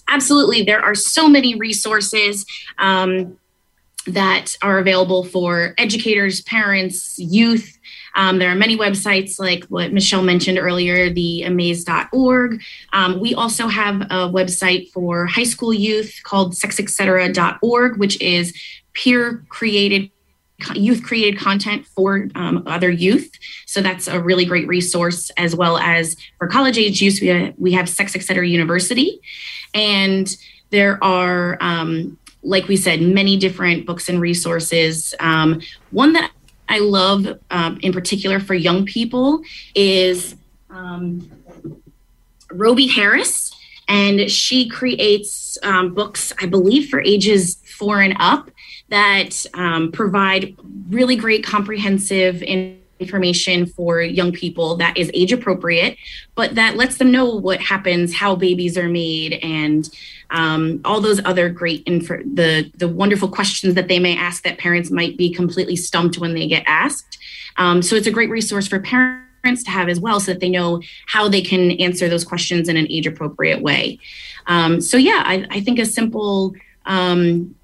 Absolutely. 0.08 0.64
There 0.64 0.82
are 0.82 0.95
so 0.95 1.28
many 1.28 1.55
resources. 1.55 2.45
Um, 2.78 3.38
that 4.08 4.55
are 4.62 4.80
available 4.80 5.26
for 5.26 5.74
educators, 5.78 6.41
parents, 6.41 7.20
youth. 7.20 7.78
Um, 8.16 8.39
there 8.39 8.49
are 8.49 8.55
many 8.55 8.78
websites 8.78 9.39
like 9.39 9.66
what 9.66 9.91
Michelle 9.93 10.24
mentioned 10.24 10.58
earlier, 10.58 11.10
the 11.10 11.43
amaze.org. 11.43 12.62
Um, 12.93 13.20
we 13.20 13.36
also 13.36 13.68
have 13.68 14.01
a 14.03 14.30
website 14.32 14.89
for 14.91 15.26
high 15.26 15.43
school 15.43 15.74
youth 15.74 16.22
called 16.24 16.53
sexetcetera.org, 16.53 17.97
which 17.97 18.20
is 18.22 18.58
peer 18.93 19.45
created 19.49 20.10
youth 20.74 21.03
created 21.03 21.39
content 21.39 21.86
for 21.86 22.28
um, 22.36 22.64
other 22.66 22.89
youth. 22.89 23.32
So 23.66 23.82
that's 23.82 24.08
a 24.08 24.20
really 24.20 24.45
great 24.45 24.68
resource 24.68 25.30
as 25.38 25.55
well 25.55 25.78
as 25.78 26.18
for 26.38 26.47
college 26.47 26.78
age 26.78 27.01
youth 27.01 27.20
we 27.22 27.28
have, 27.28 27.53
we 27.58 27.74
have 27.74 27.88
sex 27.88 28.16
etc 28.16 28.47
university. 28.47 29.22
And 29.74 30.36
there 30.70 31.01
are, 31.03 31.58
um, 31.62 32.18
like 32.43 32.68
we 32.68 32.78
said, 32.78 33.01
many 33.01 33.38
different 33.38 33.86
books 33.86 34.10
and 34.10 34.20
resources. 34.20 35.14
Um, 35.20 35.62
one 35.91 36.14
that 36.14 36.32
I 36.70 36.80
love 36.80 37.39
um, 37.51 37.80
in 37.82 37.93
particular 37.93 38.39
for 38.39 38.53
young 38.53 38.86
people 38.86 39.41
is 39.76 40.36
um, 40.70 41.30
Robie 42.51 42.88
Harris, 42.88 43.53
and 43.88 44.30
she 44.30 44.68
creates 44.68 45.58
um, 45.64 45.93
books, 45.93 46.34
I 46.41 46.45
believe, 46.45 46.89
for 46.89 46.99
ages 47.01 47.55
four 47.78 48.01
and 48.01 48.16
up 48.20 48.49
that 48.90 49.46
um, 49.54 49.92
provide 49.92 50.56
really 50.90 51.16
great 51.16 51.44
comprehensive 51.44 52.42
in- 52.44 52.80
information 53.00 53.66
for 53.66 54.02
young 54.02 54.32
people 54.32 54.76
that 54.78 54.98
is 54.98 55.12
age 55.14 55.32
appropriate, 55.32 55.98
but 56.36 56.56
that 56.56 56.76
lets 56.76 56.98
them 56.98 57.12
know 57.12 57.26
what 57.26 57.62
happens, 57.62 58.14
how 58.14 58.36
babies 58.36 58.78
are 58.78 58.90
made, 58.90 59.34
and 59.44 59.90
um, 60.32 60.82
all 60.84 61.00
those 61.00 61.22
other 61.24 61.50
great 61.50 61.84
info, 61.86 62.18
the 62.34 62.72
the 62.76 62.88
wonderful 62.88 63.30
questions 63.30 63.76
that 63.76 63.88
they 63.88 64.00
may 64.00 64.18
ask 64.18 64.44
that 64.44 64.58
parents 64.58 64.90
might 64.90 65.16
be 65.18 65.32
completely 65.32 65.76
stumped 65.76 66.18
when 66.18 66.34
they 66.34 66.48
get 66.48 66.64
asked. 66.66 67.18
Um, 67.58 67.82
so 67.82 67.96
it's 67.96 68.08
a 68.08 68.12
great 68.12 68.30
resource 68.30 68.68
for 68.68 68.80
parents 68.80 69.64
to 69.64 69.72
have 69.72 69.90
as 69.90 70.00
well, 70.00 70.20
so 70.20 70.34
that 70.34 70.40
they 70.40 70.50
know 70.50 70.82
how 71.06 71.30
they 71.30 71.42
can 71.42 71.72
answer 71.72 72.10
those 72.10 72.26
questions 72.26 72.68
in 72.68 72.78
an 72.78 72.88
age 72.90 73.08
appropriate 73.08 73.62
way. 73.62 74.00
Um, 74.48 74.82
so 74.82 74.98
yeah, 74.98 75.22
I, 75.26 75.46
I 75.50 75.62
think 75.62 75.80
a 75.80 75.86
simple 75.86 76.54
um, 76.86 77.56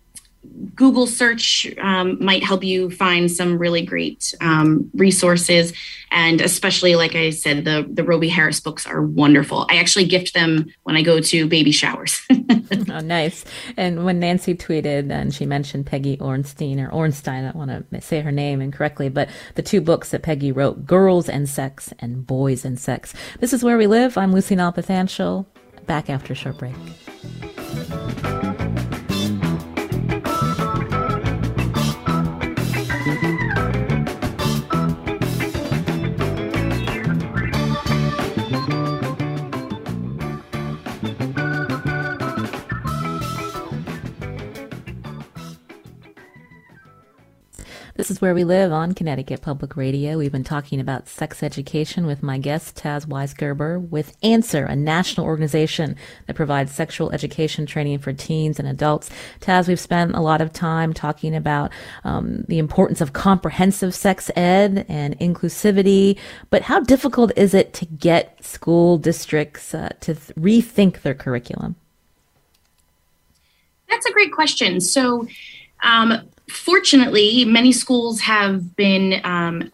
Google 0.75 1.07
search 1.07 1.67
um, 1.77 2.23
might 2.23 2.43
help 2.43 2.63
you 2.63 2.89
find 2.89 3.31
some 3.31 3.57
really 3.57 3.81
great 3.81 4.33
um, 4.41 4.89
resources, 4.93 5.73
and 6.11 6.41
especially, 6.41 6.95
like 6.95 7.15
I 7.15 7.31
said, 7.31 7.65
the 7.65 7.85
the 7.89 8.03
Robie 8.03 8.29
Harris 8.29 8.59
books 8.59 8.85
are 8.85 9.01
wonderful. 9.01 9.65
I 9.69 9.77
actually 9.77 10.05
gift 10.05 10.33
them 10.33 10.67
when 10.83 10.95
I 10.95 11.01
go 11.01 11.19
to 11.19 11.47
baby 11.47 11.71
showers. 11.71 12.21
oh, 12.31 12.99
nice. 12.99 13.45
And 13.77 14.05
when 14.05 14.19
Nancy 14.19 14.55
tweeted 14.55 15.11
and 15.11 15.33
she 15.33 15.45
mentioned 15.45 15.85
Peggy 15.85 16.17
Orenstein 16.17 16.79
or 16.79 16.91
Ornstein, 16.91 17.43
I 17.43 17.51
don't 17.51 17.55
want 17.55 17.91
to 17.91 18.01
say 18.01 18.21
her 18.21 18.31
name 18.31 18.61
incorrectly, 18.61 19.09
but 19.09 19.29
the 19.55 19.61
two 19.63 19.81
books 19.81 20.09
that 20.09 20.21
Peggy 20.21 20.51
wrote, 20.51 20.85
Girls 20.85 21.29
and 21.29 21.49
Sex 21.49 21.93
and 21.99 22.25
Boys 22.25 22.63
and 22.65 22.79
Sex. 22.79 23.13
This 23.39 23.53
is 23.53 23.63
Where 23.63 23.77
We 23.77 23.87
Live. 23.87 24.17
I'm 24.17 24.33
Lucy 24.33 24.55
Nalpathanchil. 24.55 25.45
Back 25.85 26.09
after 26.09 26.33
a 26.33 26.35
short 26.35 26.57
break. 26.57 26.75
Where 48.23 48.33
we 48.33 48.45
live 48.45 48.71
on 48.71 48.93
Connecticut 48.93 49.41
Public 49.41 49.75
Radio. 49.75 50.17
We've 50.17 50.31
been 50.31 50.45
talking 50.45 50.79
about 50.79 51.09
sex 51.09 51.43
education 51.43 52.05
with 52.05 52.23
my 52.23 52.37
guest, 52.37 52.77
Taz 52.77 53.05
Weisgerber, 53.05 53.85
with 53.89 54.15
Answer, 54.23 54.63
a 54.63 54.77
national 54.77 55.25
organization 55.25 55.97
that 56.25 56.37
provides 56.37 56.71
sexual 56.71 57.11
education 57.11 57.65
training 57.65 57.99
for 57.99 58.13
teens 58.13 58.59
and 58.59 58.67
adults. 58.69 59.09
Taz, 59.41 59.67
we've 59.67 59.77
spent 59.77 60.15
a 60.15 60.21
lot 60.21 60.39
of 60.39 60.53
time 60.53 60.93
talking 60.93 61.35
about 61.35 61.73
um, 62.05 62.45
the 62.47 62.59
importance 62.59 63.01
of 63.01 63.11
comprehensive 63.11 63.93
sex 63.93 64.31
ed 64.37 64.85
and 64.87 65.19
inclusivity, 65.19 66.17
but 66.49 66.61
how 66.61 66.79
difficult 66.79 67.33
is 67.35 67.53
it 67.53 67.73
to 67.73 67.85
get 67.85 68.41
school 68.41 68.97
districts 68.97 69.75
uh, 69.75 69.89
to 69.99 70.15
th- 70.15 70.33
rethink 70.37 71.01
their 71.01 71.13
curriculum? 71.13 71.75
That's 73.89 74.05
a 74.05 74.13
great 74.13 74.31
question. 74.31 74.79
So, 74.79 75.27
um, 75.81 76.29
fortunately, 76.49 77.45
many 77.45 77.71
schools 77.71 78.21
have 78.21 78.75
been 78.75 79.21
um, 79.23 79.71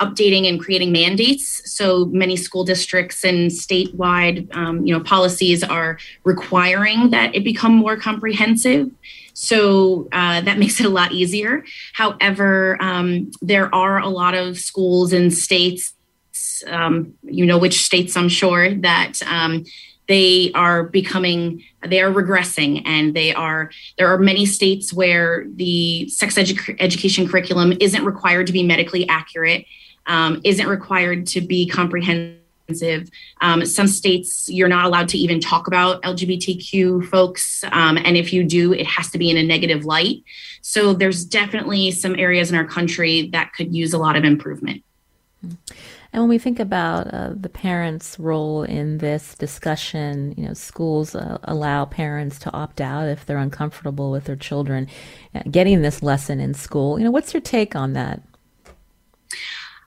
updating 0.00 0.48
and 0.48 0.60
creating 0.60 0.92
mandates. 0.92 1.70
So 1.70 2.06
many 2.06 2.36
school 2.36 2.64
districts 2.64 3.24
and 3.24 3.50
statewide, 3.50 4.54
um, 4.56 4.84
you 4.84 4.92
know, 4.92 5.02
policies 5.02 5.62
are 5.62 5.98
requiring 6.24 7.10
that 7.10 7.34
it 7.34 7.44
become 7.44 7.74
more 7.74 7.96
comprehensive. 7.96 8.90
So 9.34 10.08
uh, 10.12 10.40
that 10.42 10.58
makes 10.62 10.80
it 10.80 10.86
a 10.86 10.90
lot 10.90 11.12
easier. 11.12 11.64
However, 11.94 12.76
um, 12.80 13.30
there 13.40 13.72
are 13.74 13.98
a 13.98 14.08
lot 14.08 14.34
of 14.34 14.58
schools 14.58 15.12
and 15.12 15.32
states. 15.32 15.94
Um, 16.66 17.14
you 17.24 17.44
know 17.44 17.58
which 17.58 17.84
states, 17.84 18.16
I'm 18.16 18.28
sure 18.28 18.72
that 18.76 19.20
um, 19.26 19.64
they 20.12 20.52
are 20.52 20.84
becoming 20.84 21.64
they 21.88 22.00
are 22.02 22.12
regressing 22.12 22.82
and 22.84 23.14
they 23.14 23.32
are 23.32 23.70
there 23.96 24.08
are 24.08 24.18
many 24.18 24.44
states 24.44 24.92
where 24.92 25.46
the 25.54 26.06
sex 26.10 26.34
edu- 26.34 26.76
education 26.78 27.26
curriculum 27.26 27.72
isn't 27.80 28.04
required 28.04 28.46
to 28.46 28.52
be 28.52 28.62
medically 28.62 29.08
accurate 29.08 29.64
um, 30.06 30.40
isn't 30.44 30.66
required 30.66 31.26
to 31.28 31.40
be 31.40 31.66
comprehensive. 31.66 33.08
Um, 33.40 33.64
some 33.64 33.88
states 33.88 34.50
you're 34.50 34.68
not 34.68 34.84
allowed 34.84 35.08
to 35.10 35.18
even 35.18 35.40
talk 35.40 35.66
about 35.66 36.02
lgbtq 36.02 37.06
folks 37.08 37.64
um, 37.72 37.96
and 37.96 38.14
if 38.14 38.34
you 38.34 38.44
do 38.44 38.74
it 38.74 38.86
has 38.86 39.10
to 39.12 39.18
be 39.18 39.30
in 39.30 39.38
a 39.38 39.42
negative 39.42 39.86
light. 39.86 40.24
So 40.60 40.92
there's 40.92 41.24
definitely 41.24 41.90
some 41.90 42.18
areas 42.18 42.50
in 42.50 42.56
our 42.56 42.66
country 42.66 43.28
that 43.28 43.54
could 43.54 43.74
use 43.74 43.94
a 43.94 43.98
lot 43.98 44.16
of 44.16 44.24
improvement 44.24 44.84
and 45.42 46.22
when 46.22 46.28
we 46.28 46.38
think 46.38 46.60
about 46.60 47.12
uh, 47.12 47.30
the 47.34 47.48
parents' 47.48 48.18
role 48.18 48.62
in 48.62 48.98
this 48.98 49.34
discussion, 49.34 50.34
you 50.36 50.46
know, 50.46 50.54
schools 50.54 51.14
uh, 51.14 51.38
allow 51.44 51.84
parents 51.84 52.38
to 52.40 52.52
opt 52.52 52.80
out 52.80 53.08
if 53.08 53.26
they're 53.26 53.38
uncomfortable 53.38 54.10
with 54.10 54.24
their 54.24 54.36
children 54.36 54.88
uh, 55.34 55.40
getting 55.50 55.82
this 55.82 56.02
lesson 56.02 56.38
in 56.38 56.54
school. 56.54 56.98
You 56.98 57.04
know, 57.04 57.10
what's 57.10 57.32
your 57.32 57.40
take 57.40 57.74
on 57.74 57.94
that? 57.94 58.22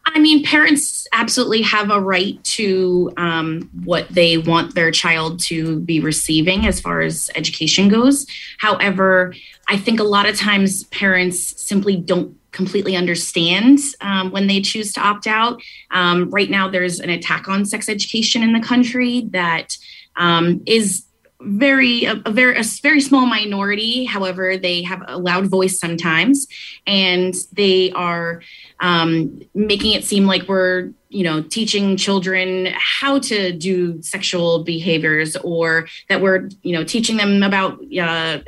I 0.07 0.19
mean, 0.19 0.43
parents 0.43 1.07
absolutely 1.13 1.61
have 1.63 1.89
a 1.89 1.99
right 1.99 2.41
to 2.43 3.11
um, 3.17 3.69
what 3.83 4.07
they 4.09 4.37
want 4.37 4.75
their 4.75 4.91
child 4.91 5.39
to 5.45 5.79
be 5.79 5.99
receiving 5.99 6.67
as 6.67 6.79
far 6.79 7.01
as 7.01 7.31
education 7.35 7.89
goes. 7.89 8.27
However, 8.59 9.33
I 9.67 9.77
think 9.77 9.99
a 9.99 10.03
lot 10.03 10.27
of 10.27 10.37
times 10.37 10.83
parents 10.85 11.61
simply 11.61 11.97
don't 11.97 12.37
completely 12.55 12.95
understand 12.95 13.79
um, 14.01 14.31
when 14.31 14.47
they 14.47 14.61
choose 14.61 14.93
to 14.93 15.01
opt 15.01 15.27
out. 15.27 15.61
Um, 15.91 16.31
right 16.31 16.49
now, 16.49 16.69
there's 16.69 16.99
an 16.99 17.09
attack 17.09 17.47
on 17.47 17.65
sex 17.65 17.89
education 17.89 18.41
in 18.41 18.53
the 18.53 18.61
country 18.61 19.27
that 19.31 19.77
um, 20.15 20.63
is 20.65 21.03
very 21.41 22.05
a, 22.05 22.13
a, 22.25 22.31
very 22.31 22.57
a 22.57 22.63
very 22.81 23.01
small 23.01 23.25
minority 23.25 24.05
however 24.05 24.57
they 24.57 24.81
have 24.81 25.03
a 25.05 25.17
loud 25.17 25.45
voice 25.47 25.77
sometimes 25.77 26.47
and 26.87 27.35
they 27.51 27.91
are 27.91 28.41
um, 28.79 29.41
making 29.53 29.91
it 29.91 30.05
seem 30.05 30.25
like 30.25 30.47
we're 30.47 30.91
you 31.15 31.23
know 31.23 31.41
teaching 31.41 31.95
children 31.95 32.67
how 32.75 33.17
to 33.19 33.53
do 33.53 34.01
sexual 34.01 34.63
behaviors 34.63 35.35
or 35.37 35.87
that 36.09 36.21
we're 36.21 36.49
you 36.61 36.73
know 36.75 36.83
teaching 36.83 37.17
them 37.17 37.41
about 37.41 37.79
uh, 37.99 38.39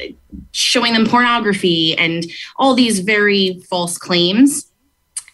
showing 0.52 0.94
them 0.94 1.06
pornography 1.06 1.98
and 1.98 2.26
all 2.58 2.74
these 2.76 3.00
very 3.00 3.60
false 3.70 3.98
claims 3.98 4.68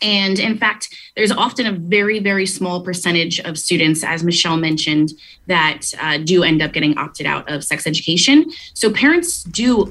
and 0.03 0.37
in 0.37 0.57
fact, 0.57 0.93
there's 1.15 1.31
often 1.31 1.65
a 1.65 1.71
very, 1.71 2.19
very 2.19 2.45
small 2.45 2.83
percentage 2.83 3.39
of 3.39 3.57
students, 3.57 4.03
as 4.03 4.21
Michelle 4.21 4.57
mentioned, 4.57 5.13
that 5.47 5.93
uh, 5.97 6.17
do 6.17 6.43
end 6.43 6.61
up 6.61 6.73
getting 6.73 6.97
opted 6.97 7.25
out 7.25 7.49
of 7.49 7.63
sex 7.63 7.87
education. 7.87 8.51
So 8.73 8.91
parents 8.91 9.43
do 9.43 9.87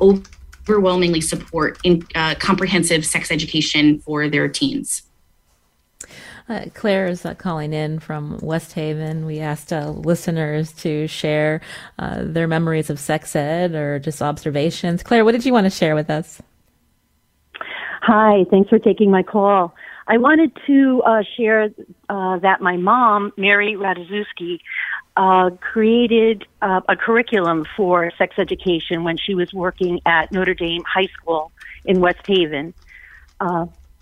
overwhelmingly 0.69 1.23
support 1.23 1.79
in, 1.83 2.07
uh, 2.15 2.35
comprehensive 2.35 3.07
sex 3.07 3.31
education 3.31 4.01
for 4.01 4.29
their 4.29 4.49
teens. 4.49 5.03
Uh, 6.53 6.67
Claire 6.75 7.07
is 7.07 7.25
uh, 7.25 7.33
calling 7.35 7.73
in 7.73 7.99
from 7.99 8.39
West 8.43 8.75
Haven. 8.75 9.25
We 9.25 9.41
asked 9.41 9.73
uh, 9.73 9.89
listeners 9.89 10.71
to 10.83 11.07
share 11.07 11.63
uh, 11.99 12.25
their 12.25 12.47
memories 12.47 12.91
of 12.91 13.01
sex 13.01 13.35
ed 13.35 13.75
or 13.75 13.99
just 13.99 14.21
observations. 14.21 15.03
Claire, 15.03 15.25
what 15.25 15.33
did 15.33 15.47
you 15.47 15.53
want 15.55 15.65
to 15.65 15.71
share 15.71 15.95
with 15.95 16.11
us? 16.11 16.43
Hi, 18.03 18.45
thanks 18.51 18.69
for 18.69 18.79
taking 18.79 19.11
my 19.11 19.23
call. 19.23 19.75
I 20.07 20.19
wanted 20.19 20.55
to 20.67 21.03
uh, 21.07 21.23
share 21.39 21.71
uh, 22.11 22.39
that 22.41 22.61
my 22.61 22.77
mom, 22.77 23.33
Mary 23.39 23.75
Radziewski, 23.75 24.59
uh, 25.17 25.51
created 25.59 26.45
a 26.61 26.97
curriculum 26.97 27.65
for 27.77 28.11
sex 28.19 28.35
education 28.39 29.05
when 29.05 29.17
she 29.17 29.35
was 29.35 29.55
working 29.55 30.01
at 30.05 30.33
Notre 30.33 30.55
Dame 30.55 30.83
High 30.85 31.09
School 31.19 31.51
in 31.87 32.01
West 32.01 32.27
Haven, 32.27 32.75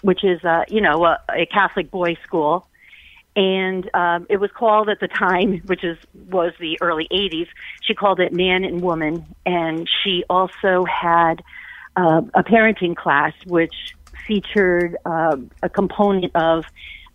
which 0.03 0.25
is, 0.25 0.45
uh, 0.45 0.65
you 0.69 0.81
know, 0.81 1.05
a, 1.05 1.19
a 1.31 1.47
Catholic 1.47 1.91
boys' 1.91 2.17
school. 2.25 2.67
And 3.37 3.89
um, 3.95 4.27
it 4.29 4.39
was 4.39 4.51
called 4.51 4.89
at 4.89 4.99
the 5.01 5.09
time, 5.09 5.59
which 5.67 5.85
is 5.85 5.97
was 6.29 6.53
the 6.59 6.79
early 6.81 7.07
'80s. 7.13 7.47
She 7.83 7.95
called 7.95 8.19
it 8.21 8.33
Man 8.33 8.65
and 8.65 8.81
Woman, 8.81 9.25
and 9.47 9.89
she 10.03 10.25
also 10.29 10.85
had 10.85 11.43
uh, 11.97 12.23
a 12.35 12.43
parenting 12.43 12.97
class, 12.97 13.33
which 13.47 13.95
featured 14.27 14.97
uh, 15.05 15.37
a 15.63 15.69
component 15.69 16.35
of 16.35 16.65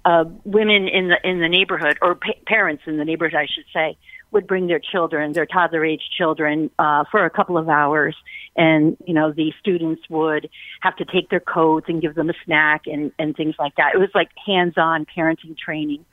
uh, 0.05 0.25
women 0.43 0.87
in 0.87 1.09
the 1.09 1.17
in 1.23 1.39
the 1.39 1.49
neighborhood 1.49 1.97
or 2.01 2.15
pa- 2.15 2.33
parents 2.47 2.83
in 2.85 2.97
the 2.97 3.05
neighborhood, 3.05 3.35
I 3.35 3.47
should 3.47 3.65
say, 3.73 3.97
would 4.31 4.47
bring 4.47 4.67
their 4.67 4.79
children, 4.79 5.33
their 5.33 5.45
toddler 5.45 5.85
age 5.85 6.03
children, 6.17 6.69
uh, 6.77 7.03
for 7.09 7.25
a 7.25 7.29
couple 7.29 7.57
of 7.57 7.69
hours. 7.69 8.15
And, 8.55 8.97
you 9.05 9.13
know, 9.13 9.31
the 9.31 9.53
students 9.59 10.01
would 10.09 10.49
have 10.81 10.95
to 10.97 11.05
take 11.05 11.29
their 11.29 11.39
coats 11.39 11.87
and 11.89 12.01
give 12.01 12.15
them 12.15 12.29
a 12.29 12.33
snack 12.45 12.87
and, 12.87 13.11
and 13.17 13.35
things 13.35 13.55
like 13.57 13.75
that. 13.75 13.95
It 13.95 13.97
was 13.97 14.09
like 14.13 14.29
hands 14.45 14.73
on 14.77 15.05
parenting 15.05 15.57
training. 15.57 16.05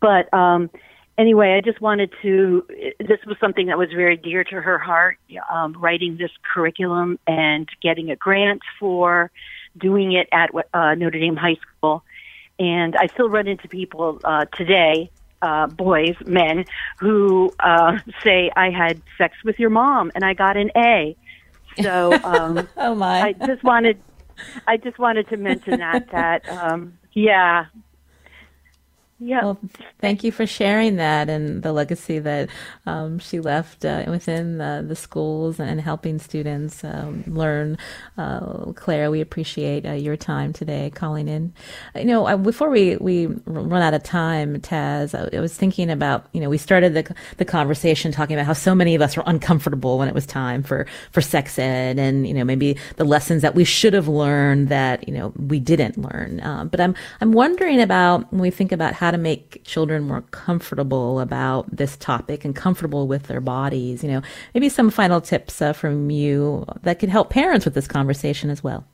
But, 0.00 0.32
um, 0.32 0.70
anyway, 1.18 1.54
I 1.56 1.60
just 1.60 1.80
wanted 1.80 2.12
to, 2.22 2.66
this 2.98 3.18
was 3.26 3.36
something 3.40 3.66
that 3.66 3.78
was 3.78 3.90
very 3.90 4.16
dear 4.16 4.44
to 4.44 4.60
her 4.60 4.78
heart, 4.78 5.18
um, 5.50 5.74
writing 5.78 6.16
this 6.18 6.30
curriculum 6.54 7.18
and 7.26 7.68
getting 7.82 8.10
a 8.10 8.16
grant 8.16 8.62
for 8.78 9.30
doing 9.76 10.12
it 10.12 10.28
at 10.32 10.50
uh, 10.74 10.94
Notre 10.94 11.18
Dame 11.18 11.36
High 11.36 11.56
School. 11.78 12.02
And 12.58 12.96
I 12.96 13.06
still 13.08 13.28
run 13.28 13.46
into 13.46 13.68
people 13.68 14.20
uh, 14.24 14.46
today, 14.54 15.10
uh, 15.42 15.66
boys, 15.66 16.14
men, 16.24 16.64
who 16.98 17.52
uh, 17.60 17.98
say, 18.24 18.50
I 18.56 18.70
had 18.70 19.00
sex 19.18 19.34
with 19.44 19.58
your 19.58 19.70
mom 19.70 20.12
and 20.14 20.24
I 20.24 20.34
got 20.34 20.56
an 20.56 20.70
A. 20.76 21.16
So 21.82 22.12
um, 22.24 22.68
oh 22.76 22.94
my. 22.94 23.20
I 23.20 23.32
just 23.32 23.62
wanted, 23.62 24.00
I 24.66 24.76
just 24.76 24.98
wanted 24.98 25.28
to 25.28 25.36
mention 25.36 25.78
that, 25.80 26.10
that, 26.12 26.48
um, 26.48 26.98
yeah, 27.12 27.66
yeah. 29.18 29.44
Well, 29.44 29.58
thank 29.98 30.24
you 30.24 30.30
for 30.30 30.46
sharing 30.46 30.96
that 30.96 31.30
and 31.30 31.62
the 31.62 31.72
legacy 31.72 32.18
that 32.18 32.50
um, 32.84 33.18
she 33.18 33.40
left 33.40 33.82
uh, 33.82 34.04
within 34.08 34.58
the, 34.58 34.84
the, 34.86 34.94
schools 34.94 35.58
and 35.58 35.80
helping 35.80 36.18
students 36.18 36.84
um, 36.84 37.24
learn. 37.26 37.78
Uh, 38.18 38.72
Claire, 38.74 39.10
we 39.10 39.22
appreciate 39.22 39.86
uh, 39.86 39.92
your 39.92 40.18
time 40.18 40.52
today 40.52 40.90
calling 40.94 41.28
in. 41.28 41.54
You 41.94 42.04
know, 42.04 42.36
before 42.36 42.68
we, 42.68 42.96
we 42.96 43.26
run 43.46 43.80
out 43.80 43.94
of 43.94 44.02
time, 44.02 44.60
Taz, 44.60 45.14
I, 45.14 45.40
was 45.40 45.56
thinking 45.56 45.90
about, 45.90 46.26
you 46.32 46.40
know, 46.42 46.50
we 46.50 46.58
started 46.58 46.92
the, 46.92 47.14
the 47.38 47.46
conversation 47.46 48.12
talking 48.12 48.36
about 48.36 48.44
how 48.44 48.52
so 48.52 48.74
many 48.74 48.94
of 48.94 49.00
us 49.00 49.16
were 49.16 49.24
uncomfortable 49.26 49.96
when 49.96 50.08
it 50.08 50.14
was 50.14 50.26
time 50.26 50.62
for, 50.62 50.86
for 51.12 51.22
sex 51.22 51.58
ed 51.58 51.98
and, 51.98 52.28
you 52.28 52.34
know, 52.34 52.44
maybe 52.44 52.76
the 52.96 53.04
lessons 53.04 53.40
that 53.40 53.54
we 53.54 53.64
should 53.64 53.94
have 53.94 54.08
learned 54.08 54.68
that, 54.68 55.08
you 55.08 55.14
know, 55.14 55.32
we 55.38 55.58
didn't 55.58 55.96
learn. 55.96 56.40
Uh, 56.40 56.64
but 56.64 56.80
I'm, 56.80 56.94
I'm 57.22 57.32
wondering 57.32 57.80
about 57.80 58.30
when 58.30 58.42
we 58.42 58.50
think 58.50 58.72
about 58.72 58.92
how 58.92 59.05
how 59.06 59.12
to 59.12 59.18
make 59.18 59.62
children 59.64 60.02
more 60.02 60.22
comfortable 60.32 61.20
about 61.20 61.64
this 61.74 61.96
topic 61.96 62.44
and 62.44 62.56
comfortable 62.56 63.06
with 63.06 63.28
their 63.28 63.40
bodies. 63.40 64.02
You 64.02 64.10
know, 64.10 64.22
maybe 64.52 64.68
some 64.68 64.90
final 64.90 65.20
tips 65.20 65.62
uh, 65.62 65.72
from 65.72 66.10
you 66.10 66.66
that 66.82 66.98
could 66.98 67.08
help 67.08 67.30
parents 67.30 67.64
with 67.64 67.74
this 67.74 67.86
conversation 67.86 68.50
as 68.50 68.64
well. 68.64 68.84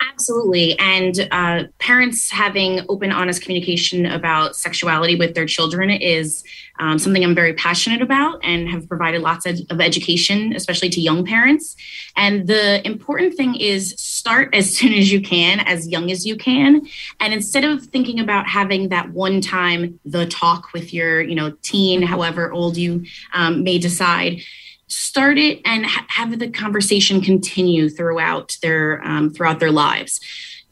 Absolutely. 0.00 0.78
And 0.78 1.28
uh, 1.30 1.64
parents 1.78 2.30
having 2.30 2.80
open, 2.88 3.12
honest 3.12 3.42
communication 3.42 4.06
about 4.06 4.56
sexuality 4.56 5.16
with 5.16 5.34
their 5.34 5.46
children 5.46 5.90
is 5.90 6.44
um, 6.78 6.98
something 6.98 7.24
I'm 7.24 7.34
very 7.34 7.54
passionate 7.54 8.02
about 8.02 8.44
and 8.44 8.68
have 8.68 8.88
provided 8.88 9.22
lots 9.22 9.46
of, 9.46 9.60
of, 9.70 9.80
education, 9.80 10.54
especially 10.54 10.88
to 10.90 11.00
young 11.00 11.24
parents. 11.24 11.76
And 12.16 12.46
the 12.46 12.84
important 12.86 13.34
thing 13.34 13.54
is 13.54 13.94
start 13.96 14.54
as 14.54 14.74
soon 14.76 14.92
as 14.92 15.12
you 15.12 15.20
can, 15.20 15.60
as 15.60 15.88
young 15.88 16.10
as 16.10 16.26
you 16.26 16.36
can. 16.36 16.86
And 17.20 17.32
instead 17.32 17.64
of 17.64 17.84
thinking 17.86 18.18
about 18.18 18.46
having 18.46 18.88
that 18.88 19.10
one 19.10 19.40
time 19.40 20.00
the 20.04 20.26
talk 20.26 20.72
with 20.72 20.92
your, 20.92 21.22
you 21.22 21.34
know, 21.34 21.52
teen, 21.62 22.02
however 22.02 22.52
old 22.52 22.76
you 22.76 23.04
um, 23.32 23.62
may 23.62 23.78
decide, 23.78 24.42
start 24.88 25.38
it 25.38 25.60
and 25.64 25.86
ha- 25.86 26.06
have 26.08 26.38
the 26.38 26.50
conversation 26.50 27.20
continue 27.20 27.88
throughout 27.88 28.56
their 28.62 29.02
um, 29.04 29.30
throughout 29.30 29.60
their 29.60 29.72
lives. 29.72 30.20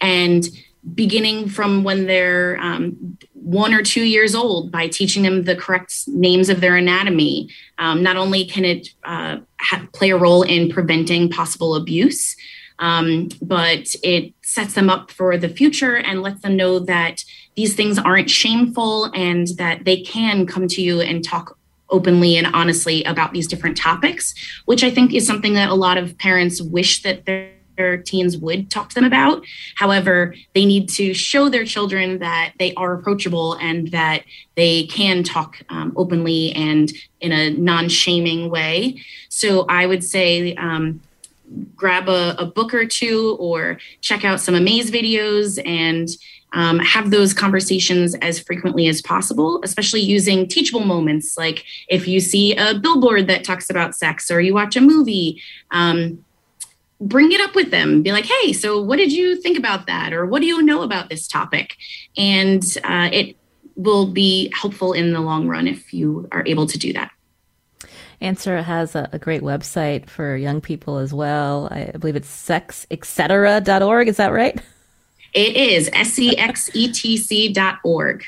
And 0.00 0.48
beginning 0.94 1.48
from 1.48 1.84
when 1.84 2.06
they're 2.06 2.58
um, 2.60 3.16
one 3.34 3.72
or 3.72 3.82
two 3.82 4.02
years 4.02 4.34
old 4.34 4.72
by 4.72 4.88
teaching 4.88 5.22
them 5.22 5.44
the 5.44 5.54
correct 5.54 6.08
names 6.08 6.48
of 6.48 6.60
their 6.60 6.74
anatomy 6.74 7.48
um, 7.78 8.02
not 8.02 8.16
only 8.16 8.44
can 8.44 8.64
it 8.64 8.88
uh, 9.04 9.38
ha- 9.60 9.86
play 9.92 10.10
a 10.10 10.16
role 10.16 10.42
in 10.42 10.68
preventing 10.68 11.28
possible 11.28 11.76
abuse 11.76 12.36
um, 12.80 13.28
but 13.40 13.94
it 14.02 14.34
sets 14.42 14.74
them 14.74 14.90
up 14.90 15.12
for 15.12 15.36
the 15.36 15.48
future 15.48 15.96
and 15.96 16.20
lets 16.20 16.40
them 16.40 16.56
know 16.56 16.80
that 16.80 17.24
these 17.54 17.76
things 17.76 17.96
aren't 17.96 18.28
shameful 18.28 19.04
and 19.14 19.48
that 19.58 19.84
they 19.84 20.00
can 20.00 20.46
come 20.46 20.66
to 20.66 20.82
you 20.82 21.00
and 21.00 21.22
talk 21.22 21.56
openly 21.92 22.36
and 22.36 22.48
honestly 22.54 23.04
about 23.04 23.32
these 23.32 23.46
different 23.46 23.76
topics, 23.76 24.34
which 24.64 24.82
I 24.82 24.90
think 24.90 25.14
is 25.14 25.26
something 25.26 25.54
that 25.54 25.68
a 25.68 25.74
lot 25.74 25.98
of 25.98 26.18
parents 26.18 26.60
wish 26.60 27.02
that 27.02 27.26
their 27.26 27.52
their 27.76 27.96
teens 27.96 28.36
would 28.36 28.70
talk 28.70 28.88
to 28.90 28.94
them 28.94 29.04
about. 29.04 29.44
However, 29.76 30.34
they 30.54 30.64
need 30.64 30.88
to 30.90 31.14
show 31.14 31.48
their 31.48 31.64
children 31.64 32.18
that 32.18 32.52
they 32.58 32.74
are 32.74 32.94
approachable 32.94 33.54
and 33.54 33.88
that 33.88 34.24
they 34.56 34.84
can 34.84 35.22
talk 35.22 35.56
um, 35.68 35.92
openly 35.96 36.52
and 36.52 36.92
in 37.20 37.32
a 37.32 37.50
non 37.50 37.88
shaming 37.88 38.50
way. 38.50 39.00
So 39.28 39.64
I 39.68 39.86
would 39.86 40.04
say, 40.04 40.54
um, 40.56 41.00
grab 41.76 42.08
a, 42.08 42.34
a, 42.38 42.46
book 42.46 42.72
or 42.72 42.86
two 42.86 43.36
or 43.40 43.78
check 44.00 44.24
out 44.24 44.40
some 44.40 44.54
Amaze 44.54 44.90
videos 44.90 45.60
and 45.66 46.08
um, 46.52 46.78
have 46.80 47.10
those 47.10 47.32
conversations 47.32 48.14
as 48.16 48.38
frequently 48.38 48.86
as 48.86 49.00
possible, 49.00 49.60
especially 49.64 50.00
using 50.00 50.46
teachable 50.46 50.84
moments. 50.84 51.36
Like 51.36 51.64
if 51.88 52.06
you 52.06 52.20
see 52.20 52.54
a 52.54 52.74
billboard 52.74 53.26
that 53.28 53.44
talks 53.44 53.70
about 53.70 53.94
sex 53.94 54.30
or 54.30 54.40
you 54.40 54.54
watch 54.54 54.76
a 54.76 54.80
movie, 54.80 55.40
um, 55.70 56.24
bring 57.00 57.32
it 57.32 57.40
up 57.40 57.54
with 57.54 57.70
them. 57.70 58.02
Be 58.02 58.12
like, 58.12 58.26
hey, 58.26 58.52
so 58.52 58.80
what 58.80 58.96
did 58.96 59.12
you 59.12 59.40
think 59.40 59.58
about 59.58 59.86
that? 59.86 60.12
Or 60.12 60.26
what 60.26 60.40
do 60.40 60.46
you 60.46 60.62
know 60.62 60.82
about 60.82 61.08
this 61.08 61.26
topic? 61.26 61.76
And 62.16 62.62
uh, 62.84 63.08
it 63.12 63.36
will 63.74 64.06
be 64.06 64.52
helpful 64.54 64.92
in 64.92 65.12
the 65.12 65.20
long 65.20 65.48
run 65.48 65.66
if 65.66 65.92
you 65.92 66.28
are 66.30 66.44
able 66.46 66.66
to 66.66 66.78
do 66.78 66.92
that. 66.92 67.10
Answer 68.22 68.62
has 68.62 68.94
a, 68.94 69.08
a, 69.12 69.18
great 69.18 69.42
website 69.42 70.08
for 70.08 70.36
young 70.36 70.60
people 70.60 70.98
as 70.98 71.12
well. 71.12 71.66
I 71.72 71.90
believe 71.98 72.14
it's 72.14 72.30
sexetc.org. 72.48 74.08
Is 74.08 74.16
that 74.18 74.32
right? 74.32 74.62
It 75.34 75.56
is 75.56 75.90
S-E-X-E-T-C 75.92 77.52
dot 77.52 77.78
org. 77.82 78.24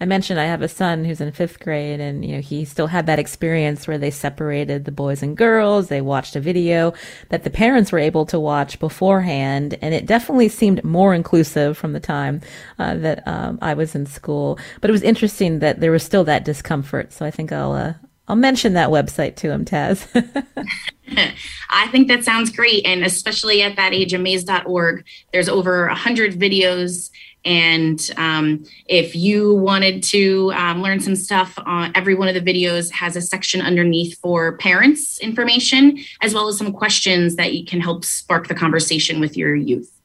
I 0.00 0.06
mentioned 0.06 0.40
I 0.40 0.46
have 0.46 0.62
a 0.62 0.68
son 0.68 1.04
who's 1.04 1.20
in 1.20 1.30
fifth 1.32 1.60
grade, 1.60 2.00
and 2.00 2.24
you 2.24 2.36
know 2.36 2.40
he 2.40 2.64
still 2.64 2.86
had 2.86 3.04
that 3.06 3.18
experience 3.18 3.86
where 3.86 3.98
they 3.98 4.10
separated 4.10 4.86
the 4.86 4.92
boys 4.92 5.22
and 5.22 5.36
girls. 5.36 5.88
They 5.88 6.00
watched 6.00 6.34
a 6.34 6.40
video 6.40 6.94
that 7.28 7.44
the 7.44 7.50
parents 7.50 7.92
were 7.92 7.98
able 7.98 8.24
to 8.26 8.40
watch 8.40 8.78
beforehand, 8.78 9.76
and 9.82 9.92
it 9.92 10.06
definitely 10.06 10.48
seemed 10.48 10.82
more 10.82 11.14
inclusive 11.14 11.76
from 11.76 11.92
the 11.92 12.00
time 12.00 12.40
uh, 12.78 12.94
that 12.96 13.26
um, 13.28 13.58
I 13.60 13.74
was 13.74 13.94
in 13.94 14.06
school. 14.06 14.58
But 14.80 14.88
it 14.88 14.92
was 14.92 15.02
interesting 15.02 15.58
that 15.58 15.80
there 15.80 15.92
was 15.92 16.02
still 16.02 16.24
that 16.24 16.46
discomfort. 16.46 17.12
So 17.12 17.26
I 17.26 17.30
think 17.30 17.52
I'll 17.52 17.72
uh, 17.72 17.94
I'll 18.30 18.36
mention 18.36 18.74
that 18.74 18.90
website 18.90 19.34
to 19.36 19.50
him, 19.50 19.64
Taz. 19.64 20.06
I 21.70 21.88
think 21.88 22.06
that 22.06 22.22
sounds 22.22 22.50
great. 22.50 22.86
And 22.86 23.04
especially 23.04 23.60
at 23.60 23.74
that 23.74 23.92
age, 23.92 24.14
amaze.org, 24.14 25.04
there's 25.32 25.48
over 25.48 25.88
100 25.88 26.38
videos. 26.38 27.10
And 27.44 28.08
um, 28.16 28.64
if 28.86 29.16
you 29.16 29.56
wanted 29.56 30.04
to 30.04 30.52
um, 30.52 30.80
learn 30.80 31.00
some 31.00 31.16
stuff, 31.16 31.58
uh, 31.66 31.90
every 31.96 32.14
one 32.14 32.28
of 32.28 32.34
the 32.34 32.40
videos 32.40 32.92
has 32.92 33.16
a 33.16 33.20
section 33.20 33.60
underneath 33.62 34.16
for 34.20 34.56
parents 34.58 35.18
information, 35.18 35.98
as 36.20 36.32
well 36.32 36.46
as 36.46 36.56
some 36.56 36.72
questions 36.72 37.34
that 37.34 37.52
you 37.52 37.64
can 37.64 37.80
help 37.80 38.04
spark 38.04 38.46
the 38.46 38.54
conversation 38.54 39.18
with 39.18 39.36
your 39.36 39.56
youth. 39.56 39.99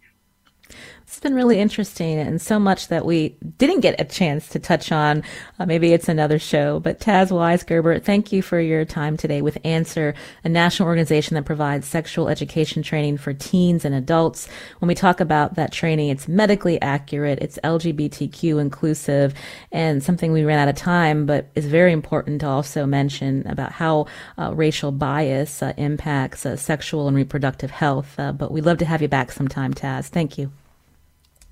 It's 1.15 1.21
been 1.21 1.33
really 1.33 1.59
interesting 1.59 2.19
and 2.19 2.41
so 2.41 2.59
much 2.59 2.89
that 2.89 3.05
we 3.05 3.37
didn't 3.57 3.79
get 3.79 4.01
a 4.01 4.03
chance 4.03 4.49
to 4.49 4.59
touch 4.59 4.91
on. 4.91 5.23
Uh, 5.57 5.65
maybe 5.65 5.93
it's 5.93 6.09
another 6.09 6.37
show. 6.37 6.81
But 6.81 6.99
Taz 6.99 7.31
Weisgerber, 7.31 8.03
thank 8.03 8.33
you 8.33 8.41
for 8.41 8.59
your 8.59 8.83
time 8.83 9.15
today 9.15 9.41
with 9.41 9.57
Answer, 9.63 10.13
a 10.43 10.49
national 10.49 10.89
organization 10.89 11.35
that 11.35 11.45
provides 11.45 11.87
sexual 11.87 12.27
education 12.27 12.83
training 12.83 13.17
for 13.17 13.31
teens 13.31 13.85
and 13.85 13.95
adults. 13.95 14.49
When 14.79 14.89
we 14.89 14.93
talk 14.93 15.21
about 15.21 15.55
that 15.55 15.71
training, 15.71 16.09
it's 16.09 16.27
medically 16.27 16.81
accurate, 16.81 17.39
it's 17.39 17.57
LGBTQ 17.63 18.59
inclusive, 18.59 19.33
and 19.71 20.03
something 20.03 20.33
we 20.33 20.43
ran 20.43 20.59
out 20.59 20.67
of 20.67 20.75
time, 20.75 21.25
but 21.25 21.47
is 21.55 21.65
very 21.65 21.93
important 21.93 22.41
to 22.41 22.47
also 22.47 22.85
mention 22.85 23.47
about 23.47 23.71
how 23.71 24.07
uh, 24.37 24.53
racial 24.53 24.91
bias 24.91 25.63
uh, 25.63 25.71
impacts 25.77 26.45
uh, 26.45 26.57
sexual 26.57 27.07
and 27.07 27.15
reproductive 27.15 27.71
health. 27.71 28.19
Uh, 28.19 28.33
but 28.33 28.51
we'd 28.51 28.65
love 28.65 28.79
to 28.79 28.85
have 28.85 29.01
you 29.01 29.07
back 29.07 29.31
sometime, 29.31 29.73
Taz. 29.73 30.09
Thank 30.09 30.37
you. 30.37 30.51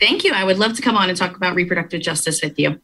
Thank 0.04 0.26
you. 0.26 0.34
I 0.34 0.44
would 0.44 0.58
love 0.58 0.74
to 0.74 0.82
come 0.82 0.98
on 0.98 1.08
and 1.08 1.18
talk 1.18 1.38
about 1.38 1.56
reproductive 1.56 2.02
justice 2.02 2.42
with 2.44 2.60
you. 2.60 2.78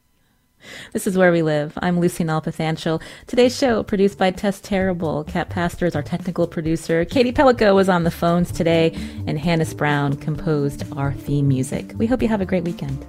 This 0.94 1.06
is 1.06 1.18
Where 1.18 1.34
We 1.34 1.42
Live. 1.42 1.78
I'm 1.82 2.00
Lucy 2.00 2.24
Nalpathanchil. 2.24 3.02
Today's 3.28 3.58
show, 3.58 3.84
produced 3.84 4.18
by 4.18 4.32
Tess 4.32 4.62
Terrible. 4.62 5.26
Kat 5.26 5.50
Pastor 5.50 5.86
is 5.86 5.98
our 5.98 6.02
technical 6.02 6.48
producer. 6.48 7.04
Katie 7.04 7.34
Pellico 7.34 7.76
was 7.76 7.90
on 7.90 8.06
the 8.06 8.12
phones 8.12 8.54
today, 8.54 8.94
and 9.28 9.38
Hannis 9.38 9.74
Brown 9.74 10.16
composed 10.16 10.86
our 10.96 11.12
theme 11.12 11.50
music. 11.50 11.92
We 11.98 12.08
hope 12.08 12.22
you 12.22 12.30
have 12.30 12.40
a 12.40 12.46
great 12.46 12.64
weekend. 12.64 13.06